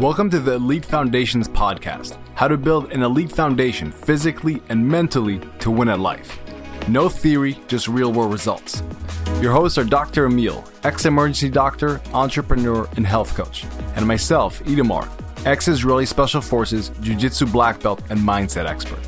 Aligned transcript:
Welcome 0.00 0.28
to 0.28 0.40
the 0.40 0.52
Elite 0.52 0.84
Foundations 0.84 1.48
podcast 1.48 2.18
how 2.34 2.48
to 2.48 2.58
build 2.58 2.92
an 2.92 3.02
elite 3.02 3.32
foundation 3.32 3.90
physically 3.90 4.62
and 4.68 4.86
mentally 4.86 5.40
to 5.60 5.70
win 5.70 5.88
at 5.88 6.00
life. 6.00 6.38
No 6.86 7.08
theory, 7.08 7.58
just 7.66 7.88
real 7.88 8.12
world 8.12 8.30
results. 8.30 8.82
Your 9.40 9.52
hosts 9.52 9.78
are 9.78 9.84
Dr. 9.84 10.26
Emil, 10.26 10.62
ex 10.84 11.06
emergency 11.06 11.48
doctor, 11.48 12.02
entrepreneur, 12.12 12.86
and 12.96 13.06
health 13.06 13.34
coach, 13.34 13.64
and 13.94 14.06
myself, 14.06 14.62
Itamar, 14.64 15.08
ex 15.46 15.66
Israeli 15.66 16.04
Special 16.04 16.42
Forces, 16.42 16.90
Jiu 17.00 17.14
Jitsu 17.14 17.46
black 17.46 17.80
belt, 17.80 18.02
and 18.10 18.20
mindset 18.20 18.66
expert. 18.66 19.00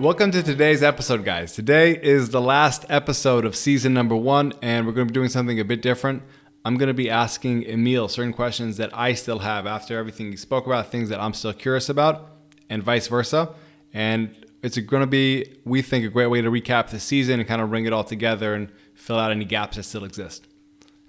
Welcome 0.00 0.30
to 0.30 0.44
today's 0.44 0.84
episode, 0.84 1.24
guys. 1.24 1.54
Today 1.54 1.90
is 1.90 2.30
the 2.30 2.40
last 2.40 2.84
episode 2.88 3.44
of 3.44 3.56
season 3.56 3.94
number 3.94 4.14
one, 4.14 4.52
and 4.62 4.86
we're 4.86 4.92
going 4.92 5.08
to 5.08 5.12
be 5.12 5.14
doing 5.14 5.28
something 5.28 5.58
a 5.58 5.64
bit 5.64 5.82
different. 5.82 6.22
I'm 6.64 6.76
going 6.76 6.86
to 6.86 6.94
be 6.94 7.10
asking 7.10 7.64
Emil 7.64 8.06
certain 8.06 8.32
questions 8.32 8.76
that 8.76 8.96
I 8.96 9.14
still 9.14 9.40
have 9.40 9.66
after 9.66 9.98
everything 9.98 10.30
he 10.30 10.36
spoke 10.36 10.66
about, 10.66 10.92
things 10.92 11.08
that 11.08 11.18
I'm 11.18 11.34
still 11.34 11.52
curious 11.52 11.88
about, 11.88 12.30
and 12.70 12.80
vice 12.80 13.08
versa. 13.08 13.52
And 13.92 14.46
it's 14.62 14.78
going 14.78 15.00
to 15.00 15.08
be, 15.08 15.56
we 15.64 15.82
think, 15.82 16.04
a 16.04 16.08
great 16.10 16.28
way 16.28 16.42
to 16.42 16.48
recap 16.48 16.90
the 16.90 17.00
season 17.00 17.40
and 17.40 17.48
kind 17.48 17.60
of 17.60 17.68
bring 17.68 17.84
it 17.84 17.92
all 17.92 18.04
together 18.04 18.54
and 18.54 18.70
fill 18.94 19.18
out 19.18 19.32
any 19.32 19.46
gaps 19.46 19.78
that 19.78 19.82
still 19.82 20.04
exist. 20.04 20.46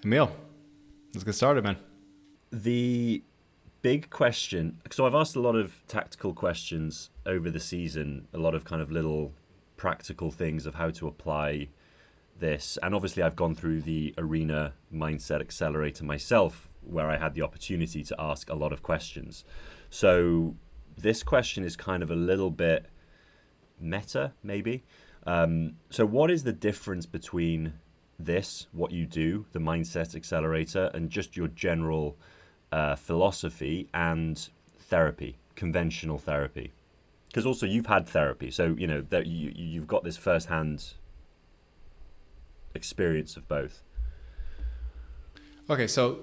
Emil, 0.04 0.32
let's 1.14 1.24
get 1.24 1.34
started, 1.34 1.64
man. 1.64 1.78
The 2.52 3.22
big 3.82 4.10
question 4.10 4.82
so 4.92 5.06
i've 5.06 5.16
asked 5.16 5.38
a 5.38 5.40
lot 5.40 5.56
of 5.56 5.82
tactical 5.88 6.34
questions 6.34 7.10
over 7.30 7.50
the 7.50 7.60
season 7.60 8.28
a 8.34 8.38
lot 8.38 8.56
of 8.56 8.66
kind 8.66 8.82
of 8.82 8.92
little 8.92 9.34
practical 9.78 10.32
things 10.32 10.66
of 10.66 10.76
how 10.76 10.90
to 10.90 11.08
apply 11.08 11.70
this. 12.38 12.78
And 12.82 12.96
obviously 12.96 13.24
i've 13.24 13.36
gone 13.36 13.56
through 13.56 13.82
the 13.82 14.14
arena 14.18 14.74
mindset 14.94 15.42
accelerator 15.42 16.04
myself 16.04 16.70
where 16.82 17.10
i 17.10 17.18
had 17.18 17.34
the 17.34 17.42
opportunity 17.42 18.04
to 18.04 18.16
ask 18.20 18.50
a 18.50 18.56
lot 18.56 18.74
of 18.74 18.82
questions. 18.82 19.46
So 19.90 20.56
this 20.98 21.24
question 21.24 21.64
is 21.64 21.76
kind 21.76 22.04
of 22.04 22.12
a 22.12 22.16
little 22.16 22.52
bit 22.52 22.88
meta 23.80 24.34
maybe. 24.44 24.84
Um, 25.26 25.76
so 25.90 26.06
what 26.06 26.32
is 26.32 26.44
the 26.44 26.54
difference 26.54 27.06
between 27.06 27.74
this 28.22 28.68
what 28.74 28.92
you 28.92 29.06
do 29.06 29.46
the 29.54 29.60
mindset 29.60 30.14
accelerator 30.14 30.92
and 30.94 31.10
just 31.10 31.38
your 31.38 31.48
general 31.48 32.18
uh, 32.72 32.96
philosophy 32.96 33.88
and 33.94 34.50
therapy, 34.78 35.38
conventional 35.56 36.18
therapy. 36.18 36.74
Because 37.30 37.46
also 37.46 37.66
you've 37.66 37.86
had 37.86 38.08
therapy, 38.08 38.52
so 38.52 38.76
you 38.78 38.88
know 38.88 39.02
that 39.10 39.28
you 39.28 39.52
you've 39.56 39.88
got 39.88 40.04
this 40.04 40.18
firsthand 40.18 40.94
experience 42.74 43.38
of 43.38 43.48
both. 43.48 43.84
Okay, 45.70 45.88
so 45.88 46.20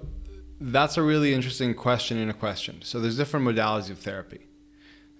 that's 0.61 0.97
a 0.97 1.03
really 1.03 1.33
interesting 1.33 1.75
question 1.75 2.19
in 2.19 2.29
a 2.29 2.35
question. 2.35 2.83
So 2.83 3.01
there's 3.01 3.17
different 3.17 3.47
modalities 3.47 3.91
of 3.91 3.98
therapy. 3.98 4.47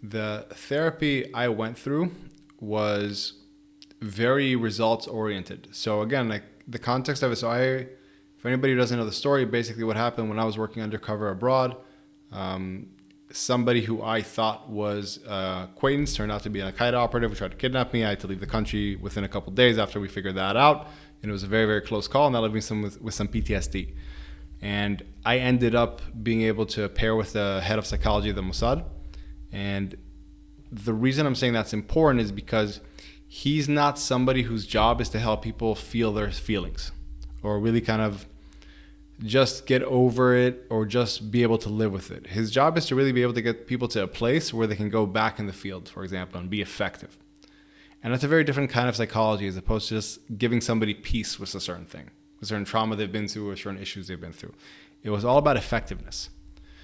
The 0.03 0.47
therapy 0.51 1.33
I 1.33 1.49
went 1.49 1.79
through 1.79 2.13
was 2.61 3.35
very 4.01 4.57
results 4.57 5.07
oriented. 5.07 5.69
So 5.73 6.03
again, 6.03 6.29
like 6.29 6.43
the 6.67 6.79
context 6.79 7.23
of 7.23 7.31
it, 7.33 7.37
so 7.37 7.51
I 7.51 7.87
for 8.39 8.49
anybody 8.49 8.73
who 8.73 8.79
doesn't 8.79 8.99
know 8.99 9.05
the 9.05 9.13
story, 9.13 9.45
basically 9.45 9.85
what 9.85 9.97
happened 9.97 10.29
when 10.29 10.39
I 10.39 10.45
was 10.45 10.59
working 10.59 10.83
undercover 10.83 11.31
abroad, 11.31 11.77
um, 12.33 12.89
somebody 13.33 13.83
who 13.83 14.03
I 14.03 14.23
thought 14.23 14.69
was 14.69 15.19
uh, 15.27 15.67
acquaintance 15.71 16.15
turned 16.15 16.33
out 16.33 16.43
to 16.45 16.51
be 16.51 16.61
an 16.61 16.67
Al 16.67 16.73
Qaeda 16.73 16.95
operative 16.95 17.31
who 17.31 17.37
tried 17.37 17.51
to 17.51 17.57
kidnap 17.57 17.93
me. 17.93 18.05
I 18.05 18.11
had 18.11 18.21
to 18.21 18.27
leave 18.27 18.41
the 18.41 18.47
country 18.47 18.97
within 18.97 19.25
a 19.25 19.29
couple 19.29 19.53
days 19.53 19.79
after 19.79 20.01
we 20.01 20.09
figured 20.09 20.37
that 20.37 20.57
out, 20.57 20.89
and 21.23 21.31
it 21.31 21.33
was 21.33 21.43
a 21.43 21.47
very 21.47 21.67
very 21.67 21.81
close 21.81 22.09
call, 22.09 22.27
and 22.27 22.35
that 22.35 22.49
me 22.49 22.61
some 22.61 22.83
with, 22.83 23.01
with 23.01 23.15
some 23.15 23.29
PTSD. 23.29 23.95
And 24.63 25.03
I 25.25 25.39
ended 25.39 25.75
up 25.75 26.01
being 26.23 26.43
able 26.43 26.67
to 26.67 26.89
pair 26.89 27.15
with 27.15 27.33
the 27.35 27.61
head 27.63 27.79
of 27.79 27.87
psychology 27.87 28.31
of 28.31 28.37
the 28.37 28.43
Mossad, 28.43 28.85
and 29.53 29.97
the 30.71 30.95
reason 30.95 31.27
I'm 31.27 31.35
saying 31.35 31.53
that's 31.53 31.73
important 31.73 32.21
is 32.21 32.33
because 32.33 32.81
he's 33.27 33.69
not 33.69 33.99
somebody 33.99 34.43
whose 34.43 34.67
job 34.67 35.01
is 35.01 35.09
to 35.11 35.19
help 35.19 35.43
people 35.43 35.75
feel 35.75 36.13
their 36.13 36.31
feelings 36.31 36.93
or 37.43 37.59
really 37.59 37.81
kind 37.81 38.03
of 38.03 38.27
just 39.23 39.67
get 39.67 39.83
over 39.83 40.37
it 40.37 40.67
or 40.69 40.85
just 40.85 41.31
be 41.31 41.43
able 41.43 41.59
to 41.59 41.69
live 41.69 41.93
with 41.93 42.11
it. 42.11 42.29
His 42.29 42.51
job 42.51 42.77
is 42.77 42.87
to 42.87 42.95
really 42.95 43.13
be 43.13 43.23
able 43.23 43.33
to 43.35 43.43
get 43.43 43.67
people 43.67 43.89
to 43.89 44.03
a 44.03 44.07
place 44.07 44.53
where 44.53 44.67
they 44.67 44.77
can 44.77 44.91
go 44.91 45.07
back 45.07 45.39
in 45.39 45.47
the 45.47 45.53
field, 45.53 45.89
for 45.89 46.05
example, 46.05 46.39
and 46.39 46.51
be 46.51 46.61
effective. 46.61 47.17
And 48.03 48.13
that's 48.13 48.25
a 48.25 48.29
very 48.29 48.45
different 48.45 48.71
kind 48.71 48.89
of 48.89 48.97
psychology 48.97 49.47
as 49.47 49.57
opposed 49.57 49.89
to 49.89 49.95
just 49.95 50.21
giving 50.39 50.61
somebody 50.61 50.95
peace 50.95 51.39
with 51.39 51.55
a 51.55 51.61
certain 51.61 51.87
thing, 51.87 52.11
a 52.43 52.47
certain 52.47 52.65
trauma 52.65 52.95
they've 52.95 53.11
been 53.11 53.27
through, 53.27 53.51
or 53.51 53.57
certain 53.57 53.81
issues 53.81 54.07
they've 54.07 54.21
been 54.21 54.33
through. 54.33 54.53
It 55.03 55.11
was 55.11 55.25
all 55.25 55.39
about 55.39 55.57
effectiveness. 55.57 56.31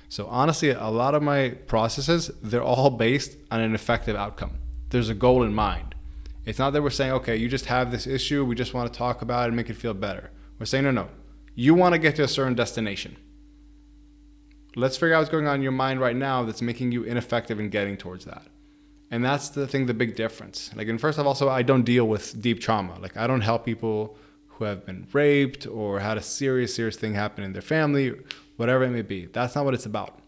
So 0.09 0.27
honestly, 0.27 0.71
a 0.71 0.89
lot 0.89 1.15
of 1.15 1.23
my 1.23 1.51
processes, 1.67 2.31
they're 2.43 2.63
all 2.63 2.91
based 2.91 3.37
on 3.51 3.61
an 3.61 3.75
effective 3.75 4.17
outcome. 4.17 4.59
There's 4.91 5.09
a 5.09 5.15
goal 5.15 5.43
in 5.43 5.55
mind. 5.55 5.95
It's 6.45 6.59
not 6.59 6.73
that 6.73 6.83
we're 6.83 6.91
saying, 6.91 7.13
okay, 7.13 7.37
you 7.37 7.49
just 7.49 7.67
have 7.67 7.91
this 7.91 8.07
issue, 8.07 8.45
we 8.45 8.55
just 8.55 8.75
want 8.75 8.93
to 8.93 8.99
talk 8.99 9.23
about 9.23 9.45
it 9.45 9.49
and 9.49 9.57
make 9.57 9.71
it 9.71 9.77
feel 9.77 9.95
better. 9.95 10.31
We're 10.59 10.67
saying, 10.67 10.85
no, 10.85 10.91
no, 10.91 11.09
you 11.55 11.75
want 11.75 11.93
to 11.95 11.99
get 11.99 12.17
to 12.17 12.25
a 12.25 12.29
certain 12.29 12.55
destination. 12.55 13.17
Let's 14.75 14.97
figure 14.97 15.15
out 15.15 15.19
what's 15.19 15.31
going 15.31 15.47
on 15.47 15.57
in 15.57 15.63
your 15.63 15.73
mind 15.73 16.01
right 16.01 16.17
now 16.17 16.45
that's 16.45 16.63
making 16.63 16.93
you 16.93 17.03
ineffective 17.03 17.61
in 17.61 17.69
getting 17.69 17.97
towards 17.97 18.25
that. 18.25 18.47
And 19.11 19.23
that's 19.23 19.51
the 19.51 19.67
thing, 19.67 19.85
the 19.85 19.93
big 19.93 20.17
difference. 20.17 20.71
Like, 20.75 20.89
and 20.89 20.99
first 20.99 21.19
of 21.19 21.27
all, 21.27 21.33
also, 21.33 21.51
I 21.51 21.63
don't 21.63 21.83
deal 21.83 22.09
with 22.09 22.41
deep 22.41 22.61
trauma. 22.61 22.99
Like, 22.99 23.17
I 23.19 23.27
don't 23.27 23.43
help 23.43 23.67
people 23.67 24.17
who 24.49 24.65
have 24.65 24.87
been 24.87 25.07
raped 25.13 25.67
or 25.67 26.01
had 26.01 26.17
a 26.17 26.23
serious, 26.23 26.75
serious 26.75 26.97
thing 26.97 27.13
happen 27.13 27.45
in 27.45 27.53
their 27.53 27.61
family, 27.61 28.15
whatever 28.57 28.85
it 28.85 28.91
may 28.91 29.03
be. 29.03 29.27
That's 29.27 29.55
not 29.55 29.67
what 29.67 29.75
it's 29.75 29.85
about. 29.85 30.21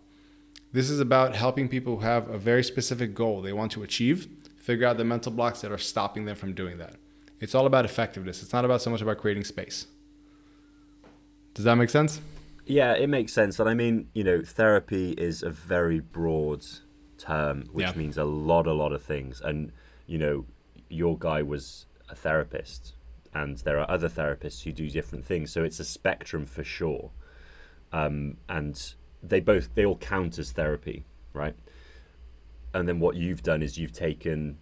This 0.72 0.90
is 0.90 1.00
about 1.00 1.34
helping 1.34 1.68
people 1.68 1.96
who 1.96 2.02
have 2.02 2.28
a 2.28 2.36
very 2.36 2.62
specific 2.62 3.14
goal 3.14 3.40
they 3.40 3.52
want 3.54 3.72
to 3.72 3.82
achieve, 3.82 4.28
figure 4.58 4.86
out 4.86 4.98
the 4.98 5.04
mental 5.04 5.32
blocks 5.32 5.62
that 5.62 5.72
are 5.72 5.78
stopping 5.78 6.26
them 6.26 6.36
from 6.36 6.52
doing 6.52 6.76
that. 6.78 6.96
It's 7.40 7.54
all 7.54 7.64
about 7.64 7.86
effectiveness. 7.86 8.42
It's 8.42 8.52
not 8.52 8.64
about 8.66 8.82
so 8.82 8.90
much 8.90 9.00
about 9.00 9.18
creating 9.18 9.44
space. 9.44 9.86
Does 11.54 11.64
that 11.64 11.76
make 11.76 11.90
sense? 11.90 12.20
Yeah, 12.66 12.94
it 12.94 13.08
makes 13.08 13.32
sense. 13.32 13.60
And 13.60 13.68
I 13.68 13.74
mean, 13.74 14.08
you 14.12 14.24
know, 14.24 14.42
therapy 14.42 15.12
is 15.12 15.42
a 15.42 15.50
very 15.50 16.00
broad 16.00 16.64
term, 17.18 17.68
which 17.72 17.86
yeah. 17.86 17.92
means 17.94 18.18
a 18.18 18.24
lot, 18.24 18.66
a 18.66 18.72
lot 18.72 18.92
of 18.92 19.02
things. 19.02 19.40
And, 19.40 19.72
you 20.06 20.18
know, 20.18 20.46
your 20.88 21.16
guy 21.18 21.42
was 21.42 21.86
a 22.08 22.14
therapist, 22.14 22.94
and 23.32 23.58
there 23.58 23.78
are 23.78 23.90
other 23.90 24.08
therapists 24.08 24.62
who 24.62 24.72
do 24.72 24.88
different 24.88 25.24
things. 25.24 25.52
So 25.52 25.62
it's 25.62 25.80
a 25.80 25.84
spectrum 25.84 26.44
for 26.46 26.64
sure. 26.64 27.10
Um, 27.92 28.38
and 28.48 28.94
they 29.22 29.40
both, 29.40 29.74
they 29.74 29.84
all 29.84 29.96
count 29.96 30.38
as 30.38 30.52
therapy, 30.52 31.06
right? 31.32 31.54
And 32.72 32.88
then 32.88 32.98
what 32.98 33.14
you've 33.14 33.42
done 33.42 33.62
is 33.62 33.78
you've 33.78 33.92
taken 33.92 34.58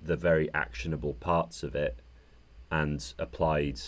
the 0.00 0.16
very 0.16 0.52
actionable 0.54 1.14
parts 1.14 1.62
of 1.62 1.74
it 1.74 1.98
and 2.70 3.12
applied 3.18 3.80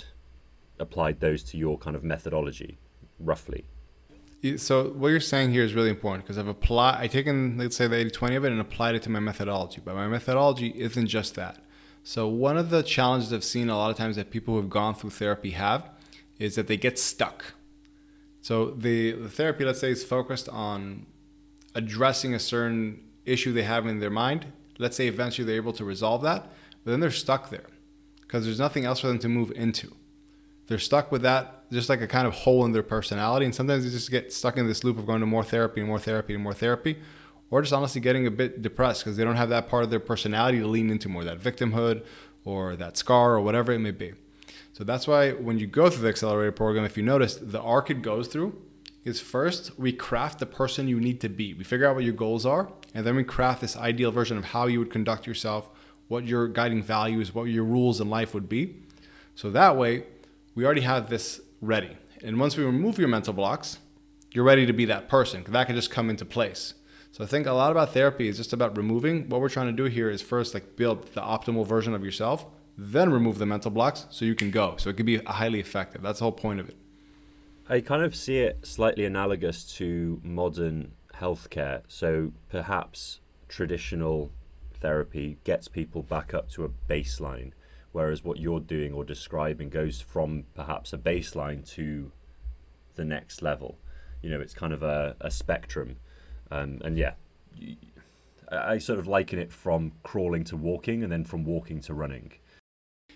applied 0.78 1.20
those 1.20 1.42
to 1.44 1.58
your 1.58 1.78
kind 1.78 1.96
of 1.96 2.04
methodology, 2.04 2.78
roughly? 3.18 3.64
So 4.56 4.90
what 4.90 5.08
you're 5.08 5.18
saying 5.18 5.50
here 5.50 5.64
is 5.64 5.74
really 5.74 5.90
important 5.90 6.24
because 6.24 6.38
I've 6.38 6.46
applied, 6.46 7.00
I've 7.00 7.10
taken, 7.10 7.58
let's 7.58 7.76
say 7.76 7.88
the 7.88 7.96
80-20 7.96 8.36
of 8.36 8.44
it 8.44 8.52
and 8.52 8.60
applied 8.60 8.94
it 8.94 9.02
to 9.02 9.10
my 9.10 9.18
methodology. 9.18 9.82
But 9.84 9.96
my 9.96 10.06
methodology 10.06 10.68
isn't 10.76 11.08
just 11.08 11.34
that. 11.34 11.58
So 12.04 12.28
one 12.28 12.56
of 12.56 12.70
the 12.70 12.82
challenges 12.82 13.32
I've 13.32 13.42
seen 13.42 13.68
a 13.68 13.76
lot 13.76 13.90
of 13.90 13.96
times 13.96 14.16
that 14.16 14.30
people 14.30 14.54
who 14.54 14.60
have 14.60 14.70
gone 14.70 14.94
through 14.94 15.10
therapy 15.10 15.50
have 15.50 15.90
is 16.38 16.54
that 16.54 16.68
they 16.68 16.76
get 16.76 16.98
stuck. 16.98 17.52
So 18.40 18.70
the, 18.70 19.12
the 19.12 19.28
therapy, 19.28 19.64
let's 19.64 19.80
say, 19.80 19.90
is 19.90 20.04
focused 20.04 20.48
on 20.48 21.06
addressing 21.74 22.32
a 22.34 22.38
certain 22.38 23.02
issue 23.26 23.52
they 23.52 23.64
have 23.64 23.86
in 23.86 23.98
their 23.98 24.10
mind. 24.10 24.46
Let's 24.78 24.96
say 24.96 25.08
eventually 25.08 25.46
they're 25.46 25.56
able 25.56 25.72
to 25.74 25.84
resolve 25.84 26.22
that, 26.22 26.50
but 26.84 26.92
then 26.92 27.00
they're 27.00 27.10
stuck 27.10 27.50
there 27.50 27.66
because 28.20 28.44
there's 28.44 28.60
nothing 28.60 28.84
else 28.84 29.00
for 29.00 29.08
them 29.08 29.18
to 29.18 29.28
move 29.28 29.50
into 29.50 29.94
they're 30.68 30.78
stuck 30.78 31.10
with 31.10 31.22
that 31.22 31.58
just 31.70 31.88
like 31.88 32.00
a 32.00 32.06
kind 32.06 32.26
of 32.26 32.32
hole 32.32 32.64
in 32.64 32.72
their 32.72 32.82
personality. 32.82 33.44
And 33.44 33.54
sometimes 33.54 33.84
they 33.84 33.90
just 33.90 34.10
get 34.10 34.32
stuck 34.32 34.56
in 34.56 34.66
this 34.66 34.84
loop 34.84 34.98
of 34.98 35.06
going 35.06 35.20
to 35.20 35.26
more 35.26 35.44
therapy 35.44 35.80
and 35.80 35.88
more 35.88 35.98
therapy 35.98 36.34
and 36.34 36.42
more 36.42 36.54
therapy 36.54 36.98
or 37.50 37.62
just 37.62 37.72
honestly 37.72 38.00
getting 38.00 38.26
a 38.26 38.30
bit 38.30 38.62
depressed 38.62 39.04
because 39.04 39.16
they 39.16 39.24
don't 39.24 39.36
have 39.36 39.48
that 39.48 39.68
part 39.68 39.84
of 39.84 39.90
their 39.90 40.00
personality 40.00 40.58
to 40.58 40.66
lean 40.66 40.90
into 40.90 41.08
more 41.08 41.24
that 41.24 41.40
victimhood 41.40 42.04
or 42.44 42.76
that 42.76 42.96
scar 42.96 43.34
or 43.34 43.40
whatever 43.40 43.72
it 43.72 43.78
may 43.78 43.90
be. 43.90 44.12
So 44.72 44.84
that's 44.84 45.08
why 45.08 45.32
when 45.32 45.58
you 45.58 45.66
go 45.66 45.90
through 45.90 46.02
the 46.02 46.08
accelerator 46.08 46.52
program 46.52 46.84
if 46.84 46.96
you 46.96 47.02
notice 47.02 47.36
the 47.36 47.60
arc 47.60 47.90
it 47.90 48.02
goes 48.02 48.28
through 48.28 48.60
is 49.04 49.20
first 49.20 49.78
we 49.78 49.92
craft 49.92 50.38
the 50.38 50.46
person 50.46 50.88
you 50.88 51.00
need 51.00 51.20
to 51.22 51.28
be. 51.28 51.54
We 51.54 51.64
figure 51.64 51.86
out 51.86 51.94
what 51.94 52.04
your 52.04 52.14
goals 52.14 52.46
are 52.46 52.70
and 52.94 53.04
then 53.04 53.16
we 53.16 53.24
craft 53.24 53.60
this 53.60 53.76
ideal 53.76 54.10
version 54.10 54.36
of 54.36 54.44
how 54.44 54.66
you 54.66 54.78
would 54.78 54.90
conduct 54.90 55.26
yourself 55.26 55.70
what 56.08 56.24
your 56.24 56.48
guiding 56.48 56.82
values 56.82 57.34
what 57.34 57.44
your 57.44 57.64
rules 57.64 58.00
in 58.00 58.08
life 58.08 58.34
would 58.34 58.48
be. 58.48 58.76
So 59.34 59.50
that 59.50 59.76
way 59.76 60.04
we 60.58 60.64
already 60.64 60.80
have 60.80 61.08
this 61.08 61.40
ready. 61.60 61.96
And 62.20 62.40
once 62.40 62.56
we 62.56 62.64
remove 62.64 62.98
your 62.98 63.06
mental 63.06 63.32
blocks, 63.32 63.78
you're 64.32 64.42
ready 64.42 64.66
to 64.66 64.72
be 64.72 64.86
that 64.86 65.08
person. 65.08 65.44
That 65.46 65.68
can 65.68 65.76
just 65.76 65.88
come 65.88 66.10
into 66.10 66.24
place. 66.24 66.74
So 67.12 67.22
I 67.22 67.28
think 67.28 67.46
a 67.46 67.52
lot 67.52 67.70
about 67.70 67.92
therapy 67.92 68.26
is 68.26 68.38
just 68.38 68.52
about 68.52 68.76
removing. 68.76 69.28
What 69.28 69.40
we're 69.40 69.50
trying 69.50 69.68
to 69.68 69.72
do 69.72 69.84
here 69.84 70.10
is 70.10 70.20
first 70.20 70.54
like 70.54 70.74
build 70.74 71.14
the 71.14 71.20
optimal 71.20 71.64
version 71.64 71.94
of 71.94 72.04
yourself, 72.04 72.44
then 72.76 73.12
remove 73.12 73.38
the 73.38 73.46
mental 73.46 73.70
blocks 73.70 74.06
so 74.10 74.24
you 74.24 74.34
can 74.34 74.50
go. 74.50 74.74
So 74.78 74.90
it 74.90 74.96
can 74.96 75.06
be 75.06 75.18
highly 75.18 75.60
effective. 75.60 76.02
That's 76.02 76.18
the 76.18 76.24
whole 76.24 76.32
point 76.32 76.58
of 76.58 76.68
it. 76.68 76.76
I 77.68 77.80
kind 77.80 78.02
of 78.02 78.16
see 78.16 78.38
it 78.38 78.66
slightly 78.66 79.04
analogous 79.04 79.62
to 79.76 80.20
modern 80.24 80.90
healthcare. 81.14 81.82
So 81.86 82.32
perhaps 82.50 83.20
traditional 83.46 84.32
therapy 84.80 85.38
gets 85.44 85.68
people 85.68 86.02
back 86.02 86.34
up 86.34 86.50
to 86.50 86.64
a 86.64 86.68
baseline, 86.68 87.52
whereas 87.92 88.24
what 88.24 88.38
you're 88.38 88.60
doing 88.60 88.92
or 88.92 89.04
describing 89.04 89.68
goes 89.68 90.00
from 90.00 90.44
perhaps 90.54 90.92
a 90.92 90.98
baseline 90.98 91.68
to 91.74 92.12
the 92.96 93.04
next 93.04 93.42
level. 93.42 93.78
You 94.22 94.30
know, 94.30 94.40
it's 94.40 94.54
kind 94.54 94.72
of 94.72 94.82
a, 94.82 95.16
a 95.20 95.30
spectrum. 95.30 95.96
Um, 96.50 96.80
and 96.84 96.98
yeah, 96.98 97.14
I 98.50 98.78
sort 98.78 98.98
of 98.98 99.06
liken 99.06 99.38
it 99.38 99.52
from 99.52 99.92
crawling 100.02 100.44
to 100.44 100.56
walking 100.56 101.02
and 101.02 101.10
then 101.10 101.24
from 101.24 101.44
walking 101.44 101.80
to 101.82 101.94
running. 101.94 102.32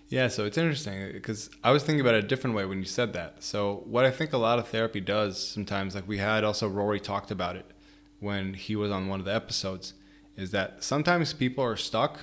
Yeah, 0.08 0.28
so 0.28 0.44
it's 0.44 0.58
interesting 0.58 1.10
because 1.12 1.48
I 1.64 1.70
was 1.70 1.82
thinking 1.82 2.02
about 2.02 2.14
it 2.14 2.24
a 2.24 2.26
different 2.26 2.54
way 2.54 2.66
when 2.66 2.78
you 2.78 2.84
said 2.84 3.14
that. 3.14 3.42
So, 3.42 3.82
what 3.86 4.04
I 4.04 4.10
think 4.10 4.34
a 4.34 4.38
lot 4.38 4.58
of 4.58 4.68
therapy 4.68 5.00
does 5.00 5.42
sometimes, 5.42 5.94
like 5.94 6.06
we 6.06 6.18
had 6.18 6.44
also 6.44 6.68
Rory 6.68 7.00
talked 7.00 7.30
about 7.30 7.56
it 7.56 7.64
when 8.20 8.52
he 8.52 8.76
was 8.76 8.90
on 8.90 9.08
one 9.08 9.20
of 9.20 9.24
the 9.24 9.34
episodes, 9.34 9.94
is 10.36 10.50
that 10.50 10.84
sometimes 10.84 11.32
people 11.32 11.64
are 11.64 11.76
stuck 11.76 12.20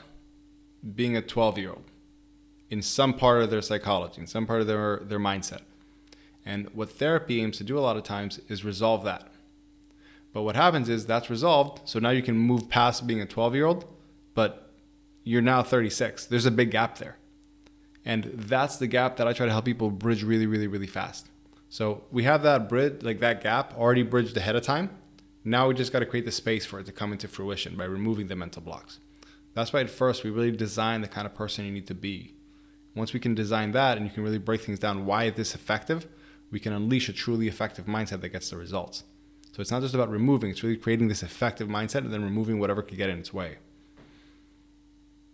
being 0.96 1.18
a 1.18 1.22
12 1.22 1.58
year 1.58 1.72
old 1.72 1.84
in 2.70 2.82
some 2.82 3.14
part 3.14 3.42
of 3.42 3.50
their 3.50 3.62
psychology, 3.62 4.22
in 4.22 4.28
some 4.28 4.46
part 4.46 4.62
of 4.62 4.68
their, 4.68 5.02
their 5.04 5.20
mindset. 5.20 5.62
And 6.46 6.70
what 6.74 6.92
therapy 6.92 7.42
aims 7.42 7.58
to 7.58 7.64
do 7.64 7.78
a 7.78 7.82
lot 7.82 7.98
of 7.98 8.04
times 8.04 8.40
is 8.48 8.64
resolve 8.64 9.04
that. 9.04 9.32
But 10.34 10.44
what 10.44 10.56
happens 10.56 10.90
is 10.90 11.06
that's 11.06 11.30
resolved. 11.30 11.88
So 11.88 12.00
now 12.00 12.12
you 12.12 12.22
can 12.22 12.38
move 12.38 12.70
past 12.70 13.08
being 13.08 13.22
a 13.22 13.26
12 13.26 13.56
year 13.56 13.66
old, 13.66 13.86
but 14.36 14.72
you're 15.24 15.42
now 15.42 15.64
36. 15.64 16.26
There's 16.28 16.46
a 16.46 16.52
big 16.52 16.72
gap 16.72 16.98
there. 16.98 17.18
And 18.06 18.26
that's 18.36 18.78
the 18.78 18.88
gap 18.88 19.18
that 19.18 19.28
I 19.28 19.34
try 19.34 19.46
to 19.46 19.52
help 19.52 19.66
people 19.66 19.90
bridge 19.92 20.24
really, 20.24 20.46
really, 20.46 20.68
really 20.68 20.88
fast. 20.88 21.28
So 21.70 22.04
we 22.12 22.24
have 22.24 22.44
that 22.44 22.70
bridge, 22.70 23.04
like 23.04 23.20
that 23.20 23.44
gap 23.44 23.78
already 23.78 24.04
bridged 24.04 24.36
ahead 24.38 24.56
of 24.56 24.64
time. 24.64 24.90
Now 25.44 25.68
we 25.68 25.74
just 25.74 25.94
got 25.94 26.00
to 26.00 26.06
create 26.06 26.26
the 26.26 26.32
space 26.32 26.66
for 26.66 26.80
it 26.80 26.86
to 26.86 26.92
come 26.92 27.12
into 27.12 27.28
fruition 27.28 27.76
by 27.76 27.86
removing 27.86 28.28
the 28.28 28.36
mental 28.36 28.62
blocks. 28.62 29.00
That's 29.54 29.74
why 29.74 29.82
at 29.82 29.90
first 29.90 30.24
we 30.24 30.30
really 30.30 30.52
design 30.52 31.02
the 31.02 31.08
kind 31.08 31.26
of 31.26 31.36
person 31.36 31.66
you 31.66 31.72
need 31.72 31.88
to 31.88 31.96
be. 31.96 32.34
Once 32.96 33.14
we 33.14 33.20
can 33.20 33.36
design 33.36 33.72
that 33.72 33.98
and 33.98 34.06
you 34.06 34.12
can 34.12 34.24
really 34.24 34.38
break 34.38 34.62
things 34.62 34.80
down, 34.80 35.06
why 35.06 35.26
is 35.26 35.34
this 35.36 35.56
effective? 35.56 36.08
We 36.52 36.60
can 36.60 36.74
unleash 36.74 37.10
a 37.10 37.14
truly 37.14 37.48
effective 37.48 37.86
mindset 37.86 38.22
that 38.22 38.30
gets 38.30 38.50
the 38.50 38.58
results. 38.58 39.04
So 39.52 39.62
it's 39.62 39.72
not 39.72 39.82
just 39.82 39.94
about 39.94 40.10
removing, 40.10 40.52
it's 40.52 40.64
really 40.64 40.78
creating 40.78 41.08
this 41.08 41.24
effective 41.24 41.68
mindset 41.68 42.00
and 42.00 42.14
then 42.14 42.24
removing 42.24 42.60
whatever 42.60 42.82
could 42.82 42.98
get 42.98 43.10
in 43.10 43.20
its 43.20 43.34
way. 43.34 43.58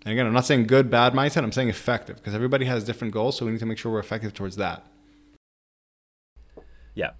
And 0.06 0.12
again, 0.12 0.28
I'm 0.28 0.34
not 0.34 0.46
saying 0.46 0.68
good, 0.68 0.90
bad 0.90 1.14
mindset, 1.14 1.44
I'm 1.44 1.52
saying 1.52 1.70
effective 1.70 2.18
because 2.18 2.36
everybody 2.36 2.66
has 2.66 2.84
different 2.84 3.14
goals, 3.14 3.38
so 3.38 3.46
we 3.46 3.52
need 3.52 3.60
to 3.60 3.66
make 3.66 3.78
sure 3.78 3.92
we're 3.92 4.00
effective 4.00 4.34
towards 4.34 4.56
that. 4.58 4.86
Yeah, 6.94 7.12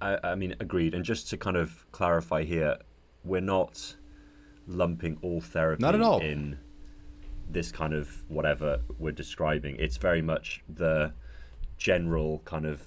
I, 0.00 0.18
I 0.22 0.34
mean, 0.34 0.54
agreed. 0.60 0.94
And 0.94 1.04
just 1.04 1.28
to 1.30 1.36
kind 1.36 1.56
of 1.56 1.90
clarify 1.90 2.44
here, 2.44 2.76
we're 3.24 3.40
not 3.40 3.94
lumping 4.66 5.18
all 5.22 5.40
therapy 5.40 5.82
not 5.82 5.94
at 5.94 6.00
all. 6.00 6.20
in 6.20 6.58
this 7.48 7.70
kind 7.72 7.94
of 7.94 8.24
whatever 8.28 8.80
we're 8.98 9.12
describing. 9.12 9.76
It's 9.78 9.96
very 9.96 10.22
much 10.22 10.62
the 10.68 11.12
general 11.76 12.40
kind 12.44 12.66
of 12.66 12.82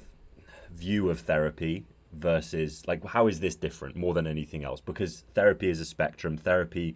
view 0.71 1.09
of 1.09 1.21
therapy 1.21 1.86
versus 2.13 2.83
like 2.88 3.06
how 3.06 3.27
is 3.27 3.39
this 3.39 3.56
different 3.56 3.95
more 3.95 4.13
than 4.13 4.27
anything 4.27 4.63
else? 4.63 4.81
Because 4.81 5.24
therapy 5.33 5.69
is 5.69 5.80
a 5.80 5.86
spectrum. 5.86 6.38
Therapy 6.38 6.95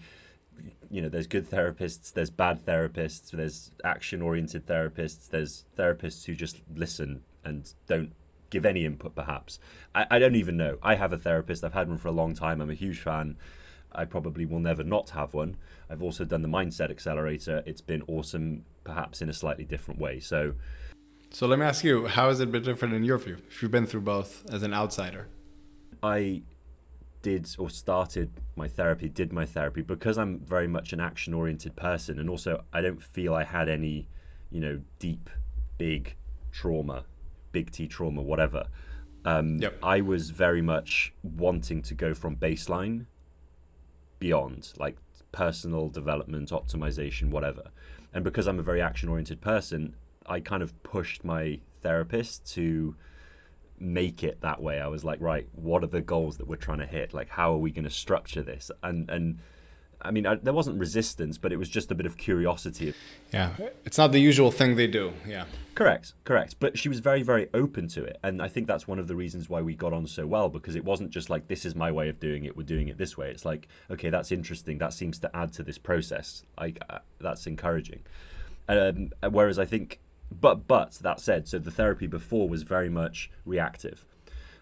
you 0.91 1.01
know 1.01 1.09
there's 1.09 1.27
good 1.27 1.49
therapists 1.49 2.13
there's 2.13 2.29
bad 2.29 2.63
therapists 2.65 3.31
there's 3.31 3.71
action 3.83 4.21
oriented 4.21 4.67
therapists 4.67 5.29
there's 5.29 5.65
therapists 5.75 6.25
who 6.25 6.35
just 6.35 6.61
listen 6.75 7.23
and 7.43 7.73
don't 7.87 8.11
give 8.51 8.65
any 8.65 8.85
input 8.85 9.15
perhaps. 9.15 9.57
I, 9.95 10.05
I 10.11 10.19
don't 10.19 10.35
even 10.35 10.57
know. 10.57 10.77
I 10.83 10.95
have 10.95 11.11
a 11.11 11.17
therapist. 11.17 11.63
I've 11.63 11.73
had 11.73 11.87
one 11.87 11.97
for 11.97 12.09
a 12.09 12.11
long 12.11 12.35
time. 12.35 12.61
I'm 12.61 12.69
a 12.69 12.75
huge 12.75 12.99
fan 12.99 13.37
i 13.93 14.05
probably 14.05 14.45
will 14.45 14.59
never 14.59 14.83
not 14.83 15.09
have 15.11 15.33
one 15.33 15.55
i've 15.89 16.01
also 16.01 16.25
done 16.25 16.41
the 16.41 16.47
mindset 16.47 16.89
accelerator 16.89 17.63
it's 17.65 17.81
been 17.81 18.01
awesome 18.07 18.63
perhaps 18.83 19.21
in 19.21 19.29
a 19.29 19.33
slightly 19.33 19.65
different 19.65 19.99
way 19.99 20.19
so 20.19 20.53
so 21.33 21.47
let 21.47 21.59
me 21.59 21.65
ask 21.65 21.85
you, 21.85 22.07
how 22.07 22.27
has 22.27 22.41
it 22.41 22.51
been 22.51 22.61
different 22.61 22.93
in 22.93 23.05
your 23.05 23.17
view? 23.17 23.37
If 23.47 23.61
you've 23.61 23.71
been 23.71 23.85
through 23.85 24.01
both 24.01 24.43
as 24.51 24.63
an 24.63 24.73
outsider. 24.73 25.29
I 26.03 26.41
did 27.21 27.47
or 27.57 27.69
started 27.69 28.31
my 28.57 28.67
therapy, 28.67 29.07
did 29.07 29.31
my 29.31 29.45
therapy 29.45 29.81
because 29.81 30.17
I'm 30.17 30.39
very 30.39 30.67
much 30.67 30.91
an 30.91 30.99
action 30.99 31.33
oriented 31.33 31.77
person 31.77 32.19
and 32.19 32.29
also 32.29 32.65
I 32.73 32.81
don't 32.81 33.01
feel 33.01 33.33
I 33.33 33.45
had 33.45 33.69
any, 33.69 34.09
you 34.49 34.59
know, 34.59 34.81
deep, 34.99 35.29
big 35.77 36.15
trauma, 36.51 37.05
big 37.53 37.71
T 37.71 37.87
trauma, 37.87 38.21
whatever. 38.21 38.67
Um, 39.23 39.57
yep. 39.57 39.77
I 39.81 40.01
was 40.01 40.31
very 40.31 40.61
much 40.61 41.13
wanting 41.23 41.81
to 41.83 41.93
go 41.93 42.13
from 42.13 42.35
baseline 42.35 43.05
beyond, 44.21 44.71
like 44.77 44.95
personal 45.33 45.89
development, 45.89 46.51
optimization, 46.51 47.29
whatever. 47.31 47.71
And 48.13 48.23
because 48.23 48.47
I'm 48.47 48.59
a 48.59 48.63
very 48.63 48.81
action 48.81 49.09
oriented 49.09 49.41
person, 49.41 49.95
I 50.27 50.39
kind 50.39 50.63
of 50.63 50.81
pushed 50.83 51.25
my 51.25 51.59
therapist 51.81 52.45
to 52.53 52.95
make 53.79 54.23
it 54.23 54.39
that 54.41 54.61
way. 54.61 54.79
I 54.79 54.87
was 54.87 55.03
like, 55.03 55.19
right, 55.19 55.49
what 55.53 55.83
are 55.83 55.87
the 55.87 56.01
goals 56.01 56.37
that 56.37 56.47
we're 56.47 56.55
trying 56.55 56.79
to 56.79 56.85
hit? 56.85 57.13
Like, 57.13 57.29
how 57.29 57.51
are 57.53 57.57
we 57.57 57.71
going 57.71 57.83
to 57.83 57.89
structure 57.89 58.43
this? 58.43 58.69
And 58.83 59.09
and 59.09 59.39
I 60.03 60.11
mean, 60.11 60.25
I, 60.25 60.35
there 60.35 60.53
wasn't 60.53 60.79
resistance, 60.79 61.37
but 61.37 61.51
it 61.51 61.57
was 61.57 61.69
just 61.69 61.91
a 61.91 61.95
bit 61.95 62.05
of 62.05 62.17
curiosity. 62.17 62.93
Yeah, 63.33 63.51
it's 63.85 63.97
not 63.97 64.11
the 64.11 64.19
usual 64.19 64.51
thing 64.51 64.75
they 64.75 64.87
do. 64.87 65.13
Yeah, 65.27 65.45
correct, 65.75 66.13
correct. 66.23 66.55
But 66.59 66.77
she 66.77 66.89
was 66.89 66.99
very, 66.99 67.23
very 67.23 67.49
open 67.53 67.87
to 67.89 68.03
it, 68.03 68.19
and 68.23 68.41
I 68.41 68.47
think 68.47 68.67
that's 68.67 68.87
one 68.87 68.99
of 68.99 69.07
the 69.07 69.15
reasons 69.15 69.49
why 69.49 69.61
we 69.61 69.75
got 69.75 69.93
on 69.93 70.07
so 70.07 70.25
well 70.25 70.49
because 70.49 70.75
it 70.75 70.85
wasn't 70.85 71.11
just 71.11 71.29
like 71.29 71.47
this 71.47 71.65
is 71.65 71.75
my 71.75 71.91
way 71.91 72.09
of 72.09 72.19
doing 72.19 72.45
it. 72.45 72.57
We're 72.57 72.63
doing 72.63 72.87
it 72.87 72.97
this 72.97 73.17
way. 73.17 73.29
It's 73.31 73.45
like, 73.45 73.67
okay, 73.89 74.09
that's 74.09 74.31
interesting. 74.31 74.77
That 74.77 74.93
seems 74.93 75.19
to 75.19 75.35
add 75.35 75.53
to 75.53 75.63
this 75.63 75.77
process. 75.77 76.43
Like 76.59 76.79
uh, 76.89 76.99
that's 77.19 77.47
encouraging. 77.47 78.01
Um, 78.67 79.11
whereas 79.29 79.59
I 79.59 79.65
think 79.65 79.99
but 80.39 80.67
but 80.67 80.93
that 81.01 81.19
said, 81.19 81.47
so 81.47 81.59
the 81.59 81.71
therapy 81.71 82.07
before 82.07 82.47
was 82.47 82.63
very 82.63 82.89
much 82.89 83.29
reactive. 83.45 84.05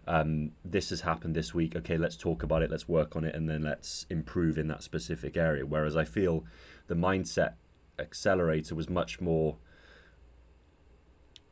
Um, 0.10 0.52
this 0.66 0.90
has 0.90 1.02
happened 1.02 1.36
this 1.36 1.54
week. 1.54 1.76
Okay, 1.76 1.98
let's 1.98 2.18
talk 2.18 2.44
about 2.44 2.64
it. 2.64 2.72
Let's 2.72 2.88
work 2.88 3.16
on 3.16 3.24
it, 3.24 3.36
and 3.36 3.48
then 3.48 3.64
let's 3.64 4.06
improve 4.10 4.58
in 4.58 4.68
that 4.68 4.84
specific 4.84 5.38
area. 5.38 5.66
Whereas 5.66 5.96
I 5.96 6.04
feel 6.04 6.46
the 6.88 6.96
mindset 6.96 7.54
accelerator 7.98 8.76
was 8.76 8.90
much 8.90 9.22
more 9.22 9.58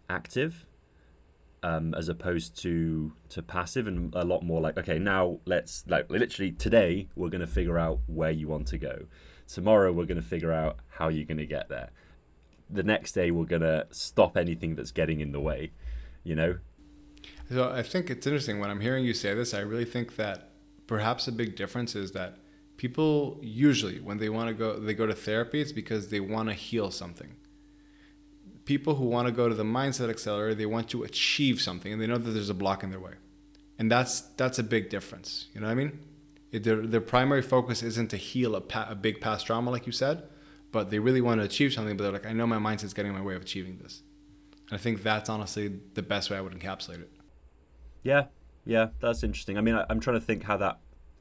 active 0.09 0.65
um, 1.61 1.93
as 1.93 2.09
opposed 2.09 2.59
to 2.61 3.13
to 3.29 3.41
passive 3.41 3.87
and 3.87 4.15
a 4.15 4.23
lot 4.23 4.41
more 4.41 4.61
like 4.61 4.77
okay 4.77 4.97
now 4.97 5.39
let's 5.45 5.83
like 5.89 6.09
literally 6.09 6.51
today 6.53 7.09
we're 7.15 7.27
going 7.27 7.41
to 7.41 7.47
figure 7.47 7.77
out 7.77 7.99
where 8.07 8.31
you 8.31 8.47
want 8.47 8.65
to 8.65 8.77
go 8.77 9.07
tomorrow 9.45 9.91
we're 9.91 10.05
going 10.05 10.21
to 10.21 10.25
figure 10.25 10.53
out 10.53 10.77
how 10.87 11.09
you're 11.09 11.25
going 11.25 11.37
to 11.37 11.45
get 11.45 11.67
there 11.67 11.89
the 12.69 12.83
next 12.83 13.13
day 13.13 13.31
we're 13.31 13.45
gonna 13.45 13.85
stop 13.91 14.37
anything 14.37 14.75
that's 14.75 14.91
getting 14.91 15.21
in 15.21 15.31
the 15.31 15.39
way, 15.39 15.71
you 16.23 16.35
know. 16.35 16.57
So 17.49 17.69
I 17.69 17.83
think 17.83 18.09
it's 18.09 18.27
interesting 18.27 18.59
when 18.59 18.69
I'm 18.69 18.81
hearing 18.81 19.05
you 19.05 19.13
say 19.13 19.33
this. 19.33 19.53
I 19.53 19.59
really 19.59 19.85
think 19.85 20.15
that 20.17 20.49
perhaps 20.85 21.27
a 21.27 21.31
big 21.31 21.55
difference 21.55 21.95
is 21.95 22.11
that 22.11 22.37
people 22.77 23.39
usually 23.41 23.99
when 23.99 24.17
they 24.17 24.29
want 24.29 24.47
to 24.47 24.53
go 24.53 24.79
they 24.79 24.93
go 24.93 25.07
to 25.07 25.15
therapy 25.15 25.59
it's 25.59 25.71
because 25.71 26.09
they 26.09 26.19
want 26.19 26.47
to 26.47 26.53
heal 26.53 26.91
something 26.91 27.35
people 28.65 28.93
who 28.95 29.05
want 29.05 29.27
to 29.27 29.31
go 29.31 29.49
to 29.49 29.55
the 29.55 29.63
mindset 29.63 30.11
accelerator 30.11 30.53
they 30.53 30.65
want 30.65 30.87
to 30.87 31.01
achieve 31.01 31.59
something 31.59 31.91
and 31.91 31.99
they 31.99 32.05
know 32.05 32.19
that 32.19 32.29
there's 32.29 32.51
a 32.51 32.53
block 32.53 32.83
in 32.83 32.91
their 32.91 32.99
way 32.99 33.13
and 33.79 33.91
that's 33.91 34.21
that's 34.37 34.59
a 34.59 34.63
big 34.63 34.91
difference 34.91 35.47
you 35.55 35.59
know 35.59 35.65
what 35.65 35.71
i 35.71 35.75
mean 35.75 35.99
it, 36.51 36.63
their, 36.63 36.85
their 36.85 37.01
primary 37.01 37.41
focus 37.41 37.81
isn't 37.81 38.09
to 38.09 38.15
heal 38.15 38.55
a, 38.55 38.61
pa- 38.61 38.87
a 38.89 38.95
big 38.95 39.19
past 39.19 39.47
trauma 39.47 39.71
like 39.71 39.87
you 39.87 39.91
said 39.91 40.21
but 40.71 40.91
they 40.91 40.99
really 40.99 41.21
want 41.21 41.39
to 41.39 41.45
achieve 41.45 41.73
something, 41.73 41.95
but 41.97 42.03
they're 42.03 42.11
like, 42.11 42.25
I 42.25 42.33
know 42.33 42.45
my 42.45 42.57
mindset's 42.57 42.93
getting 42.93 43.11
in 43.11 43.17
my 43.17 43.23
way 43.23 43.35
of 43.35 43.41
achieving 43.41 43.77
this. 43.81 44.01
And 44.69 44.79
I 44.79 44.81
think 44.81 45.03
that's 45.03 45.29
honestly 45.29 45.79
the 45.93 46.01
best 46.01 46.29
way 46.29 46.37
I 46.37 46.41
would 46.41 46.53
encapsulate 46.53 47.01
it. 47.01 47.11
Yeah, 48.03 48.25
yeah, 48.65 48.89
that's 48.99 49.23
interesting. 49.23 49.57
I 49.57 49.61
mean, 49.61 49.75
I, 49.75 49.85
am 49.89 49.99
trying 49.99 50.19
to 50.19 50.25
think 50.25 50.43
how 50.43 50.57
that 50.57 50.79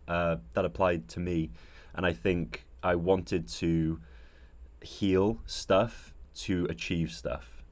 uh, 0.09 0.37
that 0.55 0.65
applied 0.65 1.09
to 1.09 1.21
me, 1.21 1.51
and 1.95 2.07
I 2.07 2.13
think 2.13 2.67
I 2.83 2.95
wanted 2.95 3.49
to 3.49 4.01
heal 4.83 5.41
stuff 5.47 6.15
to 6.35 6.67
achieve 6.69 7.11
stuff 7.11 7.65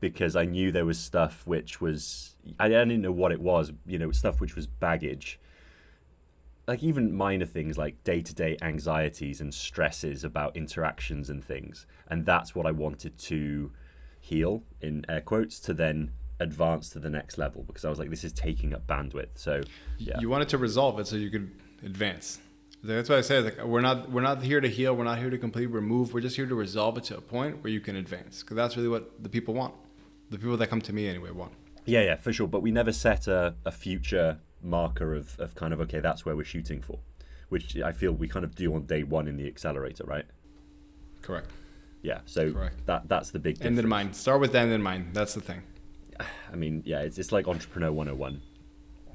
because 0.00 0.36
I 0.36 0.44
knew 0.44 0.70
there 0.70 0.86
was 0.86 0.98
stuff 0.98 1.46
which 1.46 1.80
was 1.80 2.36
I 2.58 2.68
didn't 2.68 3.02
know 3.02 3.12
what 3.12 3.32
it 3.32 3.40
was, 3.40 3.72
you 3.86 3.98
know, 3.98 4.12
stuff 4.12 4.40
which 4.40 4.54
was 4.54 4.66
baggage 4.66 5.40
like 6.68 6.82
even 6.82 7.14
minor 7.14 7.46
things 7.46 7.78
like 7.78 8.04
day-to-day 8.04 8.58
anxieties 8.60 9.40
and 9.40 9.52
stresses 9.52 10.22
about 10.22 10.54
interactions 10.54 11.30
and 11.30 11.42
things 11.42 11.86
and 12.08 12.26
that's 12.26 12.54
what 12.54 12.66
i 12.66 12.70
wanted 12.70 13.16
to 13.18 13.72
heal 14.20 14.62
in 14.80 15.04
air 15.08 15.22
quotes 15.22 15.58
to 15.58 15.72
then 15.72 16.12
advance 16.40 16.88
to 16.90 16.98
the 16.98 17.10
next 17.10 17.38
level 17.38 17.62
because 17.64 17.84
i 17.84 17.90
was 17.90 17.98
like 17.98 18.10
this 18.10 18.24
is 18.24 18.32
taking 18.32 18.74
up 18.74 18.86
bandwidth 18.86 19.30
so 19.34 19.60
yeah 19.98 20.18
you 20.20 20.28
wanted 20.28 20.48
to 20.48 20.58
resolve 20.58 20.98
it 21.00 21.06
so 21.06 21.16
you 21.16 21.30
could 21.30 21.50
advance 21.84 22.38
that's 22.82 23.08
what 23.08 23.18
i 23.18 23.20
said 23.20 23.44
like 23.44 23.64
we're 23.64 23.80
not 23.80 24.10
we're 24.10 24.22
not 24.22 24.42
here 24.42 24.60
to 24.60 24.68
heal 24.68 24.94
we're 24.94 25.04
not 25.04 25.18
here 25.18 25.30
to 25.30 25.38
completely 25.38 25.72
remove 25.72 26.14
we're 26.14 26.20
just 26.20 26.36
here 26.36 26.46
to 26.46 26.54
resolve 26.54 26.96
it 26.96 27.04
to 27.04 27.16
a 27.16 27.20
point 27.20 27.62
where 27.62 27.72
you 27.72 27.80
can 27.80 27.96
advance 27.96 28.42
because 28.42 28.56
that's 28.56 28.76
really 28.76 28.88
what 28.88 29.22
the 29.22 29.28
people 29.28 29.52
want 29.52 29.74
the 30.30 30.38
people 30.38 30.56
that 30.56 30.68
come 30.68 30.80
to 30.80 30.92
me 30.92 31.08
anyway 31.08 31.30
want 31.30 31.52
Yeah, 31.88 32.02
yeah, 32.02 32.16
for 32.16 32.32
sure. 32.34 32.46
But 32.46 32.60
we 32.60 32.70
never 32.70 32.92
set 32.92 33.26
a, 33.28 33.54
a 33.64 33.72
future 33.72 34.38
marker 34.62 35.14
of, 35.14 35.40
of 35.40 35.54
kind 35.54 35.72
of 35.72 35.80
okay, 35.80 36.00
that's 36.00 36.26
where 36.26 36.36
we're 36.36 36.44
shooting 36.44 36.82
for, 36.82 36.98
which 37.48 37.78
I 37.78 37.92
feel 37.92 38.12
we 38.12 38.28
kind 38.28 38.44
of 38.44 38.54
do 38.54 38.74
on 38.74 38.82
day 38.82 39.04
one 39.04 39.26
in 39.26 39.36
the 39.38 39.46
accelerator, 39.46 40.04
right? 40.04 40.26
Correct. 41.22 41.50
Yeah. 42.02 42.20
So 42.26 42.52
Correct. 42.52 42.84
that 42.86 43.08
that's 43.08 43.30
the 43.30 43.38
big 43.38 43.64
End 43.64 43.78
in 43.78 43.88
mind. 43.88 44.14
Start 44.14 44.40
with 44.40 44.54
end 44.54 44.70
in 44.70 44.82
mind. 44.82 45.14
That's 45.14 45.32
the 45.32 45.40
thing. 45.40 45.62
I 46.52 46.56
mean, 46.56 46.82
yeah, 46.84 47.00
it's, 47.00 47.18
it's 47.18 47.32
like 47.32 47.48
entrepreneur 47.48 47.92
101. 47.92 48.40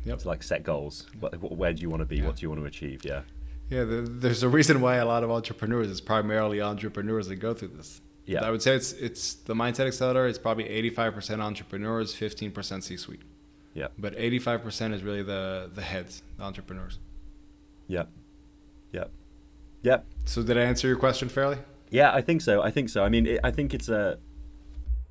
Yep. 0.05 0.15
It's 0.15 0.25
like 0.25 0.43
set 0.43 0.63
goals. 0.63 1.07
What, 1.19 1.35
wh- 1.35 1.57
where 1.57 1.73
do 1.73 1.81
you 1.81 1.89
want 1.89 2.01
to 2.01 2.05
be? 2.05 2.17
Yeah. 2.17 2.27
What 2.27 2.35
do 2.37 2.41
you 2.41 2.49
want 2.49 2.61
to 2.61 2.67
achieve? 2.67 3.05
Yeah. 3.05 3.21
Yeah, 3.69 3.85
the, 3.85 4.01
there's 4.01 4.43
a 4.43 4.49
reason 4.49 4.81
why 4.81 4.97
a 4.97 5.05
lot 5.05 5.23
of 5.23 5.31
entrepreneurs, 5.31 5.89
it's 5.89 6.01
primarily 6.01 6.61
entrepreneurs 6.61 7.27
that 7.27 7.37
go 7.37 7.53
through 7.53 7.69
this. 7.69 8.01
Yeah. 8.25 8.45
I 8.45 8.51
would 8.51 8.61
say 8.61 8.75
it's 8.75 8.93
it's 8.93 9.33
the 9.33 9.53
mindset 9.53 9.87
accelerator. 9.87 10.27
It's 10.27 10.37
probably 10.39 10.65
85% 10.65 11.39
entrepreneurs, 11.39 12.13
15% 12.15 12.83
C-suite. 12.83 13.21
Yeah. 13.73 13.87
But 13.97 14.15
85% 14.17 14.93
is 14.93 15.03
really 15.03 15.23
the 15.23 15.69
the 15.73 15.81
heads, 15.81 16.23
the 16.37 16.43
entrepreneurs. 16.43 16.99
Yep. 17.87 18.09
Yep. 18.93 19.11
Yep. 19.81 20.05
So 20.25 20.43
did 20.43 20.57
I 20.57 20.61
answer 20.61 20.87
your 20.87 20.97
question 20.97 21.27
fairly? 21.27 21.57
Yeah, 21.89 22.13
I 22.13 22.21
think 22.21 22.41
so. 22.41 22.61
I 22.61 22.71
think 22.71 22.89
so. 22.89 23.03
I 23.03 23.09
mean, 23.09 23.27
it, 23.27 23.39
I 23.43 23.51
think 23.51 23.73
it's 23.73 23.89
a, 23.89 24.17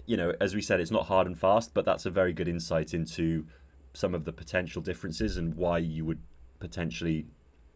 you 0.07 0.17
know, 0.17 0.33
as 0.41 0.55
we 0.55 0.61
said, 0.63 0.81
it's 0.81 0.91
not 0.91 1.07
hard 1.07 1.27
and 1.27 1.39
fast, 1.39 1.73
but 1.75 1.85
that's 1.85 2.07
a 2.07 2.11
very 2.11 2.33
good 2.33 2.49
insight 2.49 2.93
into 2.95 3.47
some 3.95 4.15
of 4.15 4.25
the 4.25 4.33
potential 4.33 4.83
differences 4.83 5.37
and 5.37 5.55
why 5.55 5.79
you 5.79 6.05
would 6.05 6.21
potentially 6.59 7.27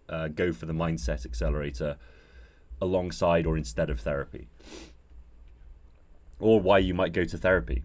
uh, 0.08 0.28
go 0.28 0.52
for 0.52 0.66
the 0.66 0.72
mindset 0.72 1.24
accelerator 1.26 1.96
alongside 2.80 3.46
or 3.46 3.56
instead 3.56 3.90
of 3.90 4.00
therapy, 4.00 4.48
or 6.38 6.60
why 6.60 6.78
you 6.78 6.94
might 6.94 7.12
go 7.12 7.24
to 7.24 7.38
therapy 7.38 7.82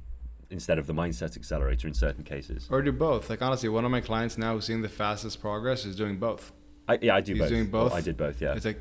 instead 0.49 0.77
of 0.77 0.85
the 0.85 0.93
mindset 0.93 1.37
accelerator 1.37 1.87
in 1.87 1.93
certain 1.93 2.23
cases. 2.23 2.67
Or 2.69 2.81
do 2.81 2.91
both? 2.91 3.29
Like 3.29 3.41
honestly, 3.41 3.69
one 3.69 3.85
of 3.85 3.91
my 3.91 4.01
clients 4.01 4.37
now 4.37 4.53
who's 4.55 4.65
seeing 4.65 4.81
the 4.81 4.89
fastest 4.89 5.39
progress 5.41 5.85
is 5.85 5.95
doing 5.95 6.17
both. 6.17 6.51
I, 6.87 6.99
yeah, 7.01 7.15
I 7.15 7.21
do 7.21 7.33
He's 7.33 7.41
both. 7.43 7.49
doing 7.49 7.71
Well, 7.71 7.83
both? 7.85 7.93
I 7.93 8.01
did 8.01 8.17
both. 8.17 8.41
Yeah. 8.41 8.53
It's 8.55 8.65
like 8.65 8.79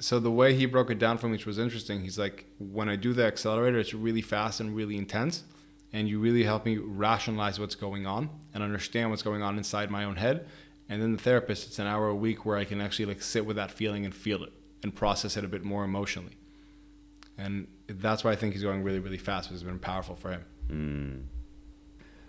so 0.00 0.18
the 0.18 0.30
way 0.30 0.54
he 0.54 0.66
broke 0.66 0.90
it 0.90 0.98
down 0.98 1.18
for 1.18 1.26
me, 1.26 1.32
which 1.32 1.46
was 1.46 1.58
interesting, 1.58 2.02
he's 2.02 2.18
like, 2.18 2.46
when 2.58 2.88
I 2.88 2.96
do 2.96 3.12
the 3.12 3.24
accelerator, 3.24 3.78
it's 3.78 3.94
really 3.94 4.22
fast 4.22 4.60
and 4.60 4.74
really 4.74 4.96
intense. 4.96 5.44
And 5.92 6.06
you 6.06 6.20
really 6.20 6.44
help 6.44 6.66
me 6.66 6.76
rationalize 6.76 7.58
what's 7.58 7.74
going 7.74 8.06
on 8.06 8.28
and 8.52 8.62
understand 8.62 9.10
what's 9.10 9.22
going 9.22 9.42
on 9.42 9.56
inside 9.56 9.90
my 9.90 10.04
own 10.04 10.16
head. 10.16 10.46
And 10.88 11.00
then 11.00 11.12
the 11.12 11.22
therapist, 11.22 11.66
it's 11.66 11.78
an 11.78 11.86
hour 11.86 12.08
a 12.08 12.14
week 12.14 12.44
where 12.44 12.58
I 12.58 12.64
can 12.64 12.80
actually 12.80 13.06
like 13.06 13.22
sit 13.22 13.46
with 13.46 13.56
that 13.56 13.70
feeling 13.70 14.04
and 14.04 14.14
feel 14.14 14.44
it 14.44 14.52
and 14.82 14.94
process 14.94 15.36
it 15.36 15.44
a 15.44 15.48
bit 15.48 15.64
more 15.64 15.84
emotionally. 15.84 16.36
And 17.38 17.68
that's 17.86 18.22
why 18.22 18.32
I 18.32 18.36
think 18.36 18.52
he's 18.52 18.62
going 18.62 18.82
really, 18.82 18.98
really 18.98 19.18
fast, 19.18 19.48
because 19.48 19.62
it's 19.62 19.68
been 19.68 19.78
powerful 19.78 20.14
for 20.14 20.30
him. 20.30 20.44
Mm. 20.70 21.22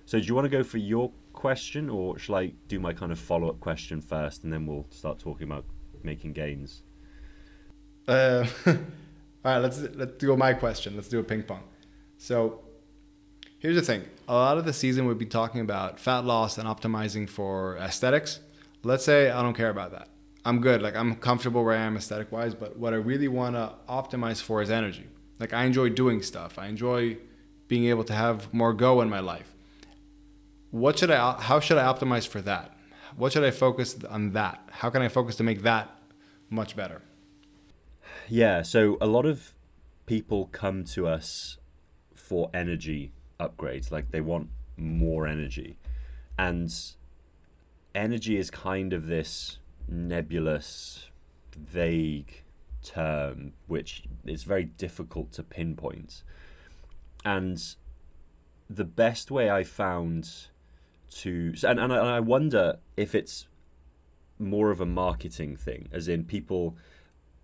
So 0.05 0.19
do 0.19 0.25
you 0.25 0.35
want 0.35 0.45
to 0.45 0.49
go 0.49 0.63
for 0.63 0.77
your 0.77 1.11
question, 1.33 1.89
or 1.89 2.17
shall 2.17 2.35
I 2.35 2.53
do 2.67 2.79
my 2.79 2.93
kind 2.93 3.11
of 3.11 3.19
follow-up 3.19 3.59
question 3.59 4.01
first, 4.01 4.43
and 4.43 4.53
then 4.53 4.65
we'll 4.65 4.87
start 4.89 5.19
talking 5.19 5.43
about 5.43 5.65
making 6.03 6.33
gains? 6.33 6.83
Uh, 8.09 8.47
all 8.65 8.75
right, 9.45 9.57
let's 9.59 9.79
let's 9.93 10.13
do 10.13 10.35
my 10.35 10.53
question. 10.53 10.95
Let's 10.95 11.09
do 11.09 11.19
a 11.19 11.23
ping 11.23 11.43
pong. 11.43 11.61
So, 12.17 12.61
here's 13.59 13.75
the 13.75 13.83
thing: 13.83 14.03
a 14.27 14.33
lot 14.33 14.57
of 14.57 14.65
the 14.65 14.73
season 14.73 15.05
we'd 15.05 15.19
be 15.19 15.27
talking 15.27 15.61
about 15.61 15.99
fat 15.99 16.25
loss 16.25 16.57
and 16.57 16.67
optimizing 16.67 17.29
for 17.29 17.77
aesthetics. 17.77 18.39
Let's 18.83 19.05
say 19.05 19.29
I 19.29 19.43
don't 19.43 19.53
care 19.53 19.69
about 19.69 19.91
that. 19.91 20.07
I'm 20.43 20.59
good. 20.59 20.81
Like 20.81 20.95
I'm 20.95 21.15
comfortable 21.17 21.63
where 21.63 21.75
I 21.75 21.81
am 21.81 21.95
aesthetic 21.97 22.31
wise. 22.31 22.55
But 22.55 22.77
what 22.77 22.93
I 22.93 22.97
really 22.97 23.27
want 23.27 23.55
to 23.55 23.73
optimize 23.87 24.41
for 24.41 24.63
is 24.63 24.71
energy. 24.71 25.05
Like 25.37 25.53
I 25.53 25.65
enjoy 25.65 25.89
doing 25.89 26.23
stuff. 26.23 26.57
I 26.57 26.65
enjoy 26.65 27.17
being 27.67 27.85
able 27.85 28.05
to 28.05 28.13
have 28.13 28.51
more 28.51 28.73
go 28.73 29.01
in 29.01 29.09
my 29.09 29.19
life. 29.19 29.53
What 30.71 30.97
should 30.97 31.11
I? 31.11 31.39
How 31.39 31.59
should 31.59 31.77
I 31.77 31.83
optimize 31.83 32.27
for 32.27 32.41
that? 32.41 32.75
What 33.17 33.33
should 33.33 33.43
I 33.43 33.51
focus 33.51 33.97
on 34.09 34.31
that? 34.31 34.67
How 34.71 34.89
can 34.89 35.03
I 35.03 35.09
focus 35.09 35.35
to 35.35 35.43
make 35.43 35.61
that 35.61 35.95
much 36.49 36.75
better? 36.75 37.03
Yeah. 38.29 38.61
So 38.61 38.97
a 39.01 39.07
lot 39.07 39.25
of 39.25 39.53
people 40.05 40.45
come 40.51 40.83
to 40.85 41.07
us 41.07 41.57
for 42.13 42.49
energy 42.53 43.11
upgrades, 43.39 43.91
like 43.91 44.11
they 44.11 44.21
want 44.21 44.49
more 44.77 45.27
energy, 45.27 45.77
and 46.37 46.71
energy 47.95 48.37
is 48.37 48.51
kind 48.51 48.93
of 48.93 49.07
this 49.07 49.57
nebulous, 49.87 51.09
vague 51.57 52.43
term 52.81 53.51
which 53.67 54.03
is 54.25 54.43
very 54.43 54.63
difficult 54.63 55.31
to 55.33 55.43
pinpoint. 55.43 56.23
And 57.25 57.61
the 58.69 58.85
best 58.85 59.31
way 59.31 59.49
I 59.49 59.63
found 59.63 60.29
to 61.11 61.53
and, 61.67 61.79
and, 61.79 61.91
I, 61.91 62.17
I 62.17 62.19
wonder 62.19 62.77
if 62.95 63.15
it's 63.15 63.47
more 64.37 64.71
of 64.71 64.79
a 64.79 64.85
marketing 64.85 65.57
thing, 65.57 65.89
as 65.91 66.07
in 66.07 66.23
people 66.23 66.77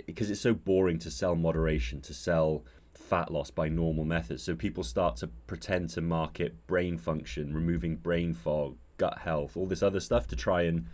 because 0.06 0.30
it's 0.30 0.42
so 0.42 0.54
boring 0.54 1.00
to 1.00 1.12
sell 1.12 1.36
moderation, 1.36 2.02
to 2.02 2.14
sell 2.14 2.64
fat 2.94 3.32
loss 3.32 3.52
by 3.52 3.70
normal 3.70 4.04
methods. 4.04 4.44
So 4.44 4.56
people 4.56 4.84
start 4.84 5.18
to 5.18 5.28
pretend 5.28 5.90
to 5.92 6.02
market 6.02 6.66
brain 6.68 6.98
function, 6.98 7.54
removing 7.54 7.98
brain 7.98 8.34
fog, 8.34 8.78
gut 8.98 9.20
health, 9.20 9.56
all 9.56 9.68
this 9.68 9.84
other 9.84 10.00
stuff 10.00 10.28
to 10.28 10.36
try 10.36 10.64
and 10.64 10.88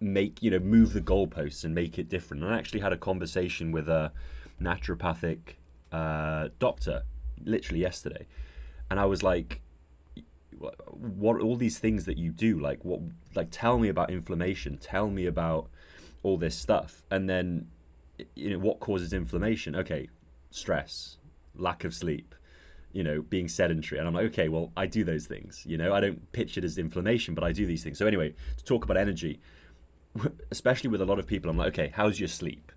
make 0.00 0.42
you 0.42 0.50
know 0.50 0.58
move 0.58 0.92
the 0.92 1.00
goalposts 1.00 1.64
and 1.64 1.74
make 1.74 1.98
it 1.98 2.08
different. 2.08 2.42
And 2.42 2.52
I 2.52 2.58
actually 2.58 2.80
had 2.80 2.92
a 2.92 2.96
conversation 2.96 3.72
with 3.72 3.88
a 3.88 4.12
naturopathic 4.60 5.56
uh, 5.92 6.48
doctor 6.58 7.02
literally 7.44 7.80
yesterday, 7.80 8.26
and 8.90 9.00
I 9.00 9.06
was 9.06 9.22
like, 9.22 9.60
"What 10.58 11.40
all 11.40 11.56
these 11.56 11.78
things 11.78 12.04
that 12.04 12.18
you 12.18 12.30
do? 12.30 12.60
Like 12.60 12.84
what? 12.84 13.00
Like 13.34 13.48
tell 13.50 13.78
me 13.78 13.88
about 13.88 14.10
inflammation. 14.10 14.78
Tell 14.78 15.08
me 15.08 15.26
about 15.26 15.68
all 16.22 16.36
this 16.36 16.56
stuff." 16.56 17.02
And 17.10 17.28
then, 17.28 17.68
you 18.34 18.50
know, 18.50 18.58
what 18.58 18.80
causes 18.80 19.12
inflammation? 19.12 19.74
Okay, 19.76 20.08
stress, 20.50 21.18
lack 21.56 21.84
of 21.84 21.94
sleep, 21.94 22.34
you 22.92 23.02
know, 23.02 23.22
being 23.22 23.48
sedentary. 23.48 23.98
And 23.98 24.06
I'm 24.06 24.14
like, 24.14 24.26
okay, 24.26 24.48
well, 24.48 24.72
I 24.76 24.86
do 24.86 25.04
those 25.04 25.26
things. 25.26 25.64
You 25.66 25.76
know, 25.76 25.92
I 25.92 26.00
don't 26.00 26.30
pitch 26.32 26.56
it 26.56 26.64
as 26.64 26.78
inflammation, 26.78 27.34
but 27.34 27.44
I 27.44 27.52
do 27.52 27.66
these 27.66 27.82
things. 27.82 27.98
So 27.98 28.06
anyway, 28.06 28.34
to 28.56 28.64
talk 28.64 28.84
about 28.84 28.96
energy, 28.96 29.40
especially 30.50 30.90
with 30.90 31.00
a 31.00 31.06
lot 31.06 31.18
of 31.18 31.26
people, 31.26 31.50
I'm 31.50 31.56
like, 31.56 31.68
okay, 31.68 31.92
how's 31.94 32.20
your 32.20 32.28
sleep? 32.28 32.72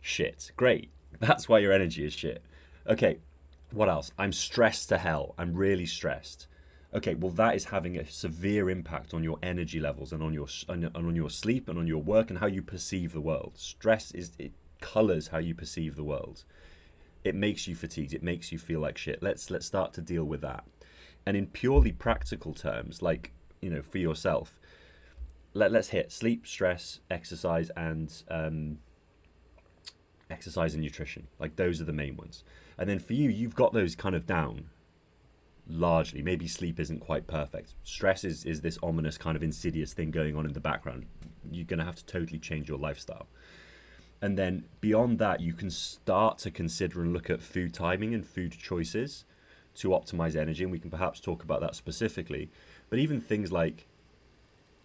Shit. 0.00 0.52
Great. 0.56 0.90
That's 1.20 1.48
why 1.48 1.58
your 1.58 1.72
energy 1.72 2.04
is 2.04 2.12
shit. 2.12 2.42
Okay, 2.86 3.18
what 3.72 3.88
else? 3.88 4.12
I'm 4.18 4.32
stressed 4.32 4.88
to 4.90 4.98
hell. 4.98 5.34
I'm 5.38 5.54
really 5.54 5.86
stressed. 5.86 6.46
Okay, 6.94 7.14
well 7.14 7.32
that 7.32 7.54
is 7.54 7.66
having 7.66 7.98
a 7.98 8.06
severe 8.06 8.70
impact 8.70 9.12
on 9.12 9.24
your 9.24 9.38
energy 9.42 9.80
levels 9.80 10.12
and 10.12 10.22
on 10.22 10.32
your 10.32 10.46
and 10.68 10.88
on 10.94 11.16
your 11.16 11.28
sleep 11.28 11.68
and 11.68 11.78
on 11.78 11.86
your 11.86 12.02
work 12.02 12.30
and 12.30 12.38
how 12.38 12.46
you 12.46 12.62
perceive 12.62 13.12
the 13.12 13.20
world. 13.20 13.52
Stress 13.56 14.12
is 14.12 14.32
it 14.38 14.52
colors 14.80 15.28
how 15.28 15.38
you 15.38 15.54
perceive 15.54 15.96
the 15.96 16.04
world. 16.04 16.44
It 17.24 17.34
makes 17.34 17.66
you 17.66 17.74
fatigued. 17.74 18.14
It 18.14 18.22
makes 18.22 18.52
you 18.52 18.58
feel 18.58 18.80
like 18.80 18.98
shit. 18.98 19.22
Let's 19.22 19.50
let's 19.50 19.66
start 19.66 19.92
to 19.94 20.00
deal 20.00 20.24
with 20.24 20.40
that. 20.42 20.64
And 21.24 21.36
in 21.36 21.48
purely 21.48 21.92
practical 21.92 22.54
terms, 22.54 23.02
like 23.02 23.32
you 23.60 23.70
know, 23.70 23.82
for 23.82 23.98
yourself, 23.98 24.58
let 25.54 25.72
let's 25.72 25.88
hit 25.88 26.12
sleep, 26.12 26.46
stress, 26.46 27.00
exercise, 27.10 27.70
and 27.76 28.12
um, 28.30 28.78
exercise 30.30 30.74
and 30.74 30.82
nutrition. 30.82 31.26
Like 31.38 31.56
those 31.56 31.80
are 31.80 31.84
the 31.84 31.92
main 31.92 32.16
ones. 32.16 32.44
And 32.78 32.88
then 32.88 32.98
for 32.98 33.14
you, 33.14 33.30
you've 33.30 33.54
got 33.54 33.72
those 33.72 33.94
kind 33.94 34.14
of 34.14 34.26
down 34.26 34.66
largely. 35.68 36.22
Maybe 36.22 36.46
sleep 36.46 36.78
isn't 36.78 37.00
quite 37.00 37.26
perfect. 37.26 37.74
Stress 37.82 38.24
is, 38.24 38.44
is 38.44 38.60
this 38.60 38.78
ominous 38.82 39.18
kind 39.18 39.36
of 39.36 39.42
insidious 39.42 39.92
thing 39.92 40.10
going 40.10 40.36
on 40.36 40.46
in 40.46 40.52
the 40.52 40.60
background. 40.60 41.06
You're 41.50 41.64
going 41.64 41.78
to 41.78 41.84
have 41.84 41.96
to 41.96 42.04
totally 42.06 42.38
change 42.38 42.68
your 42.68 42.78
lifestyle. 42.78 43.28
And 44.22 44.38
then 44.38 44.64
beyond 44.80 45.18
that, 45.18 45.40
you 45.40 45.52
can 45.52 45.70
start 45.70 46.38
to 46.38 46.50
consider 46.50 47.02
and 47.02 47.12
look 47.12 47.28
at 47.28 47.42
food 47.42 47.74
timing 47.74 48.14
and 48.14 48.26
food 48.26 48.52
choices 48.52 49.24
to 49.76 49.88
optimize 49.90 50.34
energy. 50.34 50.62
And 50.62 50.72
we 50.72 50.78
can 50.78 50.90
perhaps 50.90 51.20
talk 51.20 51.42
about 51.42 51.60
that 51.60 51.74
specifically. 51.74 52.50
But 52.88 52.98
even 52.98 53.20
things 53.20 53.52
like, 53.52 53.86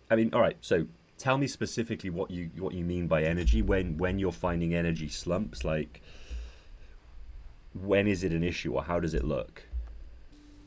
I 0.09 0.15
mean, 0.15 0.33
all 0.33 0.41
right, 0.41 0.57
so 0.59 0.88
tell 1.17 1.38
me 1.38 1.47
specifically 1.47 2.09
what 2.09 2.31
you 2.31 2.50
what 2.57 2.73
you 2.73 2.83
mean 2.83 3.07
by 3.07 3.23
energy 3.23 3.61
when 3.61 3.95
when 3.97 4.17
you're 4.17 4.31
finding 4.31 4.73
energy 4.73 5.07
slumps 5.07 5.63
like 5.63 6.01
when 7.79 8.07
is 8.07 8.23
it 8.23 8.31
an 8.31 8.43
issue 8.43 8.73
or 8.73 8.83
how 8.83 9.00
does 9.00 9.13
it 9.13 9.23
look 9.23 9.61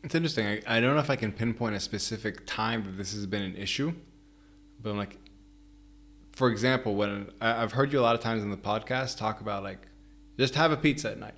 It's 0.05 0.15
interesting. 0.15 0.47
I, 0.47 0.77
I 0.77 0.81
don't 0.81 0.95
know 0.95 1.01
if 1.01 1.09
I 1.09 1.17
can 1.17 1.33
pinpoint 1.33 1.75
a 1.75 1.81
specific 1.81 2.47
time 2.47 2.85
that 2.85 2.99
this 2.99 3.15
has 3.15 3.25
been 3.27 3.43
an 3.43 3.57
issue, 3.57 3.95
but 4.83 4.91
I'm 4.91 4.99
like, 4.99 5.17
for 6.35 6.49
example, 6.49 6.95
when 6.95 7.31
I've 7.41 7.73
heard 7.73 7.93
you 7.93 8.01
a 8.01 8.03
lot 8.03 8.15
of 8.15 8.21
times 8.21 8.43
in 8.43 8.51
the 8.51 8.57
podcast 8.57 9.19
talk 9.19 9.41
about 9.41 9.63
like, 9.63 9.87
just 10.39 10.57
have 10.57 10.73
a 10.73 10.77
pizza 10.77 11.13
at 11.13 11.19
night, 11.19 11.35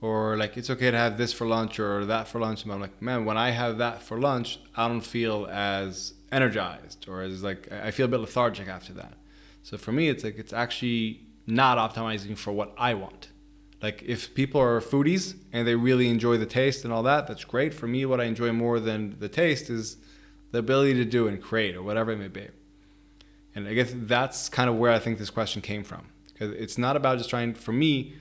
or 0.00 0.36
like 0.36 0.56
it's 0.56 0.68
okay 0.68 0.90
to 0.90 0.96
have 0.96 1.16
this 1.16 1.32
for 1.32 1.46
lunch 1.46 1.78
or 1.78 2.04
that 2.06 2.26
for 2.26 2.40
lunch. 2.40 2.64
And 2.64 2.72
I'm 2.72 2.80
like, 2.80 3.00
man, 3.00 3.24
when 3.24 3.36
I 3.36 3.50
have 3.50 3.78
that 3.78 4.02
for 4.02 4.18
lunch, 4.18 4.58
I 4.76 4.88
don't 4.88 5.00
feel 5.00 5.46
as 5.50 6.14
energized 6.32 7.08
or 7.08 7.22
as 7.22 7.42
like 7.42 7.70
I 7.70 7.90
feel 7.92 8.06
a 8.06 8.08
bit 8.08 8.20
lethargic 8.20 8.66
after 8.66 8.92
that. 8.94 9.14
So 9.62 9.76
for 9.78 9.92
me, 9.92 10.08
it's 10.08 10.24
like 10.24 10.38
it's 10.38 10.52
actually 10.52 11.20
not 11.46 11.78
optimizing 11.78 12.36
for 12.36 12.50
what 12.52 12.74
I 12.76 12.94
want. 12.94 13.28
Like 13.80 14.02
if 14.02 14.34
people 14.34 14.60
are 14.60 14.80
foodies 14.80 15.36
and 15.52 15.66
they 15.66 15.74
really 15.74 16.08
enjoy 16.08 16.36
the 16.36 16.46
taste 16.46 16.84
and 16.84 16.92
all 16.92 17.04
that, 17.04 17.28
that's 17.28 17.44
great. 17.44 17.72
For 17.72 17.86
me, 17.86 18.04
what 18.06 18.20
I 18.20 18.24
enjoy 18.24 18.52
more 18.52 18.80
than 18.80 19.16
the 19.20 19.28
taste 19.28 19.70
is 19.70 19.98
the 20.50 20.58
ability 20.58 20.94
to 20.94 21.04
do 21.04 21.28
and 21.28 21.40
create 21.40 21.76
or 21.76 21.82
whatever 21.82 22.10
it 22.10 22.18
may 22.18 22.28
be. 22.28 22.48
And 23.54 23.66
I 23.66 23.74
guess 23.74 23.92
that's 23.94 24.48
kind 24.48 24.70
of 24.70 24.76
where 24.76 24.92
I 24.92 24.98
think 24.98 25.18
this 25.18 25.30
question 25.30 25.62
came 25.62 25.84
from. 25.84 26.06
Because 26.32 26.52
it's 26.52 26.78
not 26.78 26.96
about 26.96 27.18
just 27.18 27.30
trying, 27.30 27.54
for 27.54 27.72
me, 27.72 28.14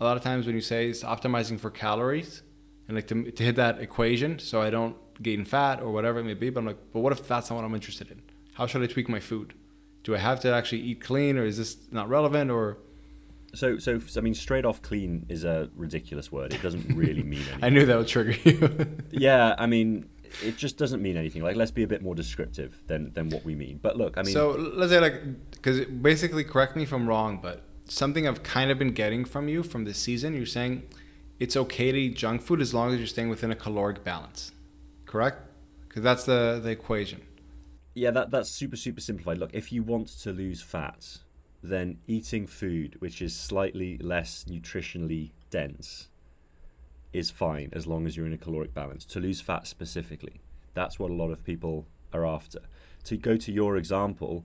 a 0.00 0.04
lot 0.04 0.16
of 0.16 0.22
times 0.22 0.46
when 0.46 0.54
you 0.54 0.60
say 0.60 0.88
it's 0.88 1.02
optimizing 1.02 1.58
for 1.58 1.70
calories 1.70 2.42
and 2.86 2.96
like 2.96 3.06
to, 3.08 3.30
to 3.30 3.42
hit 3.42 3.56
that 3.56 3.80
equation 3.80 4.38
so 4.38 4.60
I 4.60 4.70
don't 4.70 4.96
gain 5.22 5.44
fat 5.44 5.80
or 5.80 5.90
whatever 5.90 6.20
it 6.20 6.24
may 6.24 6.34
be, 6.34 6.50
but 6.50 6.60
I'm 6.60 6.66
like, 6.66 6.78
but 6.92 7.00
what 7.00 7.12
if 7.12 7.26
that's 7.26 7.50
not 7.50 7.56
what 7.56 7.64
I'm 7.64 7.74
interested 7.74 8.10
in? 8.10 8.22
How 8.54 8.66
should 8.66 8.82
I 8.82 8.86
tweak 8.86 9.08
my 9.08 9.20
food? 9.20 9.54
Do 10.04 10.14
I 10.14 10.18
have 10.18 10.40
to 10.40 10.52
actually 10.52 10.82
eat 10.82 11.00
clean 11.00 11.38
or 11.38 11.44
is 11.44 11.58
this 11.58 11.76
not 11.90 12.08
relevant 12.08 12.50
or 12.50 12.78
so, 13.54 13.78
so 13.78 13.98
I 14.16 14.20
mean, 14.20 14.34
straight 14.34 14.66
off 14.66 14.82
clean 14.82 15.24
is 15.28 15.44
a 15.44 15.70
ridiculous 15.76 16.30
word. 16.30 16.52
It 16.52 16.62
doesn't 16.62 16.94
really 16.94 17.22
mean 17.22 17.40
anything. 17.40 17.58
I 17.64 17.70
knew 17.70 17.86
that 17.86 17.96
would 17.96 18.08
trigger 18.08 18.36
you. 18.44 18.86
yeah, 19.10 19.54
I 19.58 19.66
mean, 19.66 20.08
it 20.42 20.56
just 20.56 20.76
doesn't 20.78 21.02
mean 21.02 21.16
anything. 21.16 21.42
Like, 21.42 21.56
let's 21.56 21.70
be 21.70 21.82
a 21.82 21.86
bit 21.86 22.02
more 22.02 22.14
descriptive 22.14 22.82
than 22.86 23.12
than 23.12 23.28
what 23.30 23.44
we 23.44 23.54
mean. 23.54 23.78
But 23.82 23.96
look, 23.96 24.16
I 24.16 24.22
mean, 24.22 24.32
so 24.32 24.50
let's 24.50 24.92
say 24.92 25.00
like, 25.00 25.22
because 25.50 25.84
basically, 25.86 26.44
correct 26.44 26.76
me 26.76 26.82
if 26.82 26.92
I'm 26.92 27.08
wrong, 27.08 27.38
but 27.42 27.62
something 27.88 28.26
I've 28.26 28.42
kind 28.42 28.70
of 28.70 28.78
been 28.78 28.92
getting 28.92 29.24
from 29.24 29.48
you 29.48 29.62
from 29.62 29.84
this 29.84 29.98
season, 29.98 30.34
you're 30.34 30.46
saying 30.46 30.82
it's 31.38 31.56
okay 31.56 31.92
to 31.92 31.98
eat 31.98 32.16
junk 32.16 32.42
food 32.42 32.60
as 32.60 32.72
long 32.74 32.92
as 32.92 32.98
you're 32.98 33.06
staying 33.06 33.28
within 33.28 33.50
a 33.50 33.56
caloric 33.56 34.04
balance, 34.04 34.52
correct? 35.04 35.42
Because 35.88 36.02
that's 36.02 36.24
the 36.24 36.60
the 36.62 36.70
equation. 36.70 37.22
Yeah, 37.94 38.10
that 38.10 38.30
that's 38.30 38.50
super 38.50 38.76
super 38.76 39.00
simplified. 39.00 39.38
Look, 39.38 39.50
if 39.54 39.72
you 39.72 39.82
want 39.82 40.08
to 40.08 40.32
lose 40.32 40.62
fat, 40.62 41.18
then 41.62 41.98
eating 42.06 42.46
food 42.46 42.96
which 43.00 43.22
is 43.22 43.34
slightly 43.34 43.98
less 43.98 44.44
nutritionally 44.44 45.32
dense 45.50 46.08
is 47.16 47.30
fine 47.30 47.70
as 47.72 47.86
long 47.86 48.06
as 48.06 48.16
you're 48.16 48.26
in 48.26 48.32
a 48.34 48.38
caloric 48.38 48.74
balance. 48.74 49.04
To 49.06 49.20
lose 49.20 49.40
fat 49.40 49.66
specifically, 49.66 50.42
that's 50.74 50.98
what 50.98 51.10
a 51.10 51.14
lot 51.14 51.30
of 51.30 51.42
people 51.42 51.86
are 52.12 52.26
after. 52.26 52.60
To 53.04 53.16
go 53.16 53.36
to 53.38 53.50
your 53.50 53.76
example, 53.76 54.44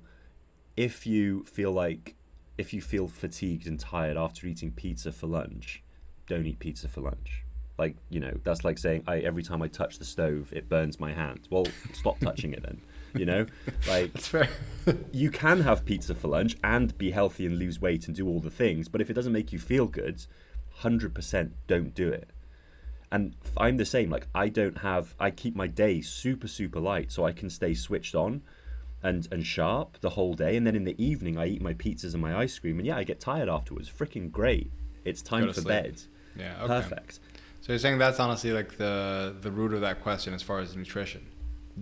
if 0.78 1.06
you 1.06 1.44
feel 1.44 1.72
like 1.72 2.16
if 2.58 2.74
you 2.74 2.82
feel 2.82 3.08
fatigued 3.08 3.68
and 3.68 3.80
tired 3.80 4.16
after 4.18 4.48
eating 4.48 4.72
pizza 4.72 5.12
for 5.12 5.28
lunch, 5.28 5.84
don't 6.28 6.46
eat 6.46 6.60
pizza 6.60 6.88
for 6.88 7.02
lunch. 7.02 7.44
Like, 7.78 7.98
you 8.10 8.20
know, 8.20 8.40
that's 8.44 8.64
like 8.64 8.78
saying 8.78 9.04
I 9.06 9.20
every 9.20 9.44
time 9.44 9.62
I 9.62 9.68
touch 9.68 10.00
the 10.00 10.06
stove 10.06 10.54
it 10.54 10.70
burns 10.70 10.98
my 10.98 11.12
hand. 11.12 11.48
Well, 11.50 11.66
stop 11.94 12.20
touching 12.20 12.54
it 12.54 12.64
then. 12.64 12.80
You 13.14 13.26
know, 13.26 13.46
like 13.90 14.12
you 15.12 15.30
can 15.30 15.62
have 15.62 15.84
pizza 15.84 16.16
for 16.16 16.30
lunch 16.30 16.56
and 16.64 16.98
be 16.98 17.12
healthy 17.12 17.46
and 17.46 17.60
lose 17.60 17.82
weight 17.82 18.08
and 18.08 18.16
do 18.16 18.28
all 18.30 18.40
the 18.40 18.50
things, 18.50 18.88
but 18.88 19.02
if 19.02 19.10
it 19.10 19.14
doesn't 19.14 19.34
make 19.34 19.52
you 19.52 19.60
feel 19.60 19.88
good, 19.88 20.26
100% 20.84 21.52
don't 21.68 21.94
do 21.94 22.08
it. 22.08 22.30
And 23.12 23.36
I'm 23.58 23.78
the 23.78 23.86
same. 23.86 24.10
Like 24.10 24.28
I 24.34 24.48
don't 24.50 24.80
have 24.80 25.16
I 25.20 25.32
keep 25.32 25.56
my 25.56 25.68
day 25.68 26.02
super 26.02 26.48
super 26.48 26.80
light 26.80 27.12
so 27.12 27.26
I 27.26 27.32
can 27.34 27.50
stay 27.50 27.74
switched 27.74 28.16
on 28.16 28.42
and 29.04 29.28
and 29.32 29.46
sharp 29.46 29.98
the 30.02 30.12
whole 30.12 30.34
day 30.34 30.56
and 30.56 30.66
then 30.66 30.76
in 30.76 30.84
the 30.86 30.96
evening 31.04 31.38
I 31.38 31.48
eat 31.48 31.62
my 31.62 31.74
pizzas 31.74 32.14
and 32.14 32.22
my 32.22 32.38
ice 32.38 32.58
cream 32.60 32.78
and 32.78 32.86
yeah, 32.88 32.98
I 32.98 33.04
get 33.04 33.20
tired 33.20 33.50
afterwards. 33.50 33.90
Freaking 33.90 34.32
great. 34.32 34.72
It's 35.04 35.22
time 35.22 35.48
for 35.48 35.54
sleep. 35.54 35.68
bed. 35.68 36.02
yeah. 36.38 36.56
Okay. 36.62 36.68
Perfect. 36.68 37.20
So 37.62 37.74
you're 37.74 37.80
saying 37.80 37.98
that's 37.98 38.20
honestly 38.20 38.52
like 38.54 38.78
the 38.78 39.36
the 39.42 39.52
root 39.52 39.74
of 39.74 39.82
that 39.82 40.02
question 40.02 40.34
as 40.34 40.42
far 40.42 40.60
as 40.60 40.76
nutrition. 40.76 41.26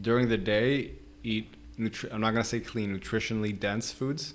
During 0.01 0.29
the 0.29 0.37
day, 0.37 0.93
eat. 1.23 1.47
Nutri- 1.77 2.11
I'm 2.13 2.19
not 2.21 2.31
gonna 2.31 2.43
say 2.43 2.59
clean, 2.59 2.97
nutritionally 2.97 3.57
dense 3.57 3.91
foods. 3.91 4.33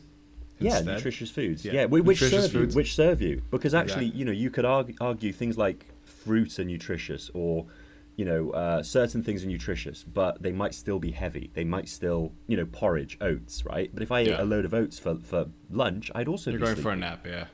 Yeah, 0.58 0.80
nutritious 0.80 1.30
foods. 1.30 1.64
Yeah, 1.64 1.72
Yeah, 1.72 1.84
which 1.86 2.04
nutritious 2.04 2.44
serve 2.44 2.52
foods. 2.52 2.74
you, 2.74 2.78
which 2.78 2.94
serve 2.94 3.20
you, 3.20 3.42
because 3.50 3.74
actually, 3.74 4.06
Exactly. 4.06 4.18
you 4.18 4.24
know, 4.24 4.32
you 4.32 4.50
could 4.50 4.64
argue, 4.64 4.94
argue 5.00 5.32
things 5.32 5.58
like 5.58 5.84
fruits 6.24 6.58
are 6.58 6.64
nutritious, 6.64 7.30
or 7.34 7.66
you 8.16 8.24
know, 8.24 8.50
uh, 8.50 8.80
certain 8.82 9.24
things 9.24 9.42
are 9.44 9.48
nutritious, 9.48 10.04
but 10.04 10.40
they 10.40 10.52
might 10.52 10.72
still 10.72 11.00
be 11.00 11.10
heavy. 11.10 11.50
They 11.54 11.64
might 11.64 11.88
still, 11.88 12.32
you 12.46 12.56
know, 12.56 12.64
porridge, 12.66 13.16
oats, 13.20 13.64
right? 13.64 13.90
But 13.92 14.04
if 14.04 14.12
I 14.12 14.20
ate 14.20 14.38
a 14.38 14.44
load 14.44 14.64
of 14.64 14.72
oats 14.72 15.00
for, 15.00 15.16
for 15.16 15.46
lunch, 15.68 16.12
I'd 16.14 16.28
also 16.28 16.52
You're 16.52 16.60
going 16.60 16.76
for 16.76 16.92
a 16.92 16.96
nap, 16.96 17.26
yeah. 17.26 17.46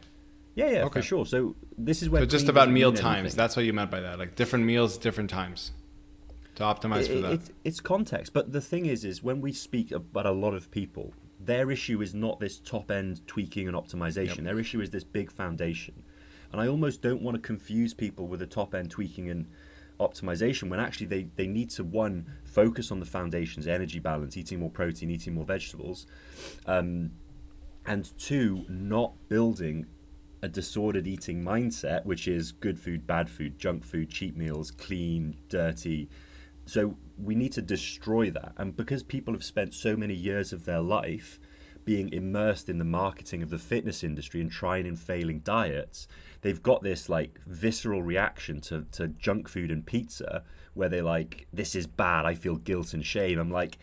Yeah, 0.54 0.70
yeah, 0.70 0.84
Okay. 0.84 1.00
for 1.00 1.02
sure. 1.02 1.24
So 1.24 1.56
this 1.78 2.02
is 2.02 2.10
where 2.10 2.20
So 2.22 2.26
just 2.26 2.48
about 2.50 2.70
meal 2.70 2.92
times. 2.92 3.18
anything. 3.20 3.36
That's 3.38 3.56
what 3.56 3.64
you 3.64 3.72
meant 3.72 3.90
by 3.90 4.00
that. 4.00 4.18
Like 4.18 4.34
different 4.36 4.66
meals, 4.66 4.98
different 4.98 5.30
times. 5.30 5.72
To 6.56 6.64
optimize 6.64 7.06
for 7.06 7.12
It- 7.14 7.22
that. 7.22 7.32
it- 7.32 7.50
it's 7.64 7.80
context, 7.80 8.34
but 8.34 8.52
the 8.52 8.60
thing 8.60 8.84
is, 8.84 9.02
is 9.02 9.22
when 9.22 9.40
we 9.40 9.52
speak 9.52 9.90
about 9.92 10.26
a 10.26 10.30
lot 10.32 10.52
of 10.52 10.70
people, 10.70 11.14
their 11.42 11.70
issue 11.70 12.02
is 12.02 12.14
not 12.14 12.38
this 12.38 12.58
top 12.58 12.90
end 12.90 13.26
tweaking 13.26 13.66
and 13.66 13.74
optimization. 13.74 14.36
Yep. 14.36 14.44
Their 14.44 14.58
issue 14.58 14.82
is 14.82 14.90
this 14.90 15.04
big 15.04 15.32
foundation, 15.32 16.02
and 16.52 16.60
I 16.60 16.68
almost 16.68 17.02
don't 17.02 17.22
want 17.22 17.36
to 17.36 17.40
confuse 17.40 17.94
people 17.94 18.26
with 18.26 18.40
the 18.40 18.46
top 18.46 18.74
end 18.74 18.90
tweaking 18.90 19.28
and 19.28 19.46
optimization 20.00 20.68
when 20.68 20.80
actually 20.80 21.06
they, 21.06 21.28
they 21.36 21.46
need 21.46 21.70
to 21.70 21.84
one 21.84 22.26
focus 22.44 22.90
on 22.90 23.00
the 23.00 23.06
foundations, 23.06 23.66
energy 23.66 23.98
balance, 23.98 24.36
eating 24.36 24.60
more 24.60 24.70
protein, 24.70 25.10
eating 25.10 25.34
more 25.34 25.44
vegetables, 25.44 26.06
um, 26.66 27.10
and 27.86 28.16
two, 28.18 28.64
not 28.68 29.12
building 29.28 29.86
a 30.42 30.48
disordered 30.48 31.06
eating 31.06 31.44
mindset, 31.44 32.04
which 32.06 32.26
is 32.26 32.50
good 32.50 32.78
food, 32.78 33.06
bad 33.06 33.28
food, 33.28 33.58
junk 33.58 33.84
food, 33.84 34.10
cheap 34.10 34.36
meals, 34.36 34.70
clean, 34.70 35.36
dirty. 35.48 36.08
So 36.64 36.96
we 37.18 37.34
need 37.34 37.52
to 37.52 37.62
destroy 37.62 38.30
that. 38.30 38.52
And 38.56 38.74
because 38.76 39.02
people 39.02 39.34
have 39.34 39.44
spent 39.44 39.74
so 39.74 39.96
many 39.96 40.14
years 40.14 40.52
of 40.52 40.64
their 40.64 40.80
life 40.80 41.38
being 41.84 42.12
immersed 42.12 42.68
in 42.68 42.78
the 42.78 42.84
marketing 42.84 43.42
of 43.42 43.50
the 43.50 43.58
fitness 43.58 44.02
industry 44.02 44.40
and 44.40 44.50
trying 44.50 44.86
and 44.86 44.98
failing 44.98 45.40
diets, 45.40 46.06
they've 46.42 46.62
got 46.62 46.82
this 46.82 47.08
like 47.08 47.38
visceral 47.46 48.02
reaction 48.02 48.60
to, 48.62 48.86
to 48.92 49.08
junk 49.08 49.48
food 49.48 49.70
and 49.70 49.86
pizza 49.86 50.42
where 50.74 50.88
they're 50.88 51.02
like, 51.02 51.46
this 51.52 51.74
is 51.74 51.86
bad, 51.86 52.24
I 52.24 52.34
feel 52.34 52.56
guilt 52.56 52.94
and 52.94 53.04
shame. 53.04 53.38
I'm 53.38 53.50
like, 53.50 53.78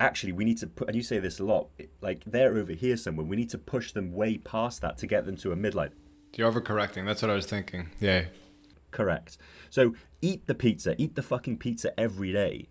actually 0.00 0.32
we 0.32 0.44
need 0.44 0.58
to 0.58 0.66
put 0.66 0.88
and 0.88 0.96
you 0.96 1.02
say 1.02 1.18
this 1.18 1.38
a 1.38 1.44
lot 1.44 1.68
like 2.00 2.24
they're 2.24 2.56
over 2.56 2.72
here 2.72 2.96
somewhere 2.96 3.26
we 3.26 3.36
need 3.36 3.50
to 3.50 3.58
push 3.58 3.92
them 3.92 4.12
way 4.12 4.38
past 4.38 4.80
that 4.80 4.98
to 4.98 5.06
get 5.06 5.26
them 5.26 5.36
to 5.36 5.52
a 5.52 5.56
midline 5.56 5.90
You're 6.34 6.50
overcorrecting. 6.50 7.04
That's 7.04 7.22
what 7.22 7.30
I 7.30 7.34
was 7.34 7.46
thinking. 7.46 7.90
Yeah. 8.00 8.24
correct 8.90 9.38
so 9.70 9.94
eat 10.20 10.46
the 10.46 10.54
pizza 10.54 10.94
eat 11.00 11.14
the 11.14 11.22
fucking 11.22 11.58
pizza 11.58 11.98
every 12.00 12.32
day 12.32 12.68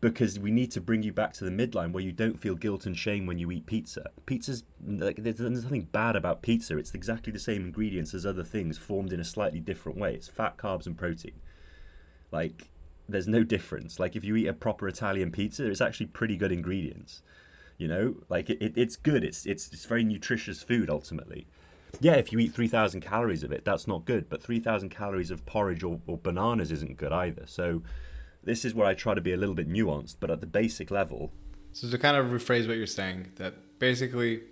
because 0.00 0.38
we 0.38 0.50
need 0.50 0.70
to 0.72 0.80
bring 0.80 1.02
you 1.02 1.12
back 1.12 1.32
to 1.34 1.44
the 1.44 1.50
midline 1.50 1.92
where 1.92 2.02
you 2.02 2.12
don't 2.12 2.40
feel 2.40 2.54
guilt 2.54 2.86
and 2.86 2.96
shame 2.96 3.26
when 3.26 3.38
you 3.38 3.50
eat 3.50 3.66
pizza. 3.66 4.10
Pizza's 4.26 4.64
like 4.86 5.16
there's, 5.16 5.36
there's 5.36 5.64
nothing 5.64 5.88
bad 5.92 6.16
about 6.16 6.42
pizza. 6.42 6.78
It's 6.78 6.94
exactly 6.94 7.32
the 7.32 7.38
same 7.38 7.66
ingredients 7.66 8.14
as 8.14 8.24
other 8.24 8.44
things 8.44 8.78
formed 8.78 9.12
in 9.12 9.20
a 9.20 9.24
slightly 9.24 9.60
different 9.60 9.98
way. 9.98 10.14
It's 10.14 10.28
fat 10.28 10.56
carbs 10.56 10.86
and 10.86 10.96
protein. 10.96 11.40
Like 12.32 12.70
there's 13.08 13.28
no 13.28 13.44
difference. 13.44 14.00
Like 14.00 14.16
if 14.16 14.24
you 14.24 14.36
eat 14.36 14.46
a 14.46 14.54
proper 14.54 14.88
italian 14.88 15.32
pizza 15.32 15.68
it's 15.70 15.80
actually 15.80 16.06
pretty 16.06 16.36
good 16.36 16.52
ingredients 16.52 17.22
you 17.80 17.88
know? 17.88 18.14
Like 18.28 18.50
it, 18.50 18.58
it, 18.60 18.74
it's 18.76 18.94
good. 18.96 19.24
It's, 19.24 19.46
it's 19.46 19.72
it's 19.72 19.86
very 19.86 20.04
nutritious 20.04 20.62
food 20.62 20.90
ultimately. 20.90 21.46
Yeah 21.98 22.14
if 22.14 22.30
you 22.30 22.38
eat 22.38 22.52
3000 22.52 23.00
calories 23.00 23.42
of 23.42 23.50
it 23.50 23.64
that's 23.64 23.88
not 23.88 24.04
good 24.04 24.28
but 24.28 24.42
3000 24.42 24.90
calories 24.90 25.32
of 25.32 25.44
porridge 25.44 25.82
or, 25.82 25.98
or 26.06 26.18
bananas 26.18 26.70
isn't 26.70 26.98
good 26.98 27.12
either. 27.12 27.44
So 27.46 27.82
this 28.42 28.64
is 28.64 28.74
where 28.74 28.86
i 28.86 28.94
try 28.94 29.14
to 29.14 29.20
be 29.20 29.32
a 29.32 29.36
little 29.36 29.54
bit 29.54 29.68
nuanced 29.68 30.16
but 30.20 30.30
at 30.30 30.40
the 30.40 30.46
basic 30.46 30.90
level 30.90 31.32
So 31.72 31.88
to 31.88 31.98
kind 31.98 32.16
of 32.16 32.26
rephrase 32.26 32.66
what 32.66 32.76
you're 32.76 32.86
saying, 32.86 33.32
that 33.36 33.78
basically, 33.78 34.42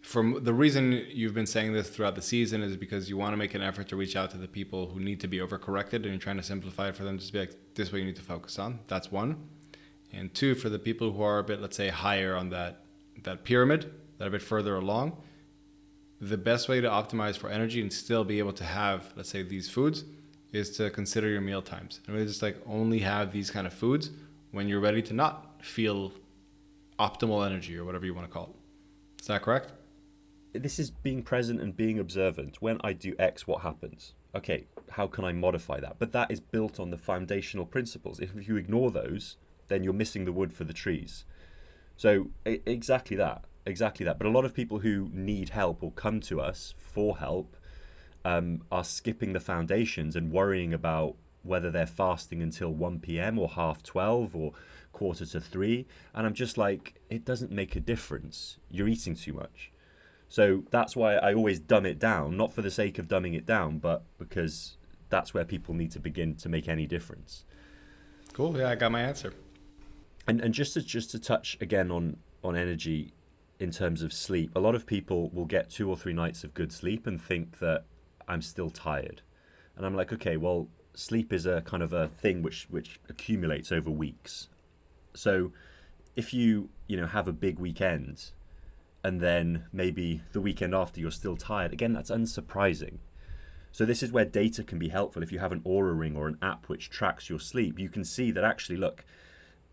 from 0.00 0.42
the 0.42 0.52
reason 0.52 1.06
you've 1.08 1.34
been 1.34 1.46
saying 1.46 1.72
this 1.72 1.88
throughout 1.88 2.16
the 2.16 2.22
season 2.22 2.62
is 2.62 2.76
because 2.76 3.08
you 3.08 3.16
want 3.16 3.32
to 3.32 3.36
make 3.36 3.54
an 3.54 3.62
effort 3.62 3.88
to 3.88 3.96
reach 3.96 4.16
out 4.16 4.30
to 4.32 4.36
the 4.38 4.48
people 4.48 4.88
who 4.90 4.98
need 4.98 5.20
to 5.20 5.28
be 5.28 5.38
overcorrected, 5.38 5.94
and 5.94 6.06
you're 6.06 6.18
trying 6.18 6.38
to 6.38 6.42
simplify 6.42 6.88
it 6.88 6.96
for 6.96 7.04
them 7.04 7.18
just 7.18 7.32
be 7.32 7.38
like, 7.38 7.54
this 7.74 7.88
is 7.88 7.92
what 7.92 8.00
you 8.00 8.04
need 8.04 8.16
to 8.16 8.22
focus 8.22 8.58
on. 8.58 8.80
That's 8.88 9.12
one, 9.12 9.48
and 10.12 10.34
two 10.34 10.54
for 10.54 10.68
the 10.68 10.78
people 10.78 11.12
who 11.12 11.22
are 11.22 11.38
a 11.38 11.44
bit, 11.44 11.60
let's 11.60 11.76
say, 11.76 11.88
higher 11.88 12.34
on 12.34 12.50
that 12.50 12.84
that 13.22 13.44
pyramid, 13.44 13.92
that 14.18 14.24
are 14.24 14.28
a 14.28 14.32
bit 14.32 14.42
further 14.42 14.74
along. 14.74 15.16
The 16.20 16.38
best 16.38 16.68
way 16.68 16.80
to 16.80 16.88
optimize 16.88 17.36
for 17.36 17.50
energy 17.50 17.80
and 17.80 17.92
still 17.92 18.24
be 18.24 18.38
able 18.38 18.52
to 18.54 18.64
have, 18.64 19.12
let's 19.16 19.28
say, 19.28 19.42
these 19.42 19.68
foods, 19.70 20.04
is 20.52 20.76
to 20.76 20.90
consider 20.90 21.28
your 21.28 21.40
meal 21.40 21.62
times 21.62 22.00
and 22.06 22.14
really 22.14 22.26
just 22.26 22.42
like 22.42 22.56
only 22.66 23.00
have 23.00 23.32
these 23.32 23.50
kind 23.50 23.66
of 23.66 23.72
foods 23.72 24.10
when 24.50 24.68
you're 24.68 24.80
ready 24.80 25.02
to 25.02 25.14
not 25.14 25.62
feel 25.62 26.12
optimal 26.98 27.44
energy 27.44 27.76
or 27.76 27.84
whatever 27.84 28.04
you 28.04 28.14
want 28.14 28.26
to 28.26 28.32
call 28.32 28.44
it. 28.44 29.22
Is 29.22 29.26
that 29.28 29.42
correct? 29.42 29.72
this 30.52 30.78
is 30.78 30.90
being 30.90 31.22
present 31.22 31.60
and 31.60 31.76
being 31.76 31.98
observant. 31.98 32.60
When 32.60 32.78
I 32.82 32.92
do 32.92 33.14
X, 33.18 33.46
what 33.46 33.62
happens? 33.62 34.12
Okay, 34.34 34.66
how 34.90 35.06
can 35.06 35.24
I 35.24 35.32
modify 35.32 35.80
that? 35.80 35.96
But 35.98 36.12
that 36.12 36.30
is 36.30 36.40
built 36.40 36.78
on 36.78 36.90
the 36.90 36.98
foundational 36.98 37.66
principles. 37.66 38.20
If 38.20 38.30
you 38.48 38.56
ignore 38.56 38.90
those, 38.90 39.36
then 39.68 39.82
you're 39.82 39.92
missing 39.92 40.24
the 40.24 40.32
wood 40.32 40.52
for 40.52 40.64
the 40.64 40.72
trees. 40.72 41.24
So 41.96 42.30
exactly 42.44 43.16
that, 43.16 43.44
exactly 43.66 44.04
that. 44.04 44.18
But 44.18 44.26
a 44.26 44.30
lot 44.30 44.44
of 44.44 44.54
people 44.54 44.80
who 44.80 45.10
need 45.12 45.50
help 45.50 45.82
or 45.82 45.92
come 45.92 46.20
to 46.22 46.40
us 46.40 46.74
for 46.78 47.18
help 47.18 47.56
um, 48.24 48.62
are 48.70 48.84
skipping 48.84 49.32
the 49.32 49.40
foundations 49.40 50.16
and 50.16 50.32
worrying 50.32 50.72
about 50.72 51.16
whether 51.42 51.70
they're 51.70 51.86
fasting 51.86 52.42
until 52.42 52.70
1 52.70 53.00
p.m. 53.00 53.38
or 53.38 53.48
half 53.48 53.82
12 53.82 54.36
or 54.36 54.52
quarter 54.92 55.26
to 55.26 55.40
3. 55.40 55.86
And 56.14 56.26
I'm 56.26 56.34
just 56.34 56.56
like, 56.56 57.00
it 57.10 57.24
doesn't 57.24 57.50
make 57.50 57.74
a 57.74 57.80
difference. 57.80 58.58
You're 58.70 58.88
eating 58.88 59.16
too 59.16 59.32
much. 59.32 59.72
So 60.28 60.64
that's 60.70 60.96
why 60.96 61.16
I 61.16 61.34
always 61.34 61.58
dumb 61.58 61.84
it 61.84 61.98
down, 61.98 62.36
not 62.36 62.54
for 62.54 62.62
the 62.62 62.70
sake 62.70 62.98
of 62.98 63.08
dumbing 63.08 63.36
it 63.36 63.44
down, 63.44 63.78
but 63.78 64.04
because 64.18 64.76
that's 65.10 65.34
where 65.34 65.44
people 65.44 65.74
need 65.74 65.90
to 65.90 66.00
begin 66.00 66.36
to 66.36 66.48
make 66.48 66.68
any 66.68 66.86
difference. 66.86 67.44
Cool. 68.32 68.56
Yeah, 68.56 68.70
I 68.70 68.76
got 68.76 68.92
my 68.92 69.02
answer. 69.02 69.34
And 70.26 70.40
and 70.40 70.54
just 70.54 70.72
to 70.74 70.80
just 70.80 71.10
to 71.10 71.18
touch 71.18 71.58
again 71.60 71.90
on 71.90 72.16
on 72.42 72.56
energy 72.56 73.12
in 73.60 73.70
terms 73.70 74.02
of 74.02 74.12
sleep, 74.12 74.52
a 74.56 74.58
lot 74.58 74.74
of 74.74 74.86
people 74.86 75.28
will 75.30 75.44
get 75.44 75.68
two 75.68 75.90
or 75.90 75.96
three 75.96 76.14
nights 76.14 76.44
of 76.44 76.54
good 76.54 76.72
sleep 76.72 77.06
and 77.06 77.20
think 77.20 77.58
that 77.58 77.84
I'm 78.28 78.42
still 78.42 78.70
tired. 78.70 79.22
And 79.76 79.86
I'm 79.86 79.96
like, 79.96 80.12
okay, 80.12 80.36
well, 80.36 80.68
sleep 80.94 81.32
is 81.32 81.46
a 81.46 81.62
kind 81.62 81.82
of 81.82 81.92
a 81.92 82.08
thing 82.08 82.42
which 82.42 82.66
which 82.70 83.00
accumulates 83.08 83.72
over 83.72 83.90
weeks. 83.90 84.48
So 85.14 85.52
if 86.14 86.34
you, 86.34 86.68
you 86.86 86.96
know, 86.96 87.06
have 87.06 87.28
a 87.28 87.32
big 87.32 87.58
weekend 87.58 88.30
and 89.02 89.20
then 89.20 89.64
maybe 89.72 90.22
the 90.32 90.40
weekend 90.40 90.74
after 90.74 91.00
you're 91.00 91.10
still 91.10 91.36
tired, 91.36 91.72
again, 91.72 91.92
that's 91.92 92.10
unsurprising. 92.10 92.98
So 93.72 93.86
this 93.86 94.02
is 94.02 94.12
where 94.12 94.26
data 94.26 94.62
can 94.62 94.78
be 94.78 94.90
helpful. 94.90 95.22
If 95.22 95.32
you 95.32 95.38
have 95.38 95.52
an 95.52 95.60
Oura 95.60 95.98
ring 95.98 96.16
or 96.16 96.28
an 96.28 96.36
app 96.42 96.68
which 96.68 96.90
tracks 96.90 97.30
your 97.30 97.40
sleep, 97.40 97.78
you 97.78 97.88
can 97.88 98.04
see 98.04 98.30
that 98.30 98.44
actually, 98.44 98.76
look, 98.76 99.04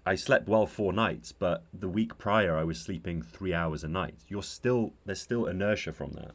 I 0.06 0.16
slept 0.16 0.48
well 0.48 0.66
four 0.66 0.94
nights, 0.94 1.34
but 1.34 1.66
the 1.74 1.90
week 1.90 2.18
prior 2.18 2.58
I 2.58 2.64
was 2.64 2.80
sleeping 2.80 3.22
three 3.22 3.54
hours 3.54 3.84
a 3.84 3.90
night. 3.90 4.16
You're 4.30 4.42
still 4.42 4.94
there's 5.06 5.22
still 5.22 5.46
inertia 5.46 5.92
from 5.92 6.14
that. 6.14 6.32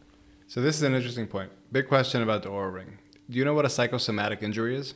So 0.47 0.61
this 0.61 0.77
is 0.77 0.83
an 0.83 0.95
interesting 0.95 1.27
point. 1.27 1.51
Big 1.73 1.89
question 1.89 2.23
about 2.23 2.43
the 2.43 2.51
Oura 2.51 2.73
ring. 2.73 2.99
Do 3.31 3.39
you 3.39 3.45
know 3.45 3.55
what 3.55 3.65
a 3.65 3.71
psychosomatic 3.71 4.43
injury 4.43 4.77
is? 4.77 4.95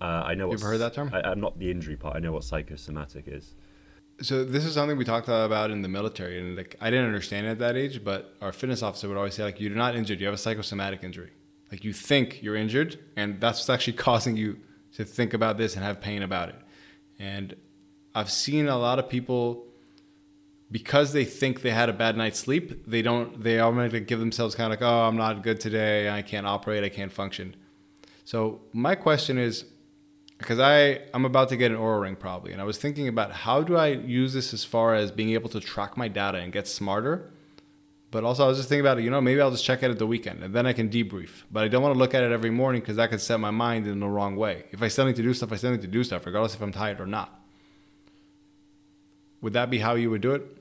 Uh, 0.00 0.22
I 0.26 0.34
know. 0.34 0.50
You've 0.50 0.62
heard 0.62 0.78
that 0.78 0.94
term? 0.94 1.10
I, 1.12 1.20
I'm 1.22 1.40
not 1.40 1.58
the 1.58 1.70
injury 1.70 1.96
part. 1.96 2.16
I 2.16 2.20
know 2.20 2.32
what 2.32 2.44
psychosomatic 2.44 3.24
is. 3.26 3.54
So 4.20 4.44
this 4.44 4.64
is 4.64 4.74
something 4.74 4.96
we 4.96 5.04
talked 5.04 5.28
about 5.28 5.70
in 5.70 5.82
the 5.82 5.88
military, 5.88 6.40
and 6.40 6.56
like 6.56 6.76
I 6.80 6.90
didn't 6.90 7.06
understand 7.06 7.46
it 7.46 7.50
at 7.50 7.58
that 7.60 7.76
age, 7.76 8.02
but 8.02 8.34
our 8.40 8.52
fitness 8.52 8.82
officer 8.82 9.08
would 9.08 9.16
always 9.16 9.34
say 9.34 9.44
like, 9.44 9.60
"You're 9.60 9.70
not 9.70 9.94
injured. 9.94 10.20
You 10.20 10.26
have 10.26 10.34
a 10.34 10.38
psychosomatic 10.38 11.04
injury. 11.04 11.30
Like 11.70 11.84
you 11.84 11.92
think 11.92 12.42
you're 12.42 12.56
injured, 12.56 12.98
and 13.16 13.40
that's 13.40 13.58
what's 13.58 13.70
actually 13.70 13.92
causing 14.08 14.36
you 14.36 14.58
to 14.94 15.04
think 15.04 15.34
about 15.34 15.58
this 15.58 15.76
and 15.76 15.84
have 15.84 16.00
pain 16.00 16.22
about 16.22 16.48
it." 16.48 16.56
And 17.18 17.54
I've 18.14 18.30
seen 18.30 18.68
a 18.68 18.78
lot 18.78 18.98
of 18.98 19.08
people 19.08 19.66
because 20.70 21.12
they 21.12 21.24
think 21.24 21.62
they 21.62 21.70
had 21.70 21.88
a 21.88 21.92
bad 21.92 22.16
night's 22.16 22.38
sleep, 22.38 22.86
they 22.86 23.02
don't. 23.02 23.42
They 23.42 23.58
automatically 23.58 24.00
give 24.00 24.20
themselves 24.20 24.54
kind 24.54 24.72
of 24.72 24.78
like, 24.78 24.86
"Oh, 24.86 25.02
I'm 25.08 25.16
not 25.16 25.42
good 25.42 25.60
today. 25.60 26.10
I 26.10 26.22
can't 26.22 26.46
operate. 26.46 26.84
I 26.84 26.88
can't 26.88 27.12
function." 27.12 27.56
So 28.24 28.60
my 28.72 28.94
question 28.94 29.38
is, 29.38 29.64
because 30.38 30.58
I 30.58 31.00
I'm 31.14 31.24
about 31.24 31.48
to 31.50 31.56
get 31.56 31.70
an 31.70 31.78
Oura 31.78 32.02
ring 32.02 32.16
probably, 32.16 32.52
and 32.52 32.60
I 32.60 32.64
was 32.64 32.78
thinking 32.78 33.08
about 33.08 33.32
how 33.32 33.62
do 33.62 33.76
I 33.76 33.88
use 33.88 34.34
this 34.34 34.52
as 34.52 34.64
far 34.64 34.94
as 34.94 35.10
being 35.10 35.30
able 35.30 35.48
to 35.50 35.60
track 35.60 35.96
my 35.96 36.08
data 36.08 36.38
and 36.38 36.52
get 36.52 36.68
smarter. 36.68 37.32
But 38.10 38.24
also, 38.24 38.44
I 38.44 38.48
was 38.48 38.56
just 38.56 38.70
thinking 38.70 38.80
about 38.80 38.98
it. 38.98 39.04
You 39.04 39.10
know, 39.10 39.20
maybe 39.20 39.40
I'll 39.40 39.50
just 39.50 39.64
check 39.64 39.82
it 39.82 39.90
at 39.90 39.98
the 39.98 40.06
weekend, 40.06 40.42
and 40.42 40.54
then 40.54 40.66
I 40.66 40.72
can 40.72 40.88
debrief. 40.88 41.42
But 41.50 41.64
I 41.64 41.68
don't 41.68 41.82
want 41.82 41.94
to 41.94 41.98
look 41.98 42.14
at 42.14 42.22
it 42.22 42.32
every 42.32 42.50
morning 42.50 42.80
because 42.80 42.96
that 42.96 43.10
could 43.10 43.20
set 43.20 43.38
my 43.38 43.50
mind 43.50 43.86
in 43.86 44.00
the 44.00 44.06
wrong 44.06 44.36
way. 44.36 44.64
If 44.70 44.82
I 44.82 44.88
still 44.88 45.04
need 45.04 45.16
to 45.16 45.22
do 45.22 45.34
stuff, 45.34 45.52
I 45.52 45.56
still 45.56 45.72
need 45.72 45.82
to 45.82 45.88
do 45.88 46.02
stuff, 46.04 46.24
regardless 46.24 46.54
if 46.54 46.62
I'm 46.62 46.72
tired 46.72 47.00
or 47.00 47.06
not. 47.06 47.38
Would 49.42 49.52
that 49.52 49.70
be 49.70 49.78
how 49.78 49.94
you 49.94 50.10
would 50.10 50.20
do 50.20 50.32
it? 50.32 50.57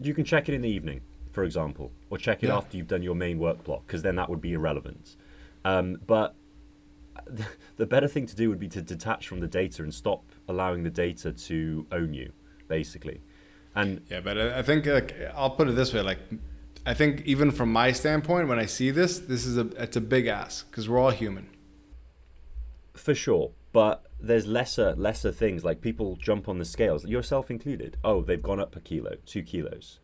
You 0.00 0.14
can 0.14 0.24
check 0.24 0.48
it 0.48 0.54
in 0.54 0.62
the 0.62 0.68
evening, 0.68 1.00
for 1.32 1.44
example, 1.44 1.92
or 2.10 2.18
check 2.18 2.42
it 2.42 2.48
Yeah. 2.48 2.56
after 2.56 2.76
you've 2.76 2.88
done 2.88 3.02
your 3.02 3.14
main 3.14 3.38
work 3.38 3.64
block, 3.64 3.86
because 3.86 4.02
then 4.02 4.16
that 4.16 4.28
would 4.28 4.40
be 4.40 4.52
irrelevant. 4.52 5.16
Um, 5.64 5.98
but 6.06 6.34
the 7.76 7.86
better 7.86 8.08
thing 8.08 8.26
to 8.26 8.36
do 8.36 8.48
would 8.50 8.58
be 8.58 8.68
to 8.68 8.82
detach 8.82 9.28
from 9.28 9.40
the 9.40 9.46
data 9.46 9.82
and 9.82 9.94
stop 9.94 10.24
allowing 10.48 10.82
the 10.82 10.90
data 10.90 11.32
to 11.32 11.86
own 11.92 12.12
you, 12.12 12.32
basically. 12.68 13.20
And 13.74 14.02
Yeah, 14.10 14.20
but 14.20 14.38
I 14.38 14.62
think 14.62 14.86
like 14.86 15.14
I'll 15.34 15.50
put 15.50 15.68
it 15.68 15.72
this 15.72 15.92
way: 15.94 16.00
like, 16.00 16.18
I 16.86 16.94
think 16.94 17.22
even 17.24 17.50
from 17.50 17.72
my 17.72 17.92
standpoint, 17.92 18.48
when 18.48 18.58
I 18.58 18.66
see 18.66 18.90
this, 18.90 19.18
this 19.18 19.46
is 19.46 19.56
a 19.58 19.66
it's 19.82 19.96
a 19.96 20.00
big 20.00 20.26
ask 20.26 20.70
because 20.70 20.88
we're 20.88 20.98
all 20.98 21.10
human. 21.10 21.48
For 22.94 23.14
sure, 23.14 23.50
but 23.72 24.06
there's 24.26 24.46
lesser 24.46 24.94
lesser 24.96 25.32
things 25.32 25.64
like 25.64 25.80
people 25.80 26.16
jump 26.16 26.48
on 26.48 26.58
the 26.58 26.64
scales, 26.64 27.04
yourself 27.06 27.50
included. 27.50 27.96
Oh, 28.04 28.22
they've 28.22 28.42
gone 28.42 28.60
up 28.60 28.74
a 28.76 28.80
kilo, 28.80 29.16
two 29.26 29.42
kilos. 29.42 30.00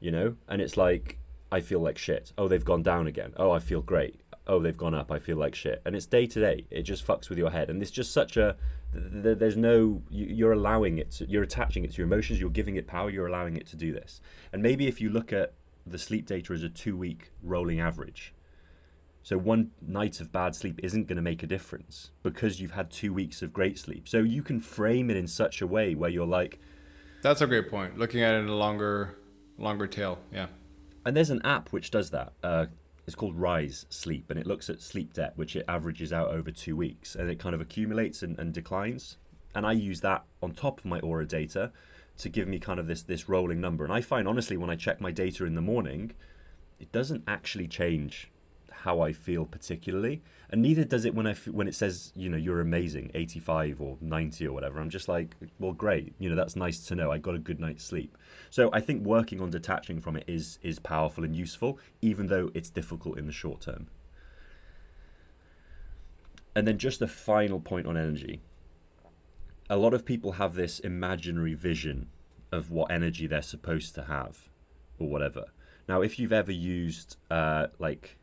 You 0.00 0.10
know, 0.10 0.36
and 0.48 0.60
it's 0.60 0.76
like 0.76 1.18
I 1.50 1.60
feel 1.60 1.80
like 1.80 1.98
shit. 1.98 2.32
Oh, 2.36 2.48
they've 2.48 2.64
gone 2.64 2.82
down 2.82 3.06
again. 3.06 3.32
Oh, 3.36 3.50
I 3.52 3.58
feel 3.58 3.80
great. 3.80 4.20
Oh, 4.46 4.60
they've 4.60 4.76
gone 4.76 4.94
up. 4.94 5.10
I 5.10 5.18
feel 5.18 5.36
like 5.38 5.54
shit. 5.54 5.80
And 5.86 5.96
it's 5.96 6.04
day 6.06 6.26
to 6.26 6.40
day. 6.40 6.66
It 6.70 6.82
just 6.82 7.06
fucks 7.06 7.28
with 7.30 7.38
your 7.38 7.50
head, 7.50 7.70
and 7.70 7.80
it's 7.80 7.90
just 7.90 8.12
such 8.12 8.36
a. 8.36 8.56
th- 8.92 9.22
th- 9.22 9.38
There's 9.38 9.56
no. 9.56 10.02
you- 10.10 10.26
You're 10.26 10.52
allowing 10.52 10.98
it. 10.98 11.12
To, 11.12 11.26
you're 11.26 11.42
attaching 11.44 11.84
it 11.84 11.92
to 11.92 11.96
your 11.98 12.06
emotions. 12.06 12.40
You're 12.40 12.50
giving 12.50 12.76
it 12.76 12.86
power. 12.86 13.08
You're 13.08 13.26
allowing 13.26 13.56
it 13.56 13.66
to 13.68 13.76
do 13.76 13.92
this. 13.92 14.20
And 14.52 14.62
maybe 14.62 14.86
if 14.86 15.00
you 15.00 15.08
look 15.08 15.32
at 15.32 15.54
the 15.86 15.98
sleep 15.98 16.26
data 16.26 16.52
as 16.52 16.62
a 16.62 16.68
two-week 16.68 17.30
rolling 17.42 17.80
average, 17.80 18.34
so 19.24 19.36
one 19.38 19.70
night 19.80 20.20
of 20.20 20.30
bad 20.30 20.54
sleep 20.54 20.78
isn't 20.82 21.08
going 21.08 21.16
to 21.16 21.22
make 21.22 21.42
a 21.42 21.46
difference 21.46 22.10
because 22.22 22.60
you've 22.60 22.72
had 22.72 22.90
two 22.90 23.12
weeks 23.12 23.42
of 23.42 23.52
great 23.52 23.78
sleep. 23.78 24.06
So 24.06 24.18
you 24.18 24.42
can 24.42 24.60
frame 24.60 25.10
it 25.10 25.16
in 25.16 25.26
such 25.26 25.60
a 25.62 25.66
way 25.66 25.94
where 25.94 26.10
you're 26.10 26.26
like, 26.26 26.60
That's 27.22 27.40
a 27.40 27.46
great 27.46 27.70
point. 27.70 27.98
Looking 27.98 28.22
at 28.22 28.34
it 28.34 28.38
in 28.40 28.48
a 28.48 28.54
longer 28.54 29.16
longer 29.58 29.86
tail. 29.86 30.18
Yeah. 30.32 30.46
and 31.06 31.16
there's 31.16 31.30
an 31.30 31.40
app 31.44 31.70
which 31.70 31.90
does 31.90 32.10
that. 32.10 32.34
Uh, 32.42 32.66
it's 33.06 33.14
called 33.16 33.36
Rise 33.36 33.84
Sleep, 33.90 34.30
and 34.30 34.38
it 34.38 34.46
looks 34.46 34.70
at 34.70 34.80
sleep 34.80 35.12
debt, 35.12 35.32
which 35.36 35.56
it 35.56 35.64
averages 35.68 36.10
out 36.12 36.28
over 36.28 36.50
two 36.50 36.74
weeks, 36.76 37.14
and 37.14 37.28
it 37.30 37.38
kind 37.38 37.54
of 37.54 37.60
accumulates 37.60 38.22
and, 38.22 38.38
and 38.38 38.52
declines. 38.54 39.18
And 39.54 39.66
I 39.66 39.72
use 39.72 40.00
that 40.00 40.24
on 40.42 40.52
top 40.52 40.78
of 40.80 40.84
my 40.86 41.00
Oura 41.00 41.26
data 41.28 41.70
to 42.18 42.28
give 42.28 42.46
me 42.48 42.58
kind 42.58 42.78
of 42.78 42.86
this 42.86 43.02
this 43.02 43.28
rolling 43.28 43.60
number. 43.60 43.84
And 43.84 43.92
I 43.92 44.00
find 44.02 44.28
honestly, 44.28 44.56
when 44.56 44.70
I 44.70 44.76
check 44.76 45.00
my 45.00 45.10
data 45.12 45.44
in 45.46 45.54
the 45.54 45.60
morning, 45.62 46.12
it 46.78 46.92
doesn't 46.92 47.24
actually 47.26 47.68
change 47.68 48.30
how 48.84 49.00
I 49.00 49.14
feel 49.14 49.46
particularly, 49.46 50.22
and 50.50 50.60
neither 50.60 50.84
does 50.84 51.06
it 51.06 51.14
when 51.14 51.26
I 51.26 51.30
f- 51.30 51.48
when 51.48 51.66
it 51.66 51.74
says 51.74 52.12
you 52.14 52.28
know 52.28 52.36
you're 52.36 52.60
amazing, 52.60 53.10
85 53.14 53.80
or 53.80 53.96
90 54.02 54.46
or 54.46 54.52
whatever. 54.52 54.78
I'm 54.78 54.90
just 54.90 55.08
like, 55.08 55.34
well, 55.58 55.72
great, 55.72 56.14
you 56.18 56.28
know 56.28 56.36
that's 56.36 56.54
nice 56.54 56.84
to 56.86 56.94
know. 56.94 57.10
I 57.10 57.16
got 57.16 57.34
a 57.34 57.38
good 57.38 57.58
night's 57.58 57.82
sleep. 57.82 58.18
So 58.50 58.68
I 58.74 58.80
think 58.80 59.02
working 59.02 59.40
on 59.40 59.48
detaching 59.48 60.00
from 60.00 60.16
it 60.16 60.24
is 60.26 60.58
is 60.62 60.78
powerful 60.78 61.24
and 61.24 61.34
useful, 61.34 61.78
even 62.02 62.26
though 62.26 62.50
it's 62.52 62.68
difficult 62.68 63.16
in 63.16 63.26
the 63.26 63.32
short 63.32 63.62
term. 63.62 63.86
And 66.54 66.68
then 66.68 66.76
just 66.76 67.00
a 67.00 67.08
final 67.08 67.60
point 67.60 67.86
on 67.86 67.96
energy. 67.96 68.42
A 69.70 69.78
lot 69.78 69.94
of 69.94 70.04
people 70.04 70.32
have 70.32 70.54
this 70.54 70.78
imaginary 70.78 71.54
vision 71.54 72.08
of 72.52 72.70
what 72.70 72.92
energy 72.92 73.26
they're 73.26 73.40
supposed 73.40 73.94
to 73.94 74.04
have, 74.04 74.50
or 74.98 75.08
whatever. 75.08 75.46
Now, 75.88 76.02
if 76.02 76.18
you've 76.18 76.34
ever 76.34 76.52
used 76.52 77.16
uh, 77.30 77.68
like 77.78 78.18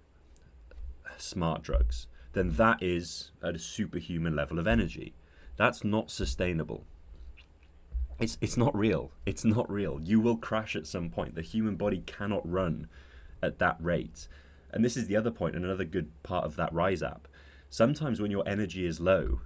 smart 1.21 1.63
drugs, 1.63 2.07
then 2.33 2.51
that 2.51 2.81
is 2.81 3.31
at 3.43 3.55
a 3.55 3.59
superhuman 3.59 4.35
level 4.35 4.59
of 4.59 4.67
energy. 4.67 5.13
That's 5.57 5.83
not 5.83 6.09
sustainable. 6.09 6.85
It's 8.19 8.37
it's 8.39 8.57
not 8.57 8.75
real. 8.77 9.11
It's 9.25 9.43
not 9.43 9.69
real. 9.69 9.99
You 10.01 10.19
will 10.19 10.37
crash 10.37 10.75
at 10.75 10.87
some 10.87 11.09
point. 11.09 11.35
The 11.35 11.41
human 11.41 11.75
body 11.75 12.03
cannot 12.05 12.49
run 12.49 12.87
at 13.41 13.59
that 13.59 13.77
rate. 13.79 14.27
And 14.71 14.85
this 14.85 14.95
is 14.95 15.07
the 15.07 15.17
other 15.17 15.31
point 15.31 15.55
and 15.55 15.65
another 15.65 15.83
good 15.83 16.11
part 16.23 16.45
of 16.45 16.55
that 16.55 16.73
Rise 16.73 17.03
app. 17.03 17.27
Sometimes 17.69 18.21
when 18.21 18.31
your 18.31 18.47
energy 18.47 18.85
is 18.85 18.99
low, 18.99 19.41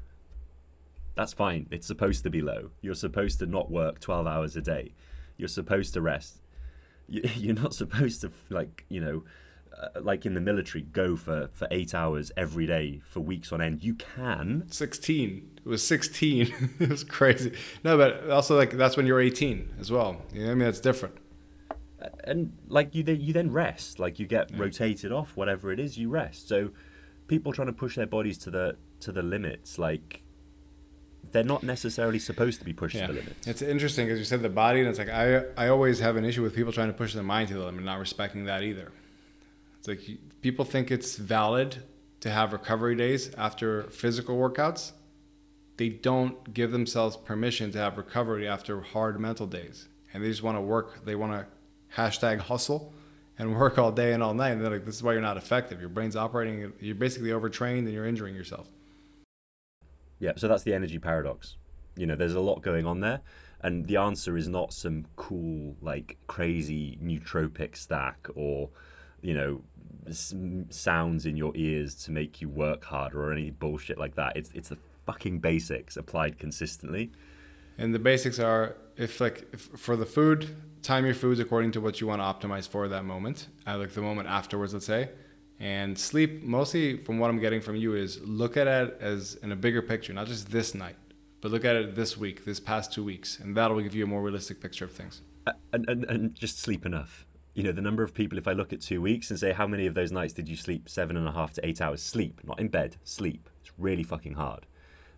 that's 1.15 1.33
fine. 1.33 1.67
It's 1.71 1.87
supposed 1.87 2.23
to 2.23 2.29
be 2.29 2.41
low. 2.41 2.71
You're 2.81 2.95
supposed 2.95 3.39
to 3.39 3.45
not 3.45 3.71
work 3.71 3.99
12 3.99 4.27
hours 4.27 4.55
a 4.55 4.61
day. 4.61 4.93
You're 5.37 5.47
supposed 5.47 5.93
to 5.93 6.01
rest. 6.01 6.41
You- 7.07 7.29
You're 7.35 7.55
not 7.55 7.73
supposed 7.73 8.21
to 8.21 8.31
like, 8.49 8.85
you 8.89 8.99
know, 8.99 9.23
Uh, 9.77 9.99
like 10.01 10.25
in 10.25 10.33
the 10.35 10.39
military 10.39 10.81
go 10.81 11.17
for 11.17 11.49
for 11.51 11.67
8 11.69 11.93
hours 11.93 12.31
every 12.37 12.65
day 12.65 13.01
for 13.05 13.19
weeks 13.19 13.51
on 13.51 13.61
end. 13.61 13.83
You 13.83 13.93
can, 13.95 14.63
16. 14.69 15.49
It 15.57 15.67
was 15.67 15.85
16. 15.85 16.53
it 16.79 16.89
was 16.89 17.03
crazy. 17.03 17.51
No, 17.83 17.97
but 17.97 18.29
also 18.29 18.55
like 18.55 18.71
that's 18.71 18.95
when 18.95 19.05
you're 19.05 19.19
18 19.19 19.75
as 19.79 19.91
well. 19.91 20.21
You 20.33 20.45
know 20.45 20.51
I 20.51 20.55
mean? 20.55 20.59
That's 20.59 20.79
different. 20.79 21.15
Uh, 22.01 22.07
and 22.23 22.53
like 22.69 22.95
you 22.95 23.03
then 23.03 23.19
you 23.19 23.33
then 23.33 23.51
rest 23.51 23.99
like 23.99 24.17
you 24.19 24.25
get 24.27 24.49
rotated 24.57 25.11
off 25.11 25.35
whatever 25.35 25.71
it 25.73 25.79
is 25.79 25.97
you 25.97 26.07
rest 26.09 26.47
so 26.47 26.69
people 27.27 27.51
trying 27.53 27.67
to 27.67 27.73
push 27.73 27.95
their 27.95 28.05
bodies 28.05 28.37
to 28.37 28.51
the 28.51 28.75
to 28.99 29.11
the 29.11 29.21
limits 29.23 29.79
like 29.79 30.21
they're 31.31 31.43
not 31.43 31.63
necessarily 31.63 32.19
supposed 32.19 32.59
to 32.59 32.65
be 32.65 32.73
pushed 32.73 32.95
Yeah. 32.95 33.07
to 33.07 33.13
the 33.13 33.19
limits 33.19 33.47
It's 33.47 33.61
interesting 33.61 34.05
because 34.05 34.19
you 34.19 34.25
said 34.25 34.41
the 34.41 34.49
body, 34.49 34.79
and 34.81 34.87
it's 34.89 34.99
like 34.99 35.09
I, 35.09 35.43
I 35.57 35.67
always 35.69 35.99
have 35.99 36.15
an 36.17 36.23
issue 36.25 36.43
with 36.43 36.53
people 36.55 36.71
trying 36.71 36.87
to 36.87 36.93
push 36.93 37.13
their 37.13 37.23
mind 37.23 37.47
to 37.49 37.55
the 37.55 37.65
limit, 37.65 37.83
not 37.83 37.99
respecting 37.99 38.45
that 38.45 38.61
either. 38.63 38.91
It's 39.85 40.07
like 40.07 40.17
people 40.41 40.65
think 40.65 40.89
it's 40.89 41.15
valid 41.15 41.83
to 42.21 42.31
have 42.31 42.53
recovery 42.53 42.95
days 42.95 43.31
after 43.35 43.83
physical 43.83 44.35
workouts. 44.35 44.93
They 45.77 45.89
don't 45.89 46.53
give 46.53 46.71
themselves 46.71 47.17
permission 47.17 47.71
to 47.73 47.77
have 47.77 47.97
recovery 47.97 48.47
after 48.47 48.81
hard 48.81 49.19
mental 49.19 49.45
days, 49.45 49.87
and 50.11 50.23
they 50.23 50.29
just 50.29 50.41
want 50.41 50.57
to 50.57 50.61
work. 50.61 51.05
They 51.05 51.15
want 51.15 51.33
to 51.33 51.45
hashtag 51.95 52.39
hustle 52.39 52.93
and 53.37 53.55
work 53.59 53.77
all 53.77 53.91
day 53.91 54.13
and 54.13 54.23
all 54.23 54.33
night. 54.33 54.51
And 54.51 54.61
they're 54.61 54.71
like, 54.71 54.85
this 54.85 54.95
is 54.95 55.03
why 55.03 55.13
you're 55.13 55.21
not 55.21 55.37
effective. 55.37 55.79
Your 55.79 55.89
brain's 55.89 56.15
operating. 56.15 56.73
You're 56.79 56.95
basically 56.95 57.31
overtrained, 57.31 57.85
and 57.85 57.93
you're 57.93 58.07
injuring 58.07 58.33
yourself. 58.33 58.67
yeah 60.19 60.31
so 60.37 60.47
that's 60.47 60.63
the 60.63 60.73
energy 60.73 60.97
paradox 60.97 61.57
you 61.97 62.05
know 62.07 62.15
there's 62.15 62.35
a 62.35 62.39
lot 62.39 62.61
going 62.61 62.85
on 62.85 63.01
there 63.01 63.19
And 63.61 63.87
the 63.87 63.97
answer 63.97 64.37
is 64.37 64.47
not 64.47 64.73
some 64.73 65.05
cool, 65.15 65.75
like 65.81 66.17
crazy 66.27 66.99
nootropic 67.01 67.75
stack 67.75 68.27
or, 68.35 68.69
you 69.25 69.33
know, 69.33 69.61
sounds 70.69 71.25
in 71.25 71.35
your 71.35 71.51
ears 71.55 71.95
to 71.95 72.11
make 72.11 72.39
you 72.41 72.47
work 72.47 72.83
harder 72.83 73.23
or 73.23 73.31
any 73.31 73.49
bullshit 73.49 73.97
like 73.97 74.15
that. 74.15 74.37
It's 74.37 74.51
it's 74.53 74.69
the 74.69 74.77
fucking 75.05 75.39
basics 75.39 75.97
applied 75.97 76.37
consistently. 76.37 77.11
And 77.77 77.93
the 77.93 77.99
basics 77.99 78.39
are 78.39 78.75
if 78.97 79.19
like 79.19 79.47
if 79.51 79.61
for 79.61 79.95
the 79.95 80.05
food, 80.05 80.55
time 80.83 81.05
your 81.05 81.15
foods 81.15 81.39
according 81.39 81.71
to 81.71 81.81
what 81.81 81.99
you 81.99 82.07
want 82.07 82.21
to 82.21 82.47
optimize 82.47 82.67
for 82.67 82.87
that 82.87 83.03
moment, 83.03 83.47
uh, 83.65 83.77
like 83.77 83.91
the 83.93 84.01
moment 84.01 84.29
afterwards, 84.29 84.73
let's 84.73 84.85
say. 84.85 85.09
And 85.59 85.97
sleep, 85.97 86.43
mostly 86.43 86.97
from 86.97 87.17
what 87.17 87.29
I'm 87.29 87.39
getting 87.39 87.61
from 87.61 87.77
you, 87.77 87.95
is 87.95 88.21
look 88.21 88.57
at 88.57 88.67
it 88.67 88.97
as 88.99 89.35
in 89.41 89.51
a 89.51 89.55
bigger 89.55 89.81
picture, 89.81 90.13
not 90.13 90.27
just 90.27 90.51
this 90.51 90.75
night, 90.75 90.97
but 91.41 91.49
look 91.49 91.65
at 91.65 91.75
it 91.77 91.95
this 91.95 92.17
week, 92.17 92.43
this 92.43 92.59
past 92.59 92.91
two 92.91 93.03
weeks, 93.03 93.39
and 93.39 93.55
that'll 93.55 93.79
give 93.79 93.95
you 93.95 94.03
a 94.03 94.07
more 94.07 94.21
realistic 94.21 94.59
picture 94.61 94.85
of 94.85 94.91
things. 94.91 95.21
And, 95.71 95.89
and, 95.89 96.03
and 96.05 96.35
just 96.35 96.59
sleep 96.59 96.85
enough. 96.85 97.25
You 97.55 97.63
know, 97.63 97.71
the 97.71 97.81
number 97.81 98.03
of 98.03 98.13
people, 98.13 98.37
if 98.37 98.49
I 98.49 98.51
look 98.51 98.73
at 98.73 98.81
two 98.81 99.01
weeks 99.01 99.29
and 99.29 99.39
say, 99.39 99.53
how 99.53 99.65
many 99.65 99.87
of 99.87 99.93
those 99.93 100.11
nights 100.11 100.33
did 100.33 100.49
you 100.49 100.57
sleep 100.57 100.89
seven 100.89 101.15
and 101.15 101.25
a 101.25 101.31
half 101.31 101.53
to 101.53 101.65
eight 101.65 101.81
hours? 101.81 102.03
Sleep, 102.03 102.41
not 102.43 102.59
in 102.59 102.67
bed, 102.67 102.97
sleep. 103.05 103.49
It's 103.61 103.71
really 103.77 104.03
fucking 104.03 104.33
hard. 104.33 104.65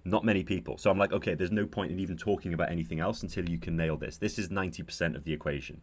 Not 0.06 0.24
many 0.24 0.44
people. 0.44 0.78
So 0.78 0.92
I'm 0.92 1.00
like, 1.00 1.12
okay, 1.12 1.34
there's 1.34 1.52
no 1.52 1.66
point 1.66 1.92
in 1.92 2.00
even 2.00 2.16
talking 2.16 2.54
about 2.54 2.70
anything 2.72 3.00
else 3.00 3.24
until 3.24 3.50
you 3.50 3.58
can 3.58 3.76
nail 3.76 3.98
this. 3.98 4.18
This 4.18 4.38
is 4.38 4.50
90% 4.50 5.16
of 5.16 5.24
the 5.24 5.34
equation. 5.34 5.82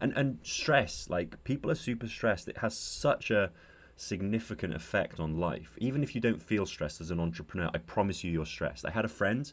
And, 0.00 0.14
and 0.16 0.38
stress, 0.42 1.10
like 1.10 1.44
people 1.44 1.70
are 1.70 1.74
super 1.74 2.08
stressed. 2.08 2.48
It 2.48 2.58
has 2.58 2.74
such 2.74 3.30
a 3.30 3.50
significant 3.94 4.74
effect 4.74 5.20
on 5.20 5.38
life. 5.38 5.76
Even 5.76 6.02
if 6.02 6.14
you 6.14 6.20
don't 6.22 6.42
feel 6.42 6.64
stressed 6.64 7.02
as 7.02 7.10
an 7.10 7.20
entrepreneur, 7.20 7.68
I 7.74 7.78
promise 7.78 8.24
you 8.24 8.32
you're 8.32 8.46
stressed. 8.46 8.86
I 8.86 8.90
had 8.90 9.04
a 9.04 9.08
friend, 9.08 9.52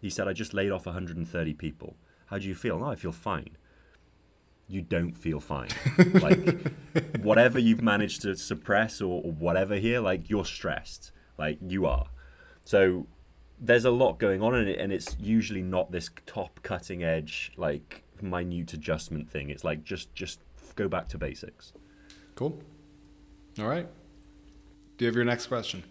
he 0.00 0.10
said, 0.10 0.28
I 0.28 0.32
just 0.32 0.54
laid 0.54 0.70
off 0.70 0.86
130 0.86 1.54
people. 1.54 1.96
How 2.26 2.38
do 2.38 2.46
you 2.46 2.54
feel? 2.54 2.78
No, 2.78 2.86
I 2.86 2.94
feel 2.94 3.10
fine. 3.10 3.56
You 4.68 4.82
don't 4.82 5.16
feel 5.16 5.40
fine. 5.40 5.70
like, 6.14 6.72
whatever 7.20 7.58
you've 7.58 7.82
managed 7.82 8.22
to 8.22 8.36
suppress 8.36 9.00
or, 9.00 9.22
or 9.24 9.32
whatever 9.32 9.76
here, 9.76 10.00
like, 10.00 10.28
you're 10.28 10.44
stressed. 10.44 11.10
Like, 11.38 11.58
you 11.66 11.86
are. 11.86 12.06
So, 12.64 13.06
there's 13.58 13.84
a 13.84 13.90
lot 13.90 14.18
going 14.18 14.42
on 14.42 14.54
in 14.54 14.68
it, 14.68 14.78
and 14.78 14.92
it's 14.92 15.16
usually 15.18 15.62
not 15.62 15.90
this 15.90 16.10
top 16.26 16.60
cutting 16.62 17.02
edge, 17.02 17.52
like, 17.56 18.04
minute 18.20 18.74
adjustment 18.74 19.30
thing. 19.30 19.50
It's 19.50 19.64
like, 19.64 19.84
just, 19.84 20.14
just 20.14 20.40
go 20.76 20.86
back 20.86 21.08
to 21.08 21.18
basics. 21.18 21.72
Cool. 22.34 22.60
All 23.58 23.66
right. 23.66 23.88
Do 24.96 25.04
you 25.04 25.06
have 25.06 25.16
your 25.16 25.24
next 25.24 25.46
question? 25.46 25.82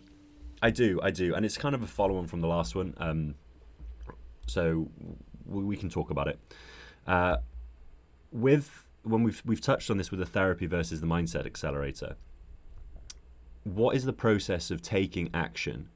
I 0.62 0.70
do, 0.70 1.00
I 1.02 1.12
do, 1.12 1.36
and 1.36 1.46
it's 1.46 1.58
kind 1.58 1.76
of 1.76 1.84
a 1.84 1.88
follow-on 1.88 2.28
from 2.28 2.42
the 2.42 2.48
last 2.48 2.76
one. 2.76 2.94
Um, 2.98 3.36
so 4.48 4.90
we, 5.46 5.64
we, 5.64 5.78
can 5.78 5.90
talk 5.90 6.10
about 6.10 6.28
it. 6.28 6.40
Uh, 7.06 7.38
with 8.38 8.86
when 9.04 9.24
we've 9.24 9.42
we've 9.46 9.62
touched 9.62 9.90
on 9.90 9.98
this 9.98 10.12
with 10.12 10.20
the 10.20 10.26
therapy 10.26 10.66
versus 10.66 11.02
the 11.02 11.08
mindset 11.08 11.46
accelerator. 11.46 12.16
What 13.64 13.96
is 13.96 14.06
the 14.06 14.14
process 14.14 14.72
of 14.72 14.82
taking 14.82 15.30
action, 15.34 15.90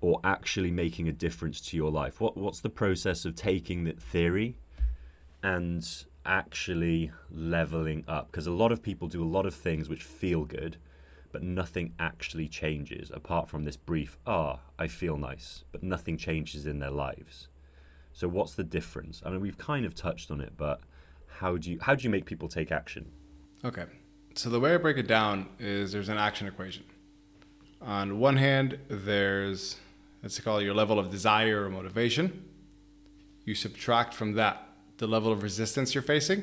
or 0.00 0.20
actually 0.22 0.70
making 0.70 1.08
a 1.08 1.12
difference 1.12 1.60
to 1.62 1.76
your 1.76 1.90
life? 1.90 2.20
What 2.20 2.36
what's 2.36 2.60
the 2.60 2.70
process 2.70 3.24
of 3.24 3.34
taking 3.34 3.84
that 3.84 4.00
theory, 4.00 4.56
and 5.42 5.86
actually 6.26 7.12
leveling 7.30 8.04
up 8.08 8.30
because 8.30 8.46
a 8.46 8.52
lot 8.52 8.72
of 8.72 8.82
people 8.82 9.08
do 9.08 9.22
a 9.22 9.26
lot 9.26 9.44
of 9.44 9.54
things 9.54 9.88
which 9.88 10.02
feel 10.02 10.44
good 10.44 10.78
but 11.32 11.42
nothing 11.42 11.92
actually 11.98 12.48
changes 12.48 13.10
apart 13.12 13.46
from 13.46 13.64
this 13.64 13.76
brief 13.76 14.16
ah 14.26 14.58
i 14.78 14.86
feel 14.86 15.18
nice 15.18 15.64
but 15.70 15.82
nothing 15.82 16.16
changes 16.16 16.66
in 16.66 16.78
their 16.78 16.90
lives 16.90 17.48
so 18.14 18.26
what's 18.26 18.54
the 18.54 18.64
difference 18.64 19.22
i 19.26 19.28
mean 19.28 19.40
we've 19.40 19.58
kind 19.58 19.84
of 19.84 19.94
touched 19.94 20.30
on 20.30 20.40
it 20.40 20.54
but 20.56 20.80
how 21.38 21.56
do 21.56 21.70
you 21.70 21.78
how 21.80 21.94
do 21.94 22.02
you 22.04 22.10
make 22.10 22.24
people 22.24 22.48
take 22.48 22.70
action 22.72 23.04
okay 23.64 23.84
so 24.34 24.50
the 24.50 24.60
way 24.60 24.74
i 24.74 24.76
break 24.76 24.96
it 24.96 25.06
down 25.06 25.46
is 25.58 25.92
there's 25.92 26.08
an 26.08 26.18
action 26.18 26.46
equation 26.46 26.84
on 27.80 28.18
one 28.18 28.36
hand 28.36 28.78
there's 28.88 29.76
let's 30.22 30.38
call 30.40 30.58
it 30.58 30.64
your 30.64 30.74
level 30.74 30.98
of 30.98 31.10
desire 31.10 31.64
or 31.64 31.70
motivation 31.70 32.44
you 33.44 33.54
subtract 33.54 34.14
from 34.14 34.32
that 34.34 34.68
the 34.98 35.06
level 35.06 35.32
of 35.32 35.42
resistance 35.42 35.94
you're 35.94 36.02
facing, 36.02 36.42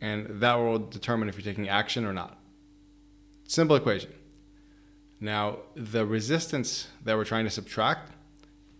and 0.00 0.40
that 0.40 0.54
will 0.54 0.78
determine 0.78 1.28
if 1.28 1.36
you're 1.36 1.44
taking 1.44 1.68
action 1.68 2.04
or 2.04 2.12
not. 2.12 2.38
Simple 3.46 3.76
equation. 3.76 4.12
Now, 5.20 5.58
the 5.74 6.06
resistance 6.06 6.88
that 7.04 7.16
we're 7.16 7.24
trying 7.24 7.44
to 7.44 7.50
subtract 7.50 8.12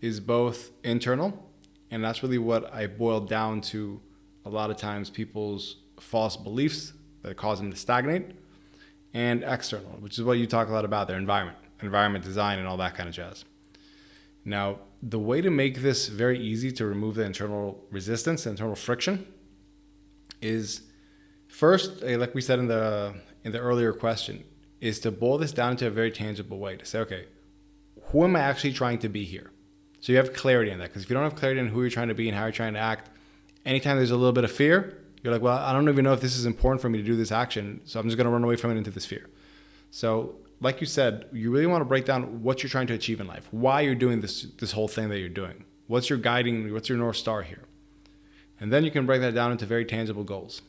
is 0.00 0.18
both 0.18 0.70
internal, 0.82 1.50
and 1.90 2.02
that's 2.02 2.22
really 2.22 2.38
what 2.38 2.72
I 2.72 2.86
boiled 2.86 3.28
down 3.28 3.60
to 3.72 4.00
a 4.44 4.50
lot 4.50 4.70
of 4.70 4.76
times 4.76 5.10
people's 5.10 5.76
false 6.00 6.36
beliefs 6.36 6.92
that 7.22 7.36
cause 7.36 7.58
them 7.58 7.70
to 7.70 7.76
stagnate, 7.76 8.32
and 9.14 9.44
external, 9.44 9.92
which 10.00 10.18
is 10.18 10.24
what 10.24 10.38
you 10.38 10.46
talk 10.46 10.68
a 10.68 10.72
lot 10.72 10.84
about 10.84 11.06
their 11.06 11.18
environment, 11.18 11.58
environment 11.80 12.24
design, 12.24 12.58
and 12.58 12.66
all 12.66 12.76
that 12.78 12.94
kind 12.94 13.08
of 13.08 13.14
jazz. 13.14 13.44
Now, 14.44 14.78
the 15.02 15.18
way 15.18 15.40
to 15.40 15.50
make 15.50 15.82
this 15.82 16.08
very 16.08 16.38
easy 16.38 16.72
to 16.72 16.86
remove 16.86 17.14
the 17.16 17.24
internal 17.24 17.84
resistance, 17.90 18.46
internal 18.46 18.74
friction, 18.74 19.26
is 20.40 20.82
first, 21.46 22.02
eh, 22.02 22.16
like 22.16 22.34
we 22.34 22.40
said 22.40 22.58
in 22.58 22.66
the 22.68 23.14
in 23.44 23.52
the 23.52 23.58
earlier 23.58 23.92
question, 23.92 24.44
is 24.80 24.98
to 25.00 25.10
boil 25.10 25.38
this 25.38 25.52
down 25.52 25.72
into 25.72 25.86
a 25.86 25.90
very 25.90 26.10
tangible 26.10 26.58
way 26.58 26.76
to 26.76 26.84
say, 26.84 27.00
okay, 27.00 27.26
who 28.06 28.24
am 28.24 28.36
I 28.36 28.40
actually 28.40 28.72
trying 28.72 28.98
to 29.00 29.08
be 29.08 29.24
here? 29.24 29.50
So 30.00 30.12
you 30.12 30.18
have 30.18 30.32
clarity 30.32 30.70
in 30.70 30.78
that. 30.78 30.88
Because 30.88 31.04
if 31.04 31.10
you 31.10 31.14
don't 31.14 31.22
have 31.22 31.36
clarity 31.36 31.60
on 31.60 31.68
who 31.68 31.80
you're 31.80 31.90
trying 31.90 32.08
to 32.08 32.14
be 32.14 32.28
and 32.28 32.36
how 32.36 32.44
you're 32.44 32.52
trying 32.52 32.74
to 32.74 32.80
act, 32.80 33.10
anytime 33.64 33.96
there's 33.96 34.10
a 34.10 34.16
little 34.16 34.32
bit 34.32 34.44
of 34.44 34.52
fear, 34.52 34.98
you're 35.22 35.32
like, 35.32 35.42
well, 35.42 35.58
I 35.58 35.72
don't 35.72 35.88
even 35.88 36.04
know 36.04 36.12
if 36.12 36.20
this 36.20 36.36
is 36.36 36.46
important 36.46 36.80
for 36.80 36.88
me 36.88 36.98
to 36.98 37.04
do 37.04 37.16
this 37.16 37.32
action, 37.32 37.80
so 37.84 38.00
I'm 38.00 38.06
just 38.06 38.16
going 38.16 38.26
to 38.26 38.30
run 38.30 38.42
away 38.42 38.56
from 38.56 38.70
it 38.72 38.76
into 38.76 38.90
this 38.90 39.06
fear. 39.06 39.28
So 39.90 40.36
like 40.62 40.80
you 40.80 40.86
said, 40.86 41.26
you 41.32 41.50
really 41.50 41.66
want 41.66 41.80
to 41.80 41.84
break 41.84 42.04
down 42.04 42.42
what 42.42 42.62
you're 42.62 42.70
trying 42.70 42.86
to 42.86 42.94
achieve 42.94 43.20
in 43.20 43.26
life, 43.26 43.48
why 43.50 43.80
you're 43.80 43.96
doing 43.96 44.20
this 44.20 44.46
this 44.58 44.72
whole 44.72 44.88
thing 44.88 45.08
that 45.08 45.18
you're 45.18 45.28
doing. 45.28 45.64
What's 45.88 46.08
your 46.08 46.18
guiding, 46.18 46.72
what's 46.72 46.88
your 46.88 46.98
north 46.98 47.16
star 47.16 47.42
here? 47.42 47.64
And 48.60 48.72
then 48.72 48.84
you 48.84 48.92
can 48.92 49.04
break 49.04 49.20
that 49.22 49.34
down 49.34 49.50
into 49.50 49.66
very 49.66 49.84
tangible 49.84 50.22
goals. 50.22 50.62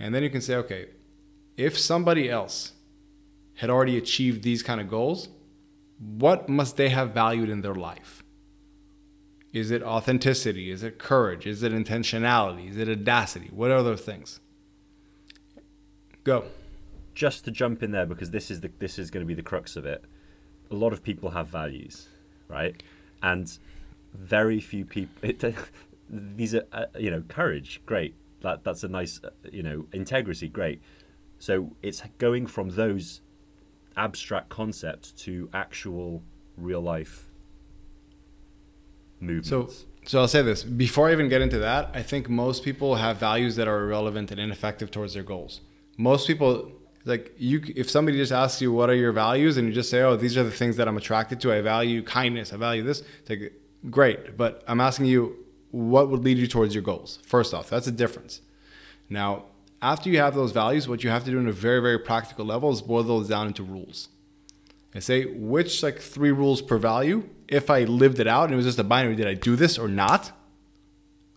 And 0.00 0.12
then 0.12 0.24
you 0.24 0.30
can 0.30 0.40
say, 0.40 0.56
okay, 0.56 0.86
if 1.56 1.78
somebody 1.78 2.28
else 2.28 2.72
had 3.54 3.70
already 3.70 3.96
achieved 3.96 4.42
these 4.42 4.64
kind 4.64 4.80
of 4.80 4.88
goals, 4.88 5.28
what 6.00 6.48
must 6.48 6.76
they 6.76 6.88
have 6.88 7.12
valued 7.12 7.48
in 7.48 7.60
their 7.60 7.76
life? 7.76 8.23
Is 9.54 9.70
it 9.70 9.84
authenticity? 9.84 10.72
Is 10.72 10.82
it 10.82 10.98
courage? 10.98 11.46
Is 11.46 11.62
it 11.62 11.72
intentionality? 11.72 12.70
Is 12.70 12.76
it 12.76 12.88
audacity? 12.88 13.50
What 13.52 13.70
are 13.70 13.84
those 13.84 14.00
things? 14.00 14.40
Go 16.24 16.46
just 17.14 17.44
to 17.44 17.52
jump 17.52 17.80
in 17.80 17.92
there 17.92 18.04
because 18.04 18.32
this 18.32 18.50
is 18.50 18.62
the 18.62 18.70
this 18.80 18.98
is 18.98 19.12
going 19.12 19.24
to 19.24 19.28
be 19.28 19.34
the 19.34 19.42
crux 19.42 19.76
of 19.76 19.86
it. 19.86 20.04
A 20.72 20.74
lot 20.74 20.92
of 20.92 21.04
people 21.04 21.30
have 21.30 21.46
values, 21.46 22.08
right? 22.48 22.82
And 23.22 23.56
very 24.12 24.58
few 24.58 24.84
people. 24.84 25.14
It, 25.22 25.44
these 26.10 26.52
are 26.56 26.64
uh, 26.72 26.86
you 26.98 27.12
know 27.12 27.22
courage, 27.28 27.80
great. 27.86 28.16
That 28.40 28.64
that's 28.64 28.82
a 28.82 28.88
nice 28.88 29.20
uh, 29.22 29.30
you 29.52 29.62
know 29.62 29.86
integrity, 29.92 30.48
great. 30.48 30.82
So 31.38 31.76
it's 31.80 32.02
going 32.18 32.48
from 32.48 32.70
those 32.70 33.20
abstract 33.96 34.48
concepts 34.48 35.12
to 35.12 35.48
actual 35.52 36.24
real 36.56 36.80
life 36.80 37.30
movements. 39.20 39.48
So 39.48 39.70
so 40.06 40.20
I'll 40.20 40.28
say 40.28 40.42
this. 40.42 40.62
Before 40.62 41.08
I 41.08 41.12
even 41.12 41.28
get 41.28 41.40
into 41.40 41.58
that. 41.58 41.90
I 41.94 42.02
think 42.02 42.28
most 42.28 42.62
people 42.62 42.96
have 42.96 43.16
values 43.16 43.56
that 43.56 43.66
are 43.66 43.82
irrelevant 43.84 44.30
and 44.30 44.38
ineffective 44.38 44.90
towards 44.90 45.14
their 45.14 45.22
goals. 45.22 45.60
Most 45.96 46.26
people 46.26 46.72
like 47.06 47.34
you 47.38 47.62
if 47.76 47.90
somebody 47.90 48.16
just 48.16 48.32
asks 48.32 48.60
you 48.60 48.72
what 48.72 48.90
are 48.90 48.94
your 48.94 49.12
values? 49.12 49.56
and 49.56 49.68
you 49.68 49.74
just 49.74 49.90
say 49.90 50.00
oh 50.00 50.16
these 50.16 50.36
are 50.36 50.42
the 50.42 50.50
things 50.50 50.76
that 50.76 50.88
i'm 50.88 50.96
attracted 50.96 51.40
to. 51.40 51.52
I 51.52 51.60
value 51.60 52.02
kindness. 52.02 52.52
I 52.52 52.56
value 52.56 52.82
this. 52.82 53.02
It's 53.20 53.30
like 53.30 53.52
great. 53.90 54.36
But 54.36 54.62
i'm 54.68 54.80
asking 54.80 55.06
you 55.06 55.36
what 55.70 56.08
would 56.08 56.22
lead 56.24 56.38
you 56.38 56.46
towards 56.46 56.74
your 56.74 56.82
goals? 56.82 57.18
First 57.24 57.54
off 57.54 57.70
that's 57.70 57.86
a 57.86 57.92
difference. 57.92 58.40
Now 59.08 59.44
after 59.80 60.08
you 60.08 60.18
have 60.18 60.34
those 60.34 60.52
values 60.52 60.88
what 60.88 61.04
you 61.04 61.10
have 61.10 61.24
to 61.24 61.30
do 61.30 61.38
in 61.38 61.46
a 61.46 61.52
very 61.52 61.80
very 61.80 61.98
practical 61.98 62.44
level 62.44 62.70
is 62.70 62.82
boil 62.82 63.02
those 63.02 63.28
down 63.28 63.46
into 63.46 63.62
rules 63.62 64.08
and 64.94 65.02
say 65.02 65.26
which 65.26 65.82
like 65.82 65.98
three 65.98 66.32
rules 66.32 66.62
per 66.62 66.78
value 66.78 67.28
if 67.48 67.68
i 67.68 67.84
lived 67.84 68.18
it 68.20 68.26
out 68.26 68.44
and 68.44 68.54
it 68.54 68.56
was 68.56 68.64
just 68.64 68.78
a 68.78 68.84
binary 68.84 69.14
did 69.14 69.26
i 69.26 69.34
do 69.34 69.56
this 69.56 69.78
or 69.78 69.88
not 69.88 70.32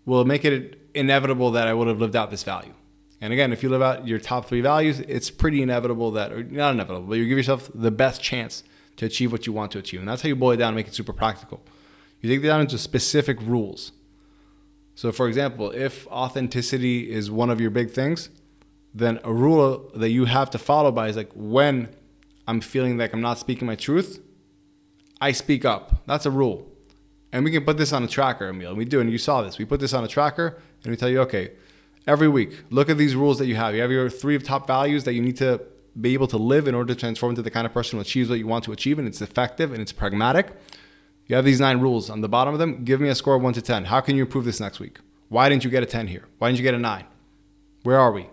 will 0.06 0.24
make 0.24 0.46
it 0.46 0.80
inevitable 0.94 1.52
that 1.52 1.68
i 1.68 1.74
would 1.74 1.88
have 1.88 2.00
lived 2.00 2.16
out 2.16 2.32
this 2.32 2.44
value 2.44 2.74
and 3.20 3.34
again, 3.34 3.52
if 3.52 3.64
you 3.64 3.70
live 3.70 3.82
out 3.82 4.08
your 4.08 4.20
top 4.20 4.46
three 4.46 4.62
values, 4.62 5.00
it's 5.00 5.32
pretty 5.32 5.62
inevitable 5.62 6.12
that, 6.12 6.32
or 6.32 6.44
not 6.44 6.74
inevitable, 6.74 7.08
but 7.08 7.16
you 7.16 7.28
give 7.28 7.38
yourself 7.38 7.70
the 7.74 7.92
best 7.92 8.22
chance 8.22 8.64
to 8.98 9.06
achieve 9.06 9.32
what 9.32 9.48
you 9.48 9.54
want 9.54 9.72
to 9.72 9.80
achieve. 9.80 10.00
And 10.00 10.10
that's 10.10 10.22
how 10.22 10.28
you 10.28 10.36
boil 10.36 10.52
it 10.52 10.58
down 10.58 10.70
and 10.70 10.76
make 10.76 10.88
it 10.88 10.94
super 10.94 11.14
practical. 11.14 11.64
You 12.22 12.30
take 12.30 12.44
it 12.44 12.48
down 12.48 12.62
into 12.62 12.78
specific 12.78 13.40
rules. 13.42 13.92
So, 14.96 15.12
for 15.12 15.28
example, 15.28 15.72
if 15.72 16.08
authenticity 16.08 17.12
is 17.12 17.30
one 17.30 17.50
of 17.50 17.62
your 17.62 17.70
big 17.70 17.92
things, 17.92 18.30
then 18.94 19.20
a 19.24 19.34
rule 19.34 19.92
that 19.96 20.10
you 20.10 20.26
have 20.26 20.50
to 20.52 20.58
follow 20.58 20.92
by 20.92 21.08
is 21.08 21.16
like 21.16 21.32
when 21.36 21.90
I'm 22.48 22.62
feeling 22.62 22.98
like 22.98 23.14
I'm 23.14 23.22
not 23.22 23.38
speaking 23.38 23.68
my 23.68 23.76
truth, 23.76 24.22
I 25.20 25.32
speak 25.32 25.66
up. 25.66 26.04
That's 26.06 26.26
a 26.26 26.32
rule. 26.32 26.72
And 27.32 27.44
we 27.44 27.52
can 27.52 27.66
put 27.66 27.78
this 27.78 27.92
on 27.92 28.04
a 28.04 28.08
tracker, 28.08 28.50
Emil. 28.50 28.70
And 28.70 28.78
we 28.78 28.86
do, 28.86 29.02
and 29.02 29.12
you 29.12 29.18
saw 29.18 29.42
this. 29.42 29.58
We 29.58 29.66
put 29.66 29.80
this 29.80 29.94
on 29.94 30.04
a 30.04 30.08
tracker 30.08 30.62
and 30.84 30.92
we 30.92 30.96
tell 30.96 31.10
you, 31.10 31.20
okay, 31.22 31.52
every 32.08 32.30
week, 32.30 32.64
look 32.70 32.90
at 32.90 32.98
these 32.98 33.16
rules 33.16 33.38
that 33.40 33.48
you 33.48 33.56
have. 33.56 33.76
You 33.76 33.82
have 33.82 33.92
your 33.92 34.10
three 34.10 34.36
of 34.36 34.44
top 34.44 34.66
values 34.66 35.04
that 35.04 35.14
you 35.14 35.22
need 35.22 35.38
to 35.38 35.62
be 36.00 36.14
able 36.14 36.28
to 36.28 36.38
live 36.38 36.68
in 36.68 36.76
order 36.76 36.94
to 36.94 37.00
transform 37.00 37.32
into 37.32 37.42
the 37.42 37.52
kind 37.52 37.66
of 37.66 37.74
person 37.74 37.98
who 37.98 38.02
achieves 38.02 38.30
what 38.30 38.40
you 38.40 38.48
want 38.48 38.64
to 38.64 38.72
achieve, 38.72 39.00
and 39.00 39.08
it's 39.08 39.22
effective 39.22 39.72
and 39.74 39.82
it's 39.82 39.92
pragmatic. 39.92 40.54
You 41.26 41.36
have 41.36 41.44
these 41.44 41.60
nine 41.60 41.80
rules. 41.80 42.10
On 42.10 42.22
the 42.22 42.30
bottom 42.30 42.54
of 42.54 42.60
them, 42.60 42.86
give 42.86 43.02
me 43.02 43.10
a 43.10 43.16
score 43.16 43.36
of 43.36 43.42
one 43.42 43.54
to 43.54 43.62
10. 43.62 43.86
How 43.86 44.00
can 44.00 44.16
you 44.16 44.24
improve 44.24 44.46
this 44.46 44.60
next 44.60 44.80
week? 44.80 45.00
Why 45.30 45.50
didn't 45.50 45.66
you 45.66 45.70
get 45.70 45.84
a 45.84 45.86
10 45.86 46.08
here? 46.08 46.26
Why 46.38 46.48
didn't 46.48 46.60
you 46.60 46.64
get 46.64 46.74
a 46.74 46.80
nine? 46.80 47.06
Where 47.84 48.00
are 48.00 48.12
we? 48.12 48.30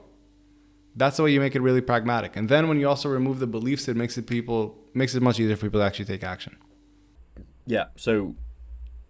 That's 0.97 1.17
the 1.17 1.25
way 1.25 1.33
you 1.33 1.41
make 1.41 1.57
it 1.57 1.61
really 1.61 1.81
pragmatic. 1.81 2.37
And 2.37 2.49
then 2.49 2.69
when 2.69 2.79
you 2.79 2.89
also 2.89 3.09
remove 3.09 3.41
the 3.41 3.47
beliefs, 3.47 3.89
it 3.89 3.97
makes 3.97 4.17
it 4.17 4.27
people 4.27 4.79
makes 4.95 5.15
it 5.15 5.23
much 5.23 5.41
easier 5.41 5.57
for 5.57 5.67
people 5.67 5.81
to 5.81 5.85
actually 5.85 6.05
take 6.05 6.23
action. 6.23 6.57
Yeah. 7.67 7.87
So 7.97 8.37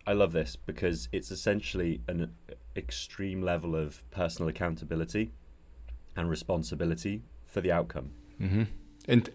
I 0.06 0.12
love 0.12 0.32
this 0.32 0.56
because 0.56 1.08
it's 1.12 1.30
essentially 1.30 2.00
an 2.08 2.32
extreme 2.76 3.42
level 3.42 3.76
of 3.76 4.02
personal 4.10 4.48
accountability 4.48 5.32
and 6.16 6.30
responsibility 6.30 7.22
for 7.46 7.60
the 7.60 7.72
outcome. 7.72 8.12
Mm-hmm. 8.40 8.64
And 9.08 9.30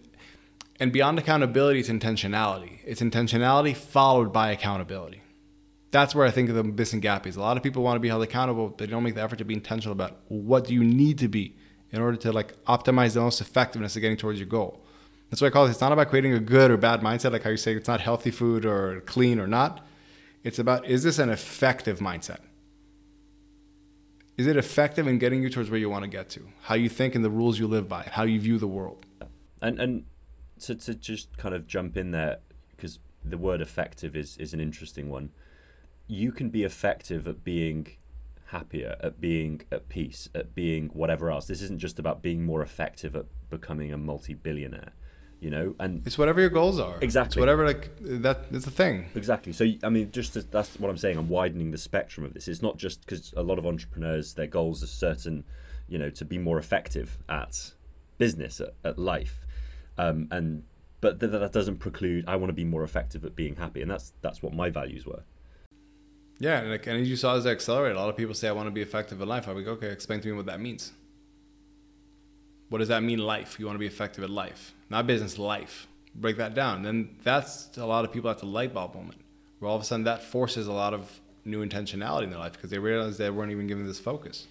and 0.78 0.92
beyond 0.92 1.18
accountability, 1.18 1.80
it's 1.80 1.88
intentionality. 1.88 2.78
It's 2.84 3.02
intentionality 3.02 3.76
followed 3.76 4.32
by 4.32 4.50
accountability. 4.50 5.22
That's 5.90 6.14
where 6.14 6.26
I 6.26 6.30
think 6.30 6.48
the 6.50 6.64
missing 6.64 7.00
gap 7.00 7.26
is. 7.26 7.36
A 7.36 7.40
lot 7.40 7.56
of 7.56 7.62
people 7.62 7.82
want 7.82 7.96
to 7.96 8.00
be 8.00 8.08
held 8.08 8.22
accountable, 8.22 8.68
but 8.68 8.78
they 8.78 8.86
don't 8.86 9.02
make 9.02 9.14
the 9.14 9.22
effort 9.22 9.36
to 9.36 9.44
be 9.44 9.54
intentional 9.54 9.92
about 9.92 10.20
what 10.28 10.64
do 10.64 10.72
you 10.72 10.84
need 10.84 11.18
to 11.18 11.28
be 11.28 11.56
in 11.92 12.00
order 12.00 12.16
to 12.18 12.32
like 12.32 12.62
optimize 12.64 13.14
the 13.14 13.20
most 13.20 13.40
effectiveness 13.40 13.96
of 13.96 14.02
getting 14.02 14.16
towards 14.16 14.38
your 14.38 14.48
goal. 14.48 14.80
That's 15.30 15.40
why 15.40 15.48
I 15.48 15.50
call 15.50 15.66
it. 15.66 15.70
It's 15.70 15.80
not 15.80 15.92
about 15.92 16.08
creating 16.08 16.32
a 16.32 16.40
good 16.40 16.70
or 16.70 16.76
bad 16.76 17.00
mindset, 17.00 17.32
like 17.32 17.44
how 17.44 17.50
you 17.50 17.56
say 17.56 17.74
it's 17.74 17.88
not 17.88 18.00
healthy 18.00 18.30
food 18.30 18.64
or 18.64 19.00
clean 19.02 19.38
or 19.38 19.46
not. 19.46 19.86
It's 20.42 20.58
about 20.58 20.86
is 20.86 21.02
this 21.02 21.18
an 21.18 21.30
effective 21.30 22.00
mindset? 22.00 22.40
Is 24.36 24.46
it 24.46 24.56
effective 24.56 25.06
in 25.06 25.18
getting 25.18 25.42
you 25.42 25.50
towards 25.50 25.70
where 25.70 25.78
you 25.78 25.90
want 25.90 26.02
to 26.02 26.08
get 26.08 26.30
to? 26.30 26.48
How 26.62 26.74
you 26.74 26.88
think 26.88 27.14
and 27.14 27.24
the 27.24 27.30
rules 27.30 27.58
you 27.58 27.66
live 27.66 27.88
by, 27.88 28.08
how 28.10 28.22
you 28.22 28.40
view 28.40 28.58
the 28.58 28.66
world. 28.66 29.06
And 29.60 29.78
and 29.78 30.04
to 30.60 30.74
to 30.74 30.94
just 30.94 31.36
kind 31.36 31.54
of 31.54 31.66
jump 31.66 31.96
in 31.96 32.10
there 32.10 32.38
because 32.70 32.98
the 33.24 33.38
word 33.38 33.60
effective 33.60 34.16
is 34.16 34.36
is 34.38 34.54
an 34.54 34.60
interesting 34.60 35.10
one. 35.10 35.30
You 36.06 36.32
can 36.32 36.48
be 36.48 36.64
effective 36.64 37.28
at 37.28 37.44
being 37.44 37.86
happier, 38.50 38.96
at 39.00 39.20
being 39.20 39.62
at 39.72 39.88
peace, 39.88 40.28
at 40.34 40.54
being 40.54 40.88
whatever 40.88 41.30
else. 41.30 41.46
This 41.46 41.62
isn't 41.62 41.80
just 41.80 41.98
about 41.98 42.22
being 42.22 42.44
more 42.44 42.62
effective 42.62 43.16
at 43.16 43.26
becoming 43.48 43.92
a 43.92 43.96
multi-billionaire 43.96 44.92
you 45.40 45.50
know? 45.50 45.74
And 45.80 46.06
it's 46.06 46.18
whatever 46.18 46.40
your 46.40 46.50
goals 46.50 46.78
are. 46.78 46.98
Exactly. 47.00 47.30
It's 47.30 47.36
whatever 47.38 47.66
like 47.66 47.90
that 48.00 48.44
is 48.52 48.64
the 48.64 48.70
thing. 48.70 49.06
Exactly. 49.14 49.52
So 49.52 49.66
i 49.82 49.88
mean 49.88 50.12
just 50.12 50.50
that's 50.52 50.78
what 50.78 50.90
i'm 50.90 50.98
saying. 50.98 51.16
I'm 51.16 51.28
widening 51.28 51.70
the 51.70 51.78
spectrum 51.78 52.24
of 52.24 52.34
this. 52.34 52.46
It's 52.46 52.62
not 52.62 52.76
just 52.76 53.00
because 53.00 53.32
a 53.36 53.42
lot 53.42 53.58
of 53.58 53.66
entrepreneurs 53.66 54.34
their 54.34 54.46
goals 54.46 54.82
are 54.82 54.86
certain 54.86 55.44
you 55.88 55.98
know 55.98 56.10
to 56.10 56.24
be 56.24 56.38
more 56.38 56.58
effective 56.58 57.18
at 57.28 57.72
business 58.18 58.60
at, 58.60 58.74
at 58.84 58.98
life. 58.98 59.46
Um, 59.98 60.28
and 60.30 60.64
but 61.00 61.18
th- 61.20 61.32
that 61.32 61.52
doesn't 61.52 61.78
preclude 61.78 62.24
i 62.28 62.36
want 62.36 62.50
to 62.50 62.54
be 62.54 62.64
more 62.64 62.84
effective 62.84 63.24
at 63.24 63.34
being 63.34 63.56
happy. 63.56 63.80
And 63.82 63.90
that's 63.90 64.12
that's 64.20 64.42
what 64.42 64.52
my 64.52 64.70
values 64.70 65.06
were 65.06 65.24
yeah 66.40 66.58
and, 66.60 66.70
like, 66.70 66.86
and 66.88 67.06
you 67.06 67.14
saw 67.14 67.36
as 67.36 67.46
I 67.46 67.50
accelerate 67.50 67.94
a 67.94 67.98
lot 67.98 68.08
of 68.08 68.16
people 68.16 68.34
say 68.34 68.48
i 68.48 68.52
want 68.52 68.66
to 68.66 68.72
be 68.72 68.82
effective 68.82 69.20
in 69.20 69.28
life. 69.28 69.46
I 69.46 69.52
would 69.52 69.64
go 69.64 69.72
okay 69.72 69.90
explain 69.90 70.20
to 70.20 70.28
me 70.28 70.34
what 70.34 70.46
that 70.46 70.60
means. 70.60 70.92
What 72.68 72.78
does 72.78 72.88
that 72.88 73.02
mean 73.02 73.18
life? 73.18 73.58
You 73.58 73.66
want 73.66 73.76
to 73.76 73.80
be 73.80 73.86
effective 73.86 74.24
at 74.24 74.30
life 74.30 74.74
not 74.90 75.06
business 75.06 75.38
life. 75.38 75.86
Break 76.14 76.36
that 76.36 76.54
down. 76.54 76.82
Then 76.82 77.16
that's 77.22 77.70
a 77.78 77.86
lot 77.86 78.04
of 78.04 78.12
people 78.12 78.28
at 78.28 78.40
the 78.40 78.46
light 78.46 78.74
bulb 78.74 78.94
moment 78.94 79.20
where 79.60 79.70
all 79.70 79.76
of 79.76 79.82
a 79.82 79.84
sudden 79.84 80.04
that 80.04 80.22
forces 80.22 80.66
a 80.66 80.72
lot 80.72 80.92
of 80.92 81.20
new 81.44 81.64
intentionality 81.64 82.24
in 82.24 82.30
their 82.30 82.38
life 82.38 82.52
because 82.52 82.70
they 82.70 82.78
realize 82.78 83.16
they 83.16 83.30
weren't 83.30 83.52
even 83.52 83.66
given 83.66 83.86
this 83.86 84.00
focus. 84.00 84.48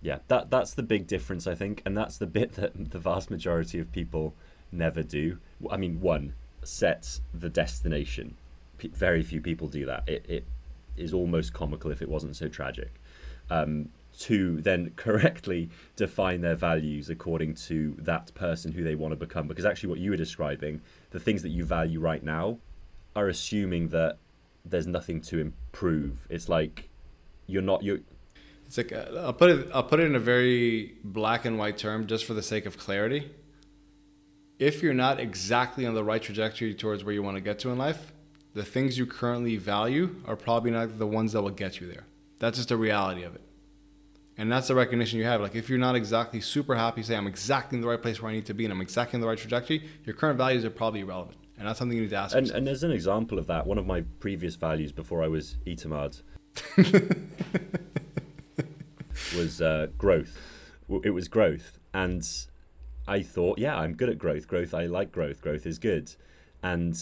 Yeah 0.00 0.18
that 0.28 0.50
that's 0.50 0.74
the 0.74 0.82
big 0.82 1.06
difference 1.06 1.46
i 1.46 1.54
think 1.54 1.80
and 1.86 1.96
that's 1.96 2.18
the 2.18 2.26
bit 2.26 2.52
that 2.54 2.90
the 2.90 2.98
vast 2.98 3.30
majority 3.30 3.78
of 3.78 3.92
people 3.92 4.34
never 4.72 5.02
do. 5.02 5.38
I 5.70 5.76
mean 5.76 6.00
one 6.00 6.34
set 6.62 7.20
the 7.34 7.50
destination 7.50 8.36
P- 8.78 8.88
very 8.88 9.22
few 9.22 9.40
people 9.40 9.68
do 9.68 9.86
that 9.86 10.08
it, 10.08 10.24
it 10.28 10.44
is 10.96 11.12
almost 11.12 11.52
comical 11.52 11.90
if 11.90 12.02
it 12.02 12.08
wasn't 12.08 12.36
so 12.36 12.48
tragic 12.48 13.00
um, 13.50 13.88
to 14.18 14.60
then 14.60 14.92
correctly 14.96 15.70
define 15.96 16.40
their 16.40 16.54
values 16.54 17.10
according 17.10 17.54
to 17.54 17.96
that 17.98 18.34
person 18.34 18.72
who 18.72 18.84
they 18.84 18.94
want 18.94 19.12
to 19.12 19.16
become. 19.16 19.48
Because 19.48 19.64
actually, 19.64 19.90
what 19.90 19.98
you 19.98 20.10
were 20.10 20.16
describing, 20.16 20.80
the 21.10 21.20
things 21.20 21.42
that 21.42 21.50
you 21.50 21.64
value 21.64 22.00
right 22.00 22.22
now, 22.22 22.58
are 23.16 23.28
assuming 23.28 23.88
that 23.88 24.18
there's 24.64 24.86
nothing 24.86 25.20
to 25.20 25.38
improve. 25.38 26.26
It's 26.30 26.48
like 26.48 26.88
you're 27.46 27.62
not 27.62 27.82
you. 27.82 28.02
It's 28.66 28.76
like 28.76 28.92
uh, 28.92 29.06
I'll 29.18 29.32
put 29.32 29.50
it. 29.50 29.68
I'll 29.72 29.82
put 29.82 30.00
it 30.00 30.06
in 30.06 30.14
a 30.14 30.20
very 30.20 30.96
black 31.04 31.44
and 31.44 31.58
white 31.58 31.78
term, 31.78 32.06
just 32.06 32.24
for 32.24 32.34
the 32.34 32.42
sake 32.42 32.66
of 32.66 32.78
clarity. 32.78 33.30
If 34.58 34.82
you're 34.82 34.94
not 34.94 35.18
exactly 35.18 35.84
on 35.84 35.94
the 35.94 36.04
right 36.04 36.22
trajectory 36.22 36.74
towards 36.74 37.02
where 37.02 37.12
you 37.12 37.24
want 37.24 37.36
to 37.36 37.40
get 37.40 37.58
to 37.60 37.70
in 37.70 37.78
life, 37.78 38.12
the 38.54 38.64
things 38.64 38.96
you 38.96 39.04
currently 39.04 39.56
value 39.56 40.16
are 40.26 40.36
probably 40.36 40.70
not 40.70 40.98
the 40.98 41.06
ones 41.06 41.32
that 41.32 41.42
will 41.42 41.50
get 41.50 41.80
you 41.80 41.88
there. 41.88 42.06
That's 42.38 42.56
just 42.56 42.68
the 42.70 42.76
reality 42.76 43.24
of 43.24 43.34
it. 43.34 43.42
And 44.36 44.50
that's 44.50 44.68
the 44.68 44.74
recognition 44.74 45.18
you 45.18 45.24
have. 45.24 45.40
Like 45.40 45.54
if 45.54 45.68
you're 45.68 45.78
not 45.78 45.94
exactly 45.94 46.40
super 46.40 46.74
happy, 46.74 47.02
say 47.02 47.16
I'm 47.16 47.26
exactly 47.26 47.76
in 47.76 47.82
the 47.82 47.88
right 47.88 48.00
place 48.00 48.22
where 48.22 48.30
I 48.30 48.34
need 48.34 48.46
to 48.46 48.54
be 48.54 48.64
and 48.64 48.72
I'm 48.72 48.80
exactly 48.80 49.16
in 49.16 49.20
the 49.20 49.28
right 49.28 49.38
trajectory, 49.38 49.88
your 50.04 50.14
current 50.14 50.38
values 50.38 50.64
are 50.64 50.70
probably 50.70 51.00
irrelevant. 51.00 51.38
And 51.58 51.68
that's 51.68 51.78
something 51.78 51.96
you 51.96 52.02
need 52.02 52.10
to 52.10 52.16
ask 52.16 52.34
and, 52.34 52.46
yourself. 52.46 52.58
And 52.58 52.68
as 52.68 52.82
an 52.82 52.90
example 52.90 53.38
of 53.38 53.46
that, 53.46 53.66
one 53.66 53.78
of 53.78 53.86
my 53.86 54.02
previous 54.18 54.56
values 54.56 54.90
before 54.90 55.22
I 55.22 55.28
was 55.28 55.56
Itamar 55.66 56.20
was 59.36 59.60
uh, 59.60 59.88
growth. 59.96 60.40
It 61.04 61.10
was 61.10 61.28
growth. 61.28 61.78
And 61.92 62.28
I 63.06 63.22
thought, 63.22 63.58
yeah, 63.58 63.76
I'm 63.76 63.94
good 63.94 64.08
at 64.08 64.18
growth. 64.18 64.48
Growth, 64.48 64.74
I 64.74 64.86
like 64.86 65.12
growth. 65.12 65.42
Growth 65.42 65.64
is 65.64 65.78
good. 65.78 66.14
And 66.60 67.00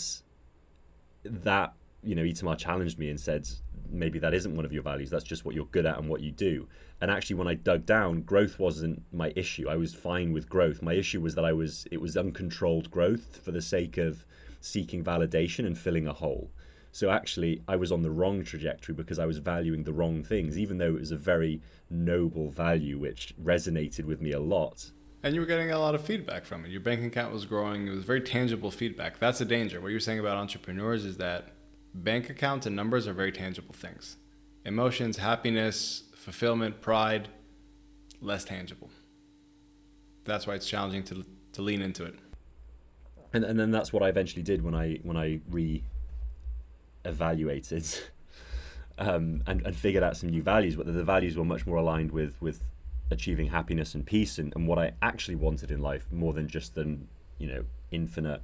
that, 1.25 1.75
you 2.03 2.15
know, 2.15 2.23
Itamar 2.23 2.59
challenged 2.59 2.99
me 2.99 3.09
and 3.09 3.21
said, 3.21 3.49
maybe 3.93 4.19
that 4.19 4.35
isn't 4.35 4.57
one 4.57 4.65
of 4.65 4.73
your 4.73 4.83
values. 4.83 5.11
That's 5.11 5.25
just 5.25 5.45
what 5.45 5.55
you're 5.55 5.67
good 5.67 5.87
at 5.87 5.99
and 5.99 6.09
what 6.09 6.21
you 6.21 6.31
do. 6.31 6.69
And 7.01 7.11
actually, 7.11 7.37
when 7.37 7.49
I 7.49 7.55
dug 7.55 7.85
down, 7.85 8.23
growth 8.23 8.59
wasn't 8.59 9.03
my 9.13 9.33
issue. 9.37 9.69
I 9.69 9.77
was 9.77 9.95
fine 9.95 10.33
with 10.33 10.49
growth. 10.49 10.83
My 10.83 10.95
issue 10.95 11.21
was 11.21 11.35
that 11.35 11.45
I 11.45 11.53
was 11.53 11.87
it 11.91 12.01
was 12.01 12.17
uncontrolled 12.17 12.91
growth 12.91 13.41
for 13.45 13.51
the 13.51 13.63
sake 13.63 13.99
of 13.99 14.25
seeking 14.61 15.05
validation 15.05 15.67
and 15.67 15.77
filling 15.77 16.07
a 16.07 16.13
hole. 16.13 16.51
So 16.93 17.11
actually, 17.11 17.63
I 17.67 17.77
was 17.77 17.91
on 17.91 18.03
the 18.03 18.11
wrong 18.11 18.45
trajectory 18.45 18.95
because 18.95 19.19
I 19.19 19.27
was 19.27 19.39
valuing 19.39 19.85
the 19.85 19.95
wrong 19.95 20.23
things, 20.23 20.59
even 20.59 20.79
though 20.79 20.95
it 20.95 21.01
was 21.01 21.11
a 21.11 21.17
very 21.17 21.63
noble 21.91 22.51
value 22.51 22.99
which 22.99 23.35
resonated 23.43 24.05
with 24.05 24.21
me 24.21 24.31
a 24.31 24.41
lot. 24.41 24.93
And 25.23 25.35
you 25.35 25.41
were 25.41 25.47
getting 25.47 25.71
a 25.71 25.79
lot 25.79 25.95
of 25.95 26.05
feedback 26.05 26.45
from 26.45 26.65
it. 26.65 26.71
Your 26.71 26.81
bank 26.81 27.05
account 27.05 27.33
was 27.33 27.47
growing. 27.47 27.87
It 27.87 27.91
was 27.91 28.05
very 28.05 28.21
tangible 28.21 28.71
feedback. 28.71 29.19
That's 29.19 29.39
the 29.39 29.45
danger. 29.45 29.81
What 29.81 29.93
you're 29.93 30.01
saying 30.01 30.19
about 30.19 30.37
entrepreneurs 30.37 31.05
is 31.05 31.17
that 31.19 31.53
bank 31.95 32.29
accounts 32.29 32.67
and 32.67 32.75
numbers 32.75 33.07
are 33.07 33.13
very 33.13 33.31
tangible 33.31 33.75
things. 33.75 34.17
Emotions, 34.65 35.19
happiness, 35.19 36.05
fulfillment, 36.17 36.81
pride, 36.81 37.29
less 38.21 38.45
tangible. 38.45 38.91
That's 40.25 40.47
why 40.47 40.55
it's 40.55 40.69
challenging 40.69 41.03
to 41.05 41.25
to 41.53 41.63
lean 41.63 41.83
into 41.83 42.05
it. 42.05 42.15
And 43.33 43.45
and 43.45 43.59
then 43.59 43.71
that's 43.71 43.93
what 43.93 44.03
I 44.03 44.09
eventually 44.09 44.43
did 44.43 44.63
when 44.63 44.75
I 44.75 44.99
when 45.03 45.17
I 45.17 45.41
re 45.51 45.83
evaluated 47.05 47.85
um, 48.99 49.43
and, 49.47 49.67
and 49.67 49.77
figured 49.77 50.03
out 50.03 50.17
some 50.17 50.31
new 50.31 50.43
values, 50.43 50.77
but 50.77 50.87
the 50.87 51.05
values 51.05 51.37
were 51.37 51.45
much 51.45 51.67
more 51.67 51.77
aligned 51.77 52.13
with 52.13 52.41
with 52.41 52.72
achieving 53.13 53.49
happiness 53.49 53.95
and 53.95 54.05
peace 54.05 54.39
and, 54.39 54.53
and 54.57 54.67
what 54.67 54.79
I 54.79 54.93
actually 55.01 55.37
wanted 55.37 55.71
in 55.71 55.81
life 55.81 56.07
more 56.11 56.33
than 56.33 56.49
just 56.49 56.77
an 56.77 57.09
you 57.39 57.47
know 57.47 57.65
infinite 57.91 58.43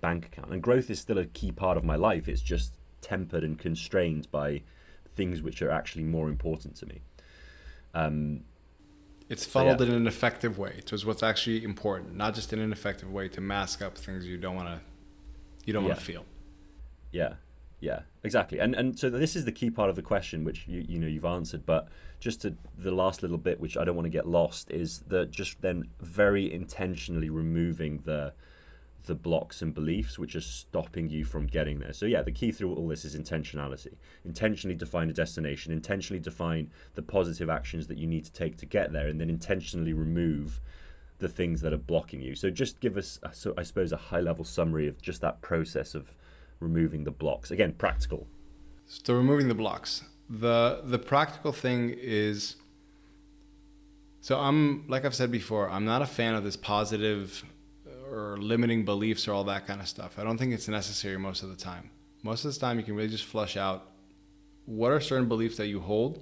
bank 0.00 0.26
account. 0.26 0.52
And 0.52 0.62
growth 0.62 0.90
is 0.90 1.00
still 1.00 1.18
a 1.18 1.26
key 1.26 1.52
part 1.52 1.76
of 1.76 1.84
my 1.84 1.96
life. 1.96 2.28
It's 2.28 2.42
just 2.42 2.74
tempered 3.00 3.44
and 3.44 3.58
constrained 3.58 4.30
by 4.30 4.62
things 5.14 5.42
which 5.42 5.62
are 5.62 5.70
actually 5.70 6.04
more 6.04 6.28
important 6.28 6.76
to 6.76 6.86
me. 6.86 7.02
Um, 7.94 8.44
it's 9.28 9.44
funneled 9.44 9.78
so 9.78 9.84
yeah. 9.84 9.90
in 9.90 9.96
an 9.96 10.06
effective 10.06 10.58
way 10.58 10.80
towards 10.84 11.04
what's 11.04 11.22
actually 11.22 11.62
important, 11.64 12.16
not 12.16 12.34
just 12.34 12.52
in 12.52 12.60
an 12.60 12.72
effective 12.72 13.12
way 13.12 13.28
to 13.28 13.40
mask 13.40 13.82
up 13.82 13.98
things 13.98 14.26
you 14.26 14.38
don't 14.38 14.56
want 14.56 14.68
to 14.68 14.80
you 15.64 15.72
don't 15.74 15.82
yeah. 15.82 15.88
want 15.88 15.98
to 15.98 16.04
feel. 16.04 16.24
Yeah, 17.12 17.34
yeah, 17.80 18.00
exactly. 18.24 18.58
And 18.58 18.74
and 18.74 18.98
so 18.98 19.08
this 19.08 19.36
is 19.36 19.44
the 19.44 19.52
key 19.52 19.70
part 19.70 19.88
of 19.88 19.96
the 19.96 20.02
question, 20.02 20.44
which 20.44 20.66
you 20.66 20.84
you 20.88 20.98
know 20.98 21.06
you've 21.06 21.24
answered, 21.24 21.64
but 21.64 21.88
just 22.18 22.42
to 22.42 22.54
the 22.76 22.90
last 22.90 23.22
little 23.22 23.38
bit, 23.38 23.60
which 23.60 23.76
I 23.76 23.84
don't 23.84 23.94
want 23.94 24.06
to 24.06 24.10
get 24.10 24.26
lost, 24.26 24.70
is 24.70 25.00
that 25.08 25.30
just 25.30 25.60
then 25.62 25.88
very 26.00 26.52
intentionally 26.52 27.30
removing 27.30 28.02
the 28.04 28.32
the 29.06 29.14
blocks 29.14 29.62
and 29.62 29.72
beliefs 29.72 30.18
which 30.18 30.34
are 30.36 30.40
stopping 30.40 31.08
you 31.08 31.24
from 31.24 31.46
getting 31.46 31.78
there. 31.78 31.92
So 31.92 32.04
yeah, 32.04 32.22
the 32.22 32.32
key 32.32 32.50
through 32.50 32.74
all 32.74 32.88
this 32.88 33.04
is 33.04 33.16
intentionality. 33.16 33.94
Intentionally 34.24 34.76
define 34.76 35.08
a 35.08 35.14
destination, 35.14 35.72
intentionally 35.72 36.20
define 36.20 36.70
the 36.94 37.02
positive 37.02 37.48
actions 37.48 37.86
that 37.86 37.96
you 37.96 38.06
need 38.06 38.24
to 38.24 38.32
take 38.32 38.56
to 38.58 38.66
get 38.66 38.92
there, 38.92 39.06
and 39.06 39.20
then 39.20 39.30
intentionally 39.30 39.92
remove 39.92 40.60
the 41.18 41.28
things 41.28 41.60
that 41.62 41.72
are 41.72 41.78
blocking 41.78 42.20
you. 42.20 42.34
So 42.34 42.50
just 42.50 42.80
give 42.80 42.96
us, 42.96 43.18
so 43.32 43.54
I 43.56 43.62
suppose, 43.62 43.92
a 43.92 43.96
high 43.96 44.20
level 44.20 44.44
summary 44.44 44.86
of 44.88 45.00
just 45.00 45.20
that 45.20 45.40
process 45.40 45.94
of 45.94 46.12
removing 46.60 47.04
the 47.04 47.10
blocks. 47.10 47.50
Again, 47.50 47.72
practical. 47.72 48.26
So 48.86 49.14
removing 49.14 49.48
the 49.48 49.54
blocks. 49.54 50.02
The 50.30 50.82
the 50.84 50.98
practical 50.98 51.52
thing 51.52 51.94
is 51.96 52.56
so 54.20 54.38
I'm 54.38 54.86
like 54.88 55.04
I've 55.04 55.14
said 55.14 55.30
before, 55.30 55.70
I'm 55.70 55.84
not 55.84 56.02
a 56.02 56.06
fan 56.06 56.34
of 56.34 56.44
this 56.44 56.56
positive 56.56 57.44
uh, 57.86 58.14
or 58.14 58.36
limiting 58.36 58.84
beliefs 58.84 59.26
or 59.26 59.32
all 59.32 59.44
that 59.44 59.66
kind 59.66 59.80
of 59.80 59.88
stuff. 59.88 60.18
I 60.18 60.24
don't 60.24 60.38
think 60.38 60.52
it's 60.52 60.68
necessary 60.68 61.18
most 61.18 61.42
of 61.42 61.48
the 61.48 61.56
time. 61.56 61.90
Most 62.22 62.44
of 62.44 62.52
the 62.52 62.60
time 62.60 62.78
you 62.78 62.84
can 62.84 62.94
really 62.94 63.08
just 63.08 63.24
flush 63.24 63.56
out 63.56 63.90
what 64.66 64.92
are 64.92 65.00
certain 65.00 65.28
beliefs 65.28 65.56
that 65.56 65.68
you 65.68 65.80
hold 65.80 66.20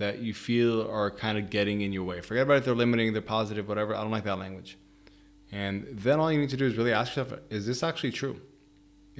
that 0.00 0.20
you 0.20 0.32
feel 0.32 0.90
are 0.90 1.10
kind 1.10 1.36
of 1.36 1.50
getting 1.50 1.82
in 1.82 1.92
your 1.92 2.04
way. 2.04 2.22
Forget 2.22 2.44
about 2.44 2.56
if 2.56 2.64
they're 2.64 2.74
limiting, 2.74 3.12
they're 3.12 3.20
positive, 3.20 3.68
whatever. 3.68 3.94
I 3.94 4.00
don't 4.00 4.10
like 4.10 4.24
that 4.24 4.38
language. 4.38 4.78
And 5.52 5.86
then 5.90 6.18
all 6.18 6.32
you 6.32 6.38
need 6.38 6.48
to 6.50 6.56
do 6.56 6.64
is 6.64 6.76
really 6.76 6.92
ask 6.92 7.14
yourself, 7.14 7.38
is 7.50 7.66
this 7.66 7.82
actually 7.82 8.12
true? 8.12 8.40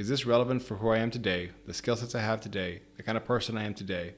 Is 0.00 0.08
this 0.08 0.24
relevant 0.24 0.62
for 0.62 0.76
who 0.76 0.88
I 0.88 0.96
am 0.96 1.10
today, 1.10 1.50
the 1.66 1.74
skill 1.74 1.94
sets 1.94 2.14
I 2.14 2.22
have 2.22 2.40
today, 2.40 2.80
the 2.96 3.02
kind 3.02 3.18
of 3.18 3.26
person 3.26 3.58
I 3.58 3.64
am 3.64 3.74
today? 3.74 4.14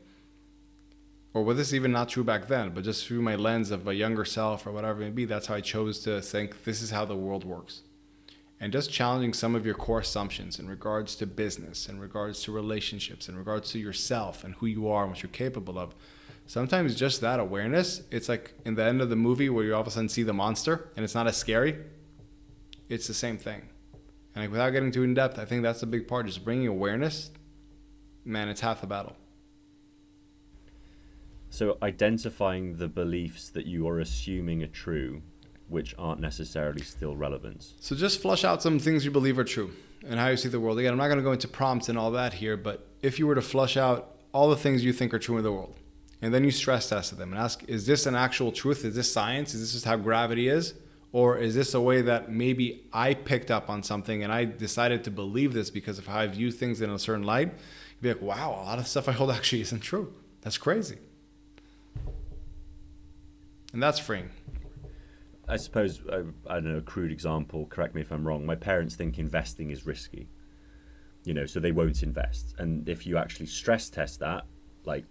Or 1.35 1.43
was 1.43 1.57
this 1.57 1.73
even 1.73 1.91
not 1.91 2.09
true 2.09 2.23
back 2.23 2.47
then, 2.47 2.71
but 2.71 2.85
just 2.85 3.05
through 3.05 3.21
my 3.21 3.35
lens 3.35 3.73
of 3.73 3.89
a 3.89 3.93
younger 3.93 4.25
self 4.25 4.65
or 4.65 4.71
whatever 4.71 5.03
it 5.03 5.07
may 5.07 5.11
be, 5.11 5.25
that's 5.25 5.49
how 5.49 5.57
I 5.57 5.61
chose 5.61 5.99
to 6.05 6.23
think 6.23 6.63
this 6.63 6.83
is 6.83 6.93
how 6.93 7.05
the 7.05 7.17
world 7.17 7.43
works. 7.43 7.83
And 8.61 8.73
just 8.73 8.93
challenging 8.93 9.33
some 9.33 9.57
of 9.57 9.67
your 9.67 9.75
core 9.75 9.99
assumptions 9.99 10.61
in 10.61 10.69
regards 10.69 11.17
to 11.17 11.27
business, 11.27 11.89
in 11.89 11.99
regards 11.99 12.45
to 12.45 12.53
relationships, 12.53 13.29
in 13.29 13.37
regards 13.37 13.73
to 13.73 13.81
yourself 13.81 14.45
and 14.45 14.55
who 14.55 14.67
you 14.67 14.89
are 14.89 15.03
and 15.03 15.11
what 15.11 15.25
you're 15.25 15.31
capable 15.31 15.81
of. 15.81 15.97
Sometimes 16.47 16.95
just 16.95 17.21
that 17.23 17.41
awareness, 17.41 18.03
it's 18.13 18.29
like 18.29 18.55
in 18.65 18.77
the 18.77 18.85
end 18.85 19.01
of 19.01 19.11
the 19.11 19.17
movie 19.17 19.51
where 19.51 19.65
you 19.65 19.75
all 19.75 19.81
of 19.81 19.89
a 19.89 19.91
sudden 19.91 20.09
see 20.09 20.23
the 20.23 20.33
monster 20.33 20.91
and 20.95 21.03
it's 21.03 21.17
not 21.17 21.27
as 21.27 21.37
scary. 21.37 21.77
It's 22.89 23.09
the 23.09 23.15
same 23.15 23.37
thing. 23.37 23.63
And 24.35 24.45
like 24.45 24.51
without 24.51 24.71
getting 24.71 24.91
too 24.91 25.03
in 25.03 25.15
depth, 25.15 25.39
I 25.39 25.45
think 25.45 25.63
that's 25.63 25.83
a 25.83 25.87
big 25.87 26.09
part. 26.09 26.27
Just 26.27 26.45
bringing 26.45 26.67
awareness, 26.67 27.31
man, 28.25 28.49
it's 28.49 28.61
half 28.61 28.81
the 28.81 28.87
battle. 28.87 29.17
So 31.51 31.77
identifying 31.83 32.77
the 32.79 32.89
beliefs 32.89 33.51
that 33.51 33.67
you 33.67 33.87
are 33.87 34.01
assuming 34.01 34.63
are 34.63 34.69
true, 34.69 35.21
which 35.69 35.95
aren't 35.99 36.21
necessarily 36.21 36.83
still 36.83 37.15
relevant. 37.15 37.75
So 37.81 37.95
just 37.95 38.23
flush 38.23 38.43
out 38.43 38.63
some 38.63 38.79
things 38.79 39.05
you 39.05 39.11
believe 39.11 39.39
are 39.39 39.45
true 39.45 39.73
and 40.07 40.19
how 40.19 40.29
you 40.29 40.37
see 40.39 40.49
the 40.49 40.61
world. 40.61 40.79
Again, 40.79 40.93
I'm 40.93 40.99
not 40.99 41.09
going 41.09 41.19
to 41.19 41.25
go 41.25 41.33
into 41.33 41.49
prompts 41.49 41.91
and 41.91 41.99
all 41.99 42.11
that 42.13 42.33
here, 42.33 42.57
but 42.57 42.87
if 43.03 43.19
you 43.19 43.27
were 43.27 43.35
to 43.35 43.43
flush 43.43 43.77
out 43.77 44.17
all 44.33 44.49
the 44.49 44.57
things 44.57 44.83
you 44.83 44.95
think 44.95 45.13
are 45.13 45.19
true 45.19 45.37
in 45.37 45.45
the 45.45 45.53
world, 45.53 45.75
and 46.23 46.33
then 46.33 46.43
you 46.45 46.51
stress 46.51 46.89
test 46.89 47.17
them 47.19 47.33
and 47.33 47.41
ask, 47.41 47.65
is 47.69 47.85
this 47.85 48.07
an 48.07 48.15
actual 48.15 48.51
truth? 48.51 48.85
Is 48.85 48.95
this 48.95 49.13
science? 49.13 49.55
Is 49.55 49.61
this 49.61 49.73
just 49.73 49.85
how 49.85 49.97
gravity 49.97 50.49
is? 50.49 50.73
Or 51.13 51.37
is 51.37 51.55
this 51.55 51.75
a 51.75 51.81
way 51.81 52.01
that 52.03 52.31
maybe 52.31 52.85
I 52.93 53.13
picked 53.13 53.51
up 53.51 53.69
on 53.69 53.83
something 53.83 54.23
and 54.25 54.33
I 54.33 54.47
decided 54.47 55.05
to 55.05 55.11
believe 55.11 55.53
this 55.53 55.69
because 55.69 55.99
of 55.99 56.07
how 56.07 56.21
I 56.21 56.27
view 56.27 56.51
things 56.51 56.81
in 56.81 56.89
a 56.89 56.99
certain 56.99 57.25
light? 57.25 57.49
You'd 57.49 58.03
be 58.03 58.09
like, 58.09 58.23
wow, 58.23 58.51
a 58.53 58.65
lot 58.65 58.79
of 58.79 58.87
stuff 58.87 59.09
I 59.09 59.13
hold 59.13 59.31
actually 59.39 59.61
isn't 59.61 59.81
true. 59.81 60.15
That's 60.41 60.57
crazy. 60.57 60.99
And 63.73 63.83
that's 63.83 63.99
freeing. 63.99 64.31
I 65.49 65.57
suppose, 65.57 66.01
I, 66.11 66.23
I 66.47 66.55
don't 66.55 66.73
know, 66.73 66.79
a 66.79 66.83
crude 66.83 67.13
example, 67.13 67.67
correct 67.67 67.95
me 67.95 68.01
if 68.01 68.11
I'm 68.11 68.27
wrong. 68.27 68.47
My 68.47 68.55
parents 68.55 68.95
think 68.95 69.19
investing 69.19 69.71
is 69.71 69.85
risky, 69.85 70.29
you 71.25 71.35
know, 71.35 71.47
so 71.47 71.61
they 71.61 71.73
won't 71.73 72.03
invest. 72.03 72.55
And 72.59 72.89
if 72.89 73.07
you 73.07 73.19
actually 73.19 73.47
stress 73.47 73.91
test 73.91 74.21
that, 74.21 74.45
like, 74.85 75.05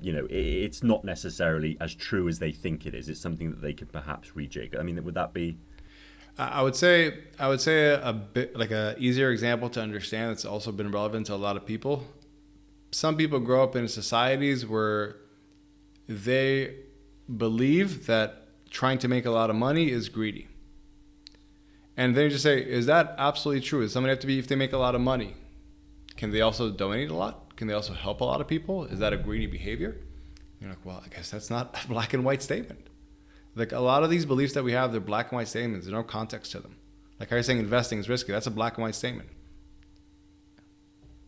you 0.00 0.12
know, 0.12 0.26
it's 0.30 0.82
not 0.82 1.04
necessarily 1.04 1.76
as 1.80 1.94
true 1.94 2.28
as 2.28 2.38
they 2.38 2.52
think 2.52 2.86
it 2.86 2.94
is. 2.94 3.08
It's 3.08 3.20
something 3.20 3.50
that 3.50 3.62
they 3.62 3.72
could 3.72 3.92
perhaps 3.92 4.30
rejig. 4.30 4.78
I 4.78 4.82
mean, 4.82 5.02
would 5.02 5.14
that 5.14 5.32
be? 5.32 5.58
I 6.38 6.62
would 6.62 6.76
say 6.76 7.18
I 7.38 7.48
would 7.48 7.62
say 7.62 7.94
a 7.94 8.12
bit 8.12 8.56
like 8.56 8.70
a 8.70 8.94
easier 8.98 9.30
example 9.30 9.70
to 9.70 9.80
understand 9.80 10.32
that's 10.32 10.44
also 10.44 10.70
been 10.70 10.90
relevant 10.90 11.26
to 11.26 11.34
a 11.34 11.36
lot 11.36 11.56
of 11.56 11.64
people. 11.64 12.04
Some 12.92 13.16
people 13.16 13.40
grow 13.40 13.62
up 13.62 13.74
in 13.74 13.88
societies 13.88 14.66
where 14.66 15.16
they 16.08 16.76
believe 17.34 18.06
that 18.06 18.48
trying 18.70 18.98
to 18.98 19.08
make 19.08 19.24
a 19.24 19.30
lot 19.30 19.50
of 19.50 19.56
money 19.56 19.90
is 19.90 20.08
greedy. 20.08 20.46
And 21.96 22.14
then 22.14 22.24
you 22.24 22.30
just 22.30 22.42
say, 22.42 22.60
is 22.60 22.86
that 22.86 23.14
absolutely 23.16 23.62
true? 23.62 23.80
Does 23.80 23.92
somebody 23.92 24.10
have 24.10 24.20
to 24.20 24.26
be 24.26 24.38
if 24.38 24.46
they 24.46 24.54
make 24.54 24.74
a 24.74 24.78
lot 24.78 24.94
of 24.94 25.00
money? 25.00 25.34
Can 26.16 26.30
they 26.30 26.42
also 26.42 26.70
donate 26.70 27.10
a 27.10 27.14
lot? 27.14 27.45
Can 27.56 27.66
they 27.66 27.74
also 27.74 27.94
help 27.94 28.20
a 28.20 28.24
lot 28.24 28.40
of 28.40 28.46
people? 28.46 28.84
Is 28.84 28.98
that 28.98 29.12
a 29.12 29.16
greedy 29.16 29.46
behavior? 29.46 29.96
You're 30.60 30.70
like, 30.70 30.84
well, 30.84 31.02
I 31.04 31.08
guess 31.08 31.30
that's 31.30 31.50
not 31.50 31.76
a 31.82 31.88
black 31.88 32.12
and 32.14 32.24
white 32.24 32.42
statement. 32.42 32.86
Like 33.54 33.72
a 33.72 33.80
lot 33.80 34.02
of 34.02 34.10
these 34.10 34.26
beliefs 34.26 34.52
that 34.52 34.62
we 34.62 34.72
have, 34.72 34.92
they're 34.92 35.00
black 35.00 35.30
and 35.30 35.36
white 35.36 35.48
statements. 35.48 35.86
There's 35.86 35.94
no 35.94 36.02
context 36.02 36.52
to 36.52 36.60
them. 36.60 36.76
Like 37.18 37.30
how 37.30 37.36
you're 37.36 37.42
saying 37.42 37.58
investing 37.58 37.98
is 37.98 38.08
risky. 38.08 38.32
That's 38.32 38.46
a 38.46 38.50
black 38.50 38.74
and 38.74 38.82
white 38.82 38.94
statement. 38.94 39.30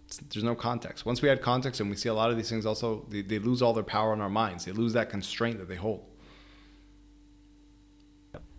It's, 0.07 0.19
there's 0.19 0.45
no 0.45 0.55
context. 0.55 1.07
Once 1.07 1.23
we 1.23 1.31
add 1.31 1.41
context 1.41 1.81
and 1.81 1.89
we 1.89 1.97
see 1.97 2.11
a 2.11 2.15
lot 2.15 2.31
of 2.31 2.37
these 2.37 2.51
things 2.51 2.67
also, 2.67 3.07
they, 3.09 3.23
they 3.23 3.39
lose 3.39 3.63
all 3.63 3.73
their 3.73 3.83
power 3.83 4.13
in 4.13 4.21
our 4.21 4.29
minds. 4.29 4.67
They 4.67 4.73
lose 4.73 4.93
that 4.93 5.09
constraint 5.09 5.59
that 5.59 5.69
they 5.69 5.77
hold. 5.77 6.05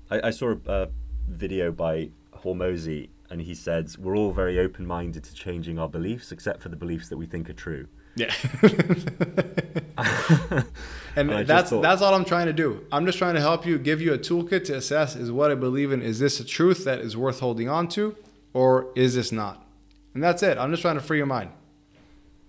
I, 0.09 0.21
I 0.25 0.29
saw 0.31 0.55
a, 0.65 0.71
a 0.83 0.87
video 1.27 1.71
by 1.71 2.09
Hormozi 2.33 3.09
and 3.29 3.41
he 3.41 3.53
says, 3.53 3.97
We're 3.97 4.17
all 4.17 4.31
very 4.31 4.59
open 4.59 4.85
minded 4.85 5.23
to 5.23 5.33
changing 5.33 5.79
our 5.79 5.89
beliefs 5.89 6.31
except 6.31 6.61
for 6.61 6.69
the 6.69 6.75
beliefs 6.75 7.09
that 7.09 7.17
we 7.17 7.25
think 7.25 7.49
are 7.49 7.53
true. 7.53 7.87
Yeah. 8.15 8.33
and, 11.15 11.31
and 11.31 11.47
that's 11.47 11.69
thought, 11.69 11.81
that's 11.81 12.01
all 12.01 12.13
I'm 12.13 12.25
trying 12.25 12.47
to 12.47 12.53
do. 12.53 12.85
I'm 12.91 13.05
just 13.05 13.17
trying 13.17 13.35
to 13.35 13.41
help 13.41 13.65
you, 13.65 13.77
give 13.77 14.01
you 14.01 14.13
a 14.13 14.17
toolkit 14.17 14.65
to 14.65 14.75
assess 14.75 15.15
is 15.15 15.31
what 15.31 15.51
I 15.51 15.55
believe 15.55 15.91
in, 15.91 16.01
is 16.01 16.19
this 16.19 16.39
a 16.39 16.45
truth 16.45 16.83
that 16.85 16.99
is 16.99 17.15
worth 17.15 17.39
holding 17.39 17.69
on 17.69 17.87
to, 17.89 18.15
or 18.53 18.91
is 18.95 19.15
this 19.15 19.31
not? 19.31 19.63
And 20.13 20.23
that's 20.23 20.43
it. 20.43 20.57
I'm 20.57 20.71
just 20.71 20.81
trying 20.81 20.95
to 20.95 21.01
free 21.01 21.17
your 21.17 21.27
mind. 21.27 21.51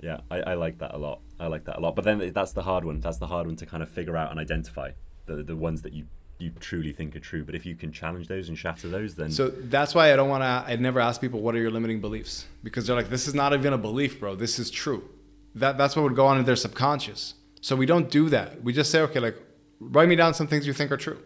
Yeah, 0.00 0.20
I, 0.30 0.40
I 0.40 0.54
like 0.54 0.78
that 0.78 0.94
a 0.94 0.98
lot. 0.98 1.20
I 1.38 1.46
like 1.46 1.64
that 1.64 1.78
a 1.78 1.80
lot. 1.80 1.94
But 1.94 2.04
then 2.04 2.32
that's 2.32 2.52
the 2.52 2.62
hard 2.62 2.84
one. 2.84 3.00
That's 3.00 3.18
the 3.18 3.26
hard 3.26 3.46
one 3.46 3.56
to 3.56 3.66
kind 3.66 3.82
of 3.82 3.88
figure 3.90 4.16
out 4.16 4.30
and 4.30 4.40
identify 4.40 4.92
the 5.26 5.42
the 5.42 5.56
ones 5.56 5.82
that 5.82 5.92
you 5.92 6.06
you 6.40 6.50
truly 6.60 6.92
think 6.92 7.14
are 7.16 7.20
true. 7.20 7.44
But 7.44 7.54
if 7.54 7.66
you 7.66 7.74
can 7.74 7.92
challenge 7.92 8.28
those 8.28 8.48
and 8.48 8.56
shatter 8.56 8.88
those, 8.88 9.14
then 9.14 9.30
so 9.30 9.48
that's 9.48 9.94
why 9.94 10.12
I 10.12 10.16
don't 10.16 10.28
want 10.28 10.42
to. 10.42 10.72
I 10.72 10.76
never 10.76 11.00
ask 11.00 11.20
people 11.20 11.40
what 11.40 11.54
are 11.54 11.58
your 11.58 11.70
limiting 11.70 12.00
beliefs 12.00 12.46
because 12.62 12.86
they're 12.86 12.96
like, 12.96 13.10
this 13.10 13.28
is 13.28 13.34
not 13.34 13.52
even 13.52 13.72
a 13.72 13.78
belief, 13.78 14.20
bro. 14.20 14.34
This 14.34 14.58
is 14.58 14.70
true. 14.70 15.08
That 15.54 15.78
that's 15.78 15.96
what 15.96 16.02
would 16.02 16.16
go 16.16 16.26
on 16.26 16.38
in 16.38 16.44
their 16.44 16.56
subconscious. 16.56 17.34
So 17.60 17.76
we 17.76 17.86
don't 17.86 18.10
do 18.10 18.28
that. 18.30 18.62
We 18.62 18.72
just 18.72 18.90
say, 18.90 19.00
okay, 19.02 19.20
like 19.20 19.36
write 19.80 20.08
me 20.08 20.16
down 20.16 20.34
some 20.34 20.46
things 20.46 20.66
you 20.66 20.72
think 20.72 20.90
are 20.92 20.96
true, 20.96 21.18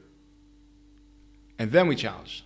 and 1.59 1.71
then 1.71 1.89
we 1.89 1.97
challenge. 1.97 2.45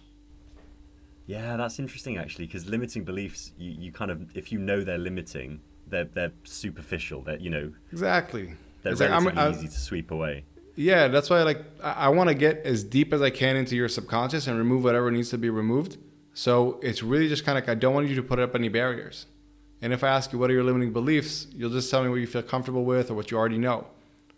Yeah, 1.26 1.56
that's 1.56 1.78
interesting 1.78 2.16
actually, 2.16 2.46
because 2.46 2.66
limiting 2.66 3.04
beliefs, 3.04 3.52
you, 3.58 3.70
you 3.78 3.92
kind 3.92 4.10
of 4.10 4.36
if 4.36 4.50
you 4.50 4.58
know 4.58 4.82
they're 4.82 4.98
limiting, 4.98 5.60
they're 5.86 6.04
they're 6.04 6.32
superficial. 6.44 7.22
They're 7.22 7.38
you 7.38 7.50
know 7.50 7.72
exactly. 7.92 8.54
They're 8.82 8.92
it's 8.92 9.00
relatively 9.00 9.32
like, 9.34 9.54
easy 9.56 9.68
to 9.68 9.78
sweep 9.78 10.10
away. 10.10 10.44
Yeah, 10.78 11.08
that's 11.08 11.28
why 11.28 11.42
like 11.42 11.64
I, 11.82 11.92
I 11.92 12.08
want 12.10 12.28
to 12.28 12.34
get 12.34 12.58
as 12.64 12.84
deep 12.84 13.12
as 13.12 13.20
I 13.20 13.30
can 13.30 13.56
into 13.56 13.74
your 13.74 13.88
subconscious 13.88 14.46
and 14.46 14.56
remove 14.56 14.84
whatever 14.84 15.10
needs 15.10 15.30
to 15.30 15.38
be 15.38 15.50
removed. 15.50 15.96
So 16.34 16.78
it's 16.84 17.02
really 17.02 17.28
just 17.28 17.44
kind 17.44 17.58
of 17.58 17.64
like 17.64 17.68
I 17.68 17.74
don't 17.74 17.94
want 17.94 18.08
you 18.08 18.14
to 18.14 18.22
put 18.22 18.38
up 18.38 18.54
any 18.54 18.68
barriers. 18.68 19.26
And 19.82 19.92
if 19.92 20.04
I 20.04 20.08
ask 20.08 20.32
you 20.32 20.38
what 20.38 20.50
are 20.50 20.52
your 20.52 20.62
limiting 20.62 20.92
beliefs, 20.92 21.48
you'll 21.52 21.70
just 21.70 21.90
tell 21.90 22.04
me 22.04 22.08
what 22.08 22.20
you 22.20 22.28
feel 22.28 22.44
comfortable 22.44 22.84
with 22.84 23.10
or 23.10 23.14
what 23.14 23.32
you 23.32 23.36
already 23.36 23.58
know. 23.58 23.88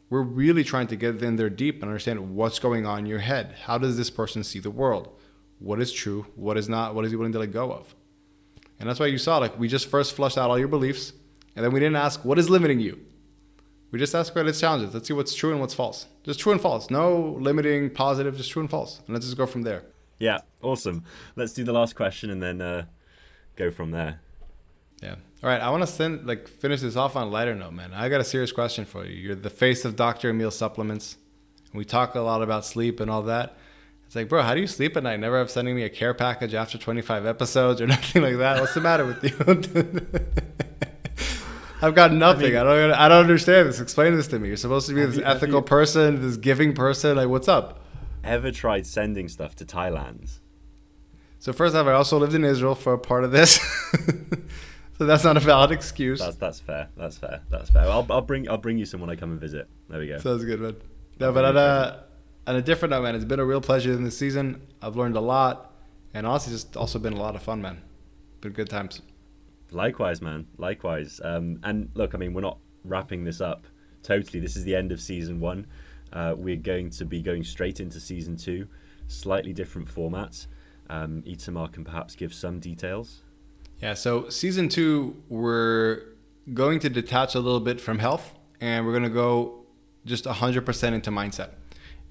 We're 0.08 0.22
really 0.22 0.64
trying 0.64 0.86
to 0.86 0.96
get 0.96 1.22
in 1.22 1.36
there 1.36 1.50
deep 1.50 1.82
and 1.82 1.84
understand 1.84 2.34
what's 2.34 2.58
going 2.58 2.86
on 2.86 3.00
in 3.00 3.06
your 3.06 3.18
head. 3.18 3.56
How 3.64 3.76
does 3.76 3.98
this 3.98 4.08
person 4.08 4.42
see 4.42 4.60
the 4.60 4.70
world? 4.70 5.10
What 5.58 5.78
is 5.78 5.92
true? 5.92 6.24
What 6.36 6.56
is 6.56 6.70
not? 6.70 6.94
What 6.94 7.04
is 7.04 7.10
he 7.10 7.18
willing 7.18 7.32
to 7.32 7.38
let 7.38 7.52
go 7.52 7.70
of? 7.70 7.94
And 8.78 8.88
that's 8.88 8.98
why 8.98 9.06
you 9.06 9.18
saw 9.18 9.36
like 9.36 9.58
we 9.58 9.68
just 9.68 9.90
first 9.90 10.14
flushed 10.14 10.38
out 10.38 10.48
all 10.48 10.58
your 10.58 10.68
beliefs, 10.68 11.12
and 11.54 11.62
then 11.62 11.70
we 11.70 11.80
didn't 11.80 11.96
ask 11.96 12.24
what 12.24 12.38
is 12.38 12.48
limiting 12.48 12.80
you. 12.80 12.98
We 13.90 13.98
just 13.98 14.14
ask 14.14 14.34
what 14.34 14.46
its 14.46 14.60
challenges. 14.60 14.94
Let's 14.94 15.08
see 15.08 15.14
what's 15.14 15.34
true 15.34 15.50
and 15.50 15.60
what's 15.60 15.74
false. 15.74 16.06
Just 16.22 16.38
true 16.38 16.52
and 16.52 16.60
false. 16.60 16.90
No 16.90 17.36
limiting 17.40 17.90
positive, 17.90 18.36
just 18.36 18.50
true 18.50 18.60
and 18.60 18.70
false. 18.70 19.00
And 19.06 19.14
let's 19.14 19.26
just 19.26 19.36
go 19.36 19.46
from 19.46 19.62
there. 19.62 19.82
Yeah, 20.18 20.38
awesome. 20.62 21.04
Let's 21.34 21.52
do 21.52 21.64
the 21.64 21.72
last 21.72 21.96
question 21.96 22.30
and 22.30 22.42
then 22.42 22.60
uh, 22.60 22.84
go 23.56 23.70
from 23.70 23.90
there. 23.90 24.20
Yeah. 25.02 25.16
All 25.42 25.48
right. 25.48 25.60
I 25.60 25.70
want 25.70 25.82
to 25.82 25.86
send 25.86 26.26
like 26.26 26.46
finish 26.46 26.82
this 26.82 26.94
off 26.94 27.16
on 27.16 27.26
a 27.26 27.30
lighter 27.30 27.54
note, 27.54 27.72
man. 27.72 27.92
I 27.94 28.08
got 28.08 28.20
a 28.20 28.24
serious 28.24 28.52
question 28.52 28.84
for 28.84 29.04
you. 29.04 29.14
You're 29.14 29.34
the 29.34 29.50
face 29.50 29.84
of 29.84 29.96
Dr. 29.96 30.30
Emil 30.30 30.50
supplements. 30.50 31.16
We 31.72 31.84
talk 31.84 32.14
a 32.14 32.20
lot 32.20 32.42
about 32.42 32.66
sleep 32.66 33.00
and 33.00 33.10
all 33.10 33.22
that. 33.22 33.56
It's 34.06 34.16
like, 34.16 34.28
bro, 34.28 34.42
how 34.42 34.54
do 34.54 34.60
you 34.60 34.66
sleep 34.66 34.96
at 34.96 35.04
night? 35.04 35.20
Never 35.20 35.38
have 35.38 35.50
sending 35.50 35.76
me 35.76 35.84
a 35.84 35.88
care 35.88 36.14
package 36.14 36.52
after 36.52 36.76
25 36.76 37.26
episodes 37.26 37.80
or 37.80 37.86
nothing 37.88 38.22
like 38.22 38.38
that. 38.38 38.60
What's 38.60 38.74
the 38.74 38.80
matter 38.80 39.06
with 39.06 39.24
you? 39.24 40.66
I've 41.82 41.94
got 41.94 42.12
nothing. 42.12 42.56
I, 42.56 42.62
mean, 42.62 42.68
I, 42.68 42.74
don't. 42.76 42.92
I 42.92 43.08
don't 43.08 43.20
understand 43.22 43.68
this. 43.68 43.80
Explain 43.80 44.14
this 44.16 44.28
to 44.28 44.38
me. 44.38 44.48
You're 44.48 44.56
supposed 44.56 44.88
to 44.88 44.94
be 44.94 45.04
this 45.04 45.16
you, 45.16 45.24
ethical 45.24 45.60
you, 45.60 45.62
person, 45.62 46.20
this 46.20 46.36
giving 46.36 46.74
person. 46.74 47.16
Like, 47.16 47.28
what's 47.28 47.48
up? 47.48 47.80
Ever 48.22 48.50
tried 48.52 48.86
sending 48.86 49.28
stuff 49.28 49.56
to 49.56 49.64
Thailand? 49.64 50.38
So 51.38 51.54
first 51.54 51.74
off, 51.74 51.86
I 51.86 51.92
also 51.92 52.18
lived 52.18 52.34
in 52.34 52.44
Israel 52.44 52.74
for 52.74 52.92
a 52.92 52.98
part 52.98 53.24
of 53.24 53.32
this, 53.32 53.54
so 54.98 55.06
that's 55.06 55.24
not 55.24 55.38
a 55.38 55.40
valid 55.40 55.70
excuse. 55.70 56.18
That's 56.18 56.36
that's 56.36 56.60
fair. 56.60 56.88
That's 56.98 57.16
fair. 57.16 57.40
That's 57.48 57.70
fair. 57.70 57.82
I'll, 57.82 58.06
I'll 58.10 58.20
bring 58.20 58.46
I'll 58.48 58.58
bring 58.58 58.76
you 58.76 58.84
some 58.84 59.00
when 59.00 59.08
I 59.08 59.16
come 59.16 59.30
and 59.30 59.40
visit. 59.40 59.66
There 59.88 59.98
we 59.98 60.08
go. 60.08 60.18
Sounds 60.18 60.44
good, 60.44 60.60
man. 60.60 60.76
No, 61.18 61.32
but 61.32 61.46
on 61.46 61.56
a 61.56 62.04
on 62.46 62.56
a 62.56 62.62
different 62.62 62.90
note, 62.90 63.04
man, 63.04 63.14
it's 63.14 63.24
been 63.24 63.40
a 63.40 63.44
real 63.44 63.62
pleasure 63.62 63.92
in 63.92 64.04
this 64.04 64.18
season. 64.18 64.60
I've 64.82 64.96
learned 64.96 65.16
a 65.16 65.20
lot, 65.20 65.72
and 66.12 66.26
honestly, 66.26 66.52
just 66.52 66.76
also 66.76 66.98
been 66.98 67.14
a 67.14 67.20
lot 67.20 67.34
of 67.36 67.42
fun, 67.42 67.62
man. 67.62 67.80
Been 68.42 68.52
good 68.52 68.68
times. 68.68 69.00
Likewise, 69.72 70.20
man. 70.20 70.46
Likewise. 70.58 71.20
Um, 71.22 71.60
and 71.62 71.90
look, 71.94 72.14
I 72.14 72.18
mean, 72.18 72.32
we're 72.32 72.40
not 72.40 72.58
wrapping 72.84 73.24
this 73.24 73.40
up 73.40 73.66
totally. 74.02 74.40
This 74.40 74.56
is 74.56 74.64
the 74.64 74.74
end 74.74 74.92
of 74.92 75.00
season 75.00 75.40
one. 75.40 75.66
Uh, 76.12 76.34
we're 76.36 76.56
going 76.56 76.90
to 76.90 77.04
be 77.04 77.22
going 77.22 77.44
straight 77.44 77.80
into 77.80 78.00
season 78.00 78.36
two, 78.36 78.66
slightly 79.06 79.52
different 79.52 79.92
formats. 79.92 80.46
Um, 80.88 81.22
Itamar 81.22 81.72
can 81.72 81.84
perhaps 81.84 82.16
give 82.16 82.34
some 82.34 82.58
details. 82.58 83.22
Yeah, 83.80 83.94
so 83.94 84.28
season 84.28 84.68
two, 84.68 85.22
we're 85.28 86.02
going 86.52 86.80
to 86.80 86.90
detach 86.90 87.34
a 87.34 87.40
little 87.40 87.60
bit 87.60 87.80
from 87.80 87.98
health 87.98 88.34
and 88.60 88.84
we're 88.84 88.92
going 88.92 89.04
to 89.04 89.08
go 89.08 89.64
just 90.04 90.24
100% 90.24 90.92
into 90.92 91.10
mindset. 91.10 91.50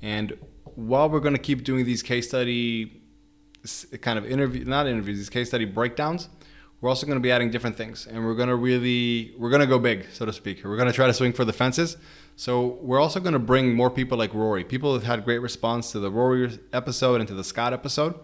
And 0.01 0.37
while 0.75 1.09
we're 1.09 1.19
going 1.19 1.35
to 1.35 1.41
keep 1.41 1.63
doing 1.63 1.85
these 1.85 2.01
case 2.01 2.27
study 2.27 3.01
kind 4.01 4.17
of 4.17 4.25
interview, 4.25 4.63
not 4.63 4.87
interviews, 4.87 5.17
these 5.17 5.29
case 5.29 5.49
study 5.49 5.65
breakdowns, 5.65 6.29
we're 6.81 6.89
also 6.89 7.05
going 7.05 7.17
to 7.17 7.21
be 7.21 7.31
adding 7.31 7.51
different 7.51 7.75
things 7.75 8.07
and 8.07 8.25
we're 8.25 8.35
going 8.35 8.49
to 8.49 8.55
really 8.55 9.33
we're 9.37 9.49
going 9.49 9.61
to 9.61 9.67
go 9.67 9.79
big 9.79 10.05
so 10.13 10.25
to 10.25 10.33
speak. 10.33 10.63
We're 10.63 10.77
going 10.77 10.87
to 10.87 10.93
try 10.93 11.07
to 11.07 11.13
swing 11.13 11.33
for 11.33 11.45
the 11.45 11.53
fences. 11.53 11.97
So 12.35 12.79
we're 12.81 13.01
also 13.01 13.19
going 13.19 13.33
to 13.33 13.39
bring 13.39 13.73
more 13.73 13.89
people 13.89 14.17
like 14.17 14.33
rory 14.33 14.63
people 14.63 14.93
have 14.93 15.03
had 15.03 15.25
great 15.25 15.39
response 15.39 15.91
to 15.91 15.99
the 15.99 16.09
rory 16.09 16.59
episode 16.71 17.19
and 17.19 17.27
to 17.27 17.33
the 17.33 17.43
scott 17.43 17.73
episode. 17.73 18.15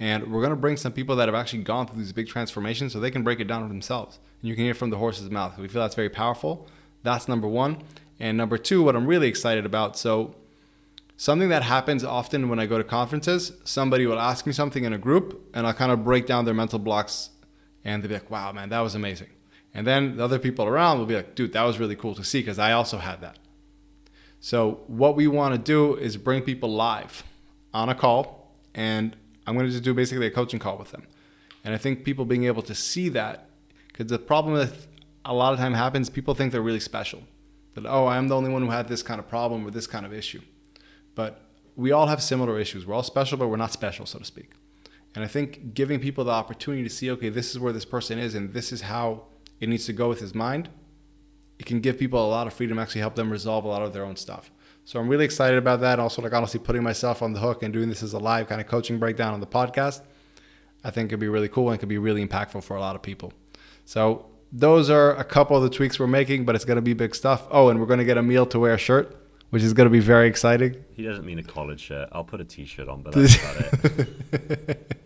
And 0.00 0.32
we're 0.32 0.40
going 0.40 0.50
to 0.50 0.56
bring 0.56 0.76
some 0.76 0.92
people 0.92 1.16
that 1.16 1.28
have 1.28 1.36
actually 1.36 1.62
gone 1.62 1.86
through 1.86 1.98
these 1.98 2.12
big 2.12 2.26
transformations 2.26 2.92
so 2.92 3.00
they 3.00 3.12
can 3.12 3.22
break 3.22 3.40
it 3.40 3.44
down 3.44 3.62
for 3.62 3.68
themselves. 3.68 4.18
And 4.42 4.48
you 4.48 4.56
can 4.56 4.64
hear 4.64 4.74
from 4.74 4.90
the 4.90 4.98
horse's 4.98 5.30
mouth. 5.30 5.56
We 5.56 5.68
feel 5.68 5.82
that's 5.82 5.94
very 5.94 6.10
powerful. 6.10 6.66
That's 7.04 7.28
number 7.28 7.46
one. 7.46 7.82
And 8.20 8.36
number 8.36 8.58
two 8.58 8.82
what 8.82 8.96
i'm 8.96 9.06
really 9.06 9.26
excited 9.28 9.66
about 9.66 9.96
so 9.96 10.34
something 11.16 11.48
that 11.48 11.62
happens 11.62 12.04
often 12.04 12.48
when 12.48 12.58
i 12.58 12.66
go 12.66 12.78
to 12.78 12.84
conferences 12.84 13.52
somebody 13.64 14.06
will 14.06 14.20
ask 14.20 14.46
me 14.46 14.52
something 14.52 14.84
in 14.84 14.92
a 14.92 14.98
group 14.98 15.48
and 15.52 15.66
i'll 15.66 15.74
kind 15.74 15.90
of 15.90 16.04
break 16.04 16.26
down 16.26 16.44
their 16.44 16.54
mental 16.54 16.78
blocks 16.78 17.30
and 17.84 18.02
they'll 18.02 18.08
be 18.08 18.14
like, 18.14 18.30
wow, 18.30 18.52
man, 18.52 18.68
that 18.70 18.80
was 18.80 18.94
amazing. 18.94 19.28
And 19.74 19.86
then 19.86 20.16
the 20.16 20.24
other 20.24 20.38
people 20.38 20.66
around 20.66 20.98
will 20.98 21.06
be 21.06 21.16
like, 21.16 21.34
dude, 21.34 21.52
that 21.52 21.62
was 21.62 21.78
really 21.78 21.96
cool 21.96 22.14
to 22.14 22.24
see 22.24 22.40
because 22.40 22.58
I 22.58 22.72
also 22.72 22.98
had 22.98 23.20
that. 23.20 23.38
So, 24.40 24.82
what 24.86 25.16
we 25.16 25.26
want 25.26 25.54
to 25.54 25.58
do 25.58 25.96
is 25.96 26.16
bring 26.16 26.42
people 26.42 26.72
live 26.72 27.24
on 27.72 27.88
a 27.88 27.94
call, 27.94 28.54
and 28.74 29.16
I'm 29.46 29.54
going 29.54 29.66
to 29.66 29.72
just 29.72 29.82
do 29.82 29.94
basically 29.94 30.26
a 30.26 30.30
coaching 30.30 30.60
call 30.60 30.76
with 30.76 30.90
them. 30.90 31.06
And 31.64 31.74
I 31.74 31.78
think 31.78 32.04
people 32.04 32.24
being 32.24 32.44
able 32.44 32.62
to 32.62 32.74
see 32.74 33.08
that, 33.10 33.48
because 33.88 34.08
the 34.08 34.18
problem 34.18 34.52
with 34.54 34.86
a 35.24 35.32
lot 35.32 35.54
of 35.54 35.58
time 35.58 35.72
happens, 35.72 36.10
people 36.10 36.34
think 36.34 36.52
they're 36.52 36.60
really 36.60 36.80
special. 36.80 37.22
That, 37.74 37.86
oh, 37.86 38.06
I'm 38.06 38.28
the 38.28 38.36
only 38.36 38.50
one 38.50 38.62
who 38.62 38.70
had 38.70 38.86
this 38.86 39.02
kind 39.02 39.18
of 39.18 39.28
problem 39.28 39.66
or 39.66 39.70
this 39.70 39.86
kind 39.86 40.04
of 40.04 40.12
issue. 40.12 40.42
But 41.14 41.40
we 41.74 41.90
all 41.92 42.06
have 42.06 42.22
similar 42.22 42.58
issues. 42.58 42.86
We're 42.86 42.94
all 42.94 43.02
special, 43.02 43.38
but 43.38 43.48
we're 43.48 43.56
not 43.56 43.72
special, 43.72 44.06
so 44.06 44.18
to 44.18 44.24
speak. 44.24 44.50
And 45.14 45.24
I 45.24 45.28
think 45.28 45.74
giving 45.74 46.00
people 46.00 46.24
the 46.24 46.32
opportunity 46.32 46.82
to 46.82 46.90
see, 46.90 47.10
okay, 47.12 47.28
this 47.28 47.52
is 47.52 47.58
where 47.58 47.72
this 47.72 47.84
person 47.84 48.18
is 48.18 48.34
and 48.34 48.52
this 48.52 48.72
is 48.72 48.82
how 48.82 49.24
it 49.60 49.68
needs 49.68 49.86
to 49.86 49.92
go 49.92 50.08
with 50.08 50.20
his 50.20 50.34
mind, 50.34 50.68
it 51.58 51.66
can 51.66 51.80
give 51.80 51.98
people 51.98 52.24
a 52.24 52.28
lot 52.28 52.46
of 52.46 52.52
freedom, 52.52 52.78
actually 52.78 53.00
help 53.00 53.14
them 53.14 53.30
resolve 53.30 53.64
a 53.64 53.68
lot 53.68 53.82
of 53.82 53.92
their 53.92 54.04
own 54.04 54.16
stuff. 54.16 54.50
So 54.84 55.00
I'm 55.00 55.08
really 55.08 55.24
excited 55.24 55.56
about 55.56 55.80
that. 55.80 55.98
Also, 55.98 56.20
like 56.20 56.32
honestly, 56.32 56.60
putting 56.60 56.82
myself 56.82 57.22
on 57.22 57.32
the 57.32 57.40
hook 57.40 57.62
and 57.62 57.72
doing 57.72 57.88
this 57.88 58.02
as 58.02 58.12
a 58.12 58.18
live 58.18 58.48
kind 58.48 58.60
of 58.60 58.66
coaching 58.66 58.98
breakdown 58.98 59.32
on 59.32 59.40
the 59.40 59.46
podcast, 59.46 60.02
I 60.82 60.90
think 60.90 61.10
could 61.10 61.20
be 61.20 61.28
really 61.28 61.48
cool 61.48 61.70
and 61.70 61.80
could 61.80 61.88
be 61.88 61.98
really 61.98 62.26
impactful 62.26 62.62
for 62.64 62.76
a 62.76 62.80
lot 62.80 62.94
of 62.94 63.02
people. 63.02 63.32
So 63.86 64.26
those 64.52 64.90
are 64.90 65.14
a 65.16 65.24
couple 65.24 65.56
of 65.56 65.62
the 65.62 65.70
tweaks 65.70 65.98
we're 65.98 66.06
making, 66.06 66.44
but 66.44 66.54
it's 66.54 66.64
going 66.64 66.76
to 66.76 66.82
be 66.82 66.92
big 66.92 67.14
stuff. 67.14 67.46
Oh, 67.50 67.70
and 67.70 67.80
we're 67.80 67.86
going 67.86 67.98
to 67.98 68.04
get 68.04 68.18
Emil 68.18 68.46
to 68.46 68.58
wear 68.58 68.74
a 68.74 68.78
shirt, 68.78 69.16
which 69.54 69.62
is 69.62 69.72
going 69.72 69.86
to 69.86 69.90
be 69.90 70.00
very 70.00 70.26
exciting. 70.26 70.84
He 70.94 71.04
doesn't 71.04 71.24
mean 71.24 71.38
a 71.38 71.42
college 71.44 71.78
shirt. 71.78 72.08
I'll 72.10 72.24
put 72.24 72.40
a 72.40 72.44
t-shirt 72.44 72.88
on, 72.88 73.02
but 73.02 73.12
that's 73.14 73.36
about 73.36 73.56
it. 73.60 74.98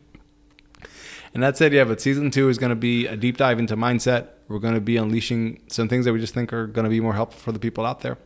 And 1.35 1.43
that's 1.43 1.61
it. 1.61 1.75
Yeah, 1.75 1.85
but 1.85 2.01
season 2.01 2.31
two 2.31 2.49
is 2.49 2.57
going 2.57 2.71
to 2.71 2.75
be 2.75 3.07
a 3.07 3.15
deep 3.15 3.37
dive 3.37 3.59
into 3.59 3.77
mindset. 3.77 4.29
We're 4.49 4.59
going 4.59 4.73
to 4.73 4.81
be 4.81 4.97
unleashing 4.97 5.61
some 5.69 5.87
things 5.87 6.07
that 6.07 6.15
we 6.15 6.19
just 6.19 6.33
think 6.33 6.55
are 6.55 6.67
going 6.67 6.85
to 6.85 6.89
be 6.89 6.99
more 6.99 7.13
helpful 7.13 7.39
for 7.39 7.53
the 7.53 7.59
people 7.59 7.85
out 7.85 8.01
there. 8.01 8.17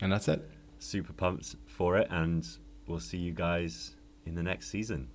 And 0.00 0.12
that's 0.12 0.28
it. 0.28 0.48
Super 0.78 1.12
pumped 1.12 1.56
for 1.66 1.98
it. 1.98 2.06
And 2.12 2.46
we'll 2.86 3.00
see 3.00 3.18
you 3.18 3.32
guys 3.32 3.96
in 4.24 4.36
the 4.36 4.44
next 4.44 4.70
season. 4.70 5.08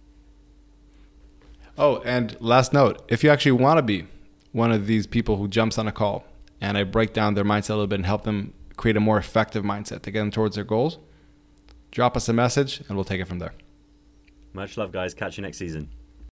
Oh, 1.78 2.00
and 2.00 2.36
last 2.42 2.74
note 2.74 3.06
if 3.08 3.24
you 3.24 3.30
actually 3.30 3.54
want 3.54 3.78
to 3.78 3.84
be 3.84 4.06
one 4.52 4.74
of 4.74 4.86
these 4.86 5.08
people 5.08 5.38
who 5.38 5.48
jumps 5.48 5.78
on 5.78 5.88
a 5.88 5.94
call 5.94 6.26
and 6.60 6.78
I 6.78 6.84
break 6.84 7.14
down 7.14 7.36
their 7.36 7.46
mindset 7.46 7.70
a 7.70 7.74
little 7.76 7.88
bit 7.88 7.96
and 7.96 8.06
help 8.06 8.26
them 8.26 8.54
create 8.82 8.98
a 8.98 9.00
more 9.00 9.20
effective 9.20 9.64
mindset 9.64 10.02
to 10.02 10.10
get 10.10 10.20
them 10.20 10.32
towards 10.32 10.56
their 10.56 10.64
goals, 10.64 10.98
drop 11.92 12.18
us 12.18 12.28
a 12.28 12.34
message 12.34 12.80
and 12.88 12.98
we'll 12.98 13.06
take 13.06 13.22
it 13.22 13.28
from 13.28 13.38
there. 13.38 13.54
Much 14.54 14.76
love, 14.76 14.92
guys. 14.92 15.14
Catch 15.14 15.38
you 15.38 15.44
next 15.44 15.58
season. 15.58 15.88